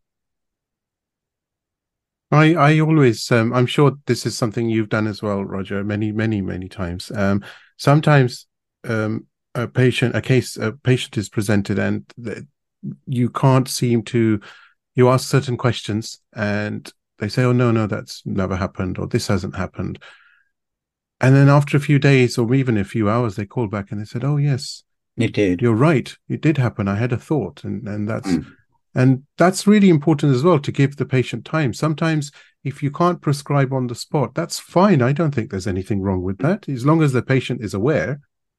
I, 2.30 2.54
I 2.54 2.80
always, 2.80 3.30
um, 3.32 3.52
I'm 3.52 3.66
sure 3.66 3.92
this 4.06 4.26
is 4.26 4.36
something 4.36 4.68
you've 4.68 4.90
done 4.90 5.06
as 5.06 5.22
well, 5.22 5.44
Roger, 5.44 5.82
many, 5.82 6.12
many, 6.12 6.42
many 6.42 6.68
times. 6.68 7.10
Um, 7.14 7.42
sometimes 7.78 8.46
um, 8.84 9.26
a 9.54 9.66
patient, 9.66 10.14
a 10.14 10.20
case, 10.20 10.56
a 10.56 10.72
patient 10.72 11.16
is 11.16 11.28
presented 11.28 11.78
and 11.78 12.04
you 13.06 13.30
can't 13.30 13.66
seem 13.66 14.02
to, 14.04 14.40
you 14.94 15.08
ask 15.08 15.28
certain 15.28 15.56
questions 15.56 16.20
and 16.34 16.92
they 17.18 17.28
say, 17.28 17.44
oh, 17.44 17.52
no, 17.52 17.70
no, 17.70 17.86
that's 17.86 18.22
never 18.26 18.56
happened 18.56 18.98
or 18.98 19.06
this 19.06 19.28
hasn't 19.28 19.56
happened. 19.56 19.98
And 21.20 21.34
then 21.34 21.48
after 21.48 21.76
a 21.76 21.80
few 21.80 21.98
days 21.98 22.36
or 22.36 22.54
even 22.54 22.76
a 22.76 22.84
few 22.84 23.08
hours, 23.08 23.36
they 23.36 23.46
call 23.46 23.68
back 23.68 23.90
and 23.90 24.00
they 24.00 24.04
said, 24.04 24.22
oh, 24.22 24.36
yes, 24.36 24.84
it 25.16 25.32
did. 25.32 25.62
You're 25.62 25.74
right. 25.74 26.14
It 26.28 26.42
did 26.42 26.58
happen. 26.58 26.86
I 26.86 26.94
had 26.96 27.12
a 27.12 27.16
thought 27.16 27.64
and, 27.64 27.88
and 27.88 28.08
that's, 28.08 28.28
Mm. 28.28 28.52
And 28.98 29.22
that's 29.36 29.64
really 29.64 29.90
important 29.90 30.34
as 30.34 30.42
well 30.42 30.58
to 30.58 30.72
give 30.72 30.96
the 30.96 31.06
patient 31.06 31.44
time. 31.44 31.72
Sometimes 31.72 32.32
if 32.64 32.82
you 32.82 32.90
can't 32.90 33.22
prescribe 33.22 33.72
on 33.72 33.86
the 33.86 33.94
spot, 33.94 34.34
that's 34.34 34.58
fine. 34.58 35.02
I 35.02 35.12
don't 35.12 35.32
think 35.32 35.52
there's 35.52 35.68
anything 35.68 36.02
wrong 36.02 36.22
with 36.22 36.38
that. 36.38 36.68
As 36.68 36.84
long 36.84 37.00
as 37.00 37.12
the 37.12 37.22
patient 37.22 37.62
is 37.62 37.74
aware. 37.74 38.18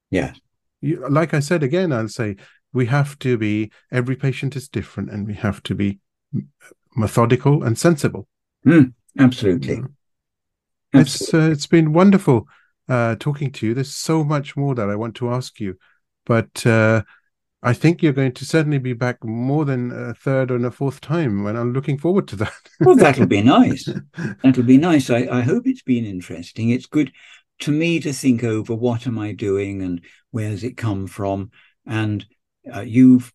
Yes. 0.10 0.40
You, 0.80 1.06
like 1.10 1.34
I 1.34 1.42
said 1.42 1.62
again, 1.62 1.92
I'll 1.92 2.08
say 2.08 2.38
we 2.72 2.86
have 2.86 3.20
to 3.20 3.38
be, 3.38 3.70
every 3.92 4.16
patient 4.16 4.56
is 4.56 4.70
different 4.70 5.10
and 5.10 5.28
we 5.28 5.34
have 5.34 5.62
to 5.64 5.76
be 5.76 6.00
methodical 6.96 7.62
and 7.62 7.78
sensible. 7.78 8.26
Absolutely. 9.20 9.76
Mm. 9.76 9.92
It's, 10.94 11.22
Absolutely. 11.22 11.50
uh, 11.50 11.52
it's 11.52 11.68
been 11.68 11.92
wonderful 11.92 12.48
uh, 12.88 13.18
talking 13.20 13.52
to 13.52 13.68
you. 13.68 13.74
There's 13.74 13.94
so 13.94 14.24
much 14.24 14.56
more 14.56 14.74
that 14.76 14.90
I 14.90 14.96
want 14.96 15.16
to 15.16 15.32
ask 15.32 15.60
you, 15.60 15.78
but 16.26 16.66
uh, 16.66 17.02
I 17.62 17.74
think 17.74 18.02
you're 18.02 18.14
going 18.14 18.32
to 18.34 18.46
certainly 18.46 18.78
be 18.78 18.94
back 18.94 19.24
more 19.24 19.66
than 19.66 19.92
a 19.92 20.14
third 20.14 20.50
and 20.50 20.66
a 20.66 20.72
fourth 20.72 21.02
time, 21.02 21.46
and 21.46 21.58
I'm 21.58 21.74
looking 21.74 21.98
forward 21.98 22.28
to 22.30 22.38
that. 22.38 22.54
Well, 22.80 22.96
that'll 22.96 23.28
be 23.28 23.42
nice. 23.60 23.90
That'll 24.44 24.64
be 24.64 24.78
nice. 24.78 25.10
I, 25.10 25.28
I 25.30 25.42
hope 25.42 25.68
it's 25.68 25.82
been 25.82 26.06
interesting. 26.06 26.70
It's 26.70 26.86
good 26.86 27.12
to 27.60 27.72
me 27.72 28.00
to 28.00 28.14
think 28.14 28.44
over 28.44 28.74
what 28.74 29.06
am 29.06 29.20
I 29.20 29.34
doing 29.34 29.82
and 29.82 30.02
where 30.32 30.50
does 30.50 30.64
it 30.64 30.78
come 30.78 31.08
from. 31.08 31.52
And 31.86 32.26
uh, 32.74 32.82
you've 32.82 33.34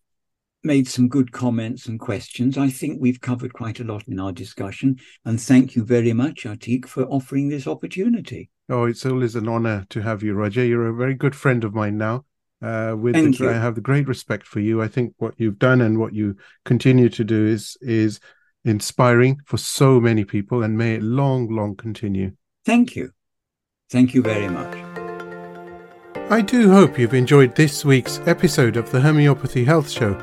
made 0.63 0.87
some 0.87 1.07
good 1.07 1.31
comments 1.31 1.85
and 1.85 1.99
questions. 1.99 2.57
I 2.57 2.69
think 2.69 2.99
we've 2.99 3.21
covered 3.21 3.53
quite 3.53 3.79
a 3.79 3.83
lot 3.83 4.07
in 4.07 4.19
our 4.19 4.31
discussion. 4.31 4.97
And 5.23 5.39
thank 5.39 5.75
you 5.75 5.83
very 5.83 6.13
much, 6.13 6.45
Atiq, 6.45 6.87
for 6.87 7.03
offering 7.03 7.49
this 7.49 7.67
opportunity. 7.67 8.49
oh, 8.69 8.85
it's 8.85 9.05
always 9.05 9.35
an 9.35 9.47
honor 9.47 9.85
to 9.91 10.01
have 10.01 10.23
you, 10.23 10.33
Roger. 10.33 10.65
You're 10.65 10.87
a 10.87 10.95
very 10.95 11.13
good 11.13 11.35
friend 11.35 11.63
of 11.63 11.75
mine 11.75 11.99
now. 11.99 12.25
Uh, 12.61 12.95
with 12.97 13.13
Thank 13.13 13.37
the, 13.37 13.43
you. 13.43 13.49
I 13.49 13.53
have 13.53 13.75
the 13.75 13.81
great 13.81 14.07
respect 14.07 14.47
for 14.47 14.59
you. 14.59 14.81
I 14.81 14.87
think 14.87 15.13
what 15.17 15.33
you've 15.37 15.59
done 15.59 15.81
and 15.81 15.99
what 15.99 16.13
you 16.13 16.37
continue 16.63 17.09
to 17.09 17.23
do 17.23 17.45
is 17.45 17.77
is 17.81 18.19
inspiring 18.63 19.37
for 19.45 19.57
so 19.57 19.99
many 19.99 20.25
people, 20.25 20.63
and 20.63 20.77
may 20.77 20.95
it 20.95 21.03
long, 21.03 21.49
long 21.49 21.75
continue. 21.75 22.31
Thank 22.65 22.95
you. 22.95 23.11
Thank 23.89 24.13
you 24.13 24.21
very 24.21 24.47
much. 24.47 24.75
I 26.31 26.41
do 26.41 26.71
hope 26.71 26.97
you've 26.97 27.13
enjoyed 27.13 27.55
this 27.55 27.85
week's 27.85 28.19
episode 28.25 28.77
of 28.77 28.89
the 28.91 28.99
Homeopathy 28.99 29.63
Health 29.63 29.89
Show. 29.89 30.15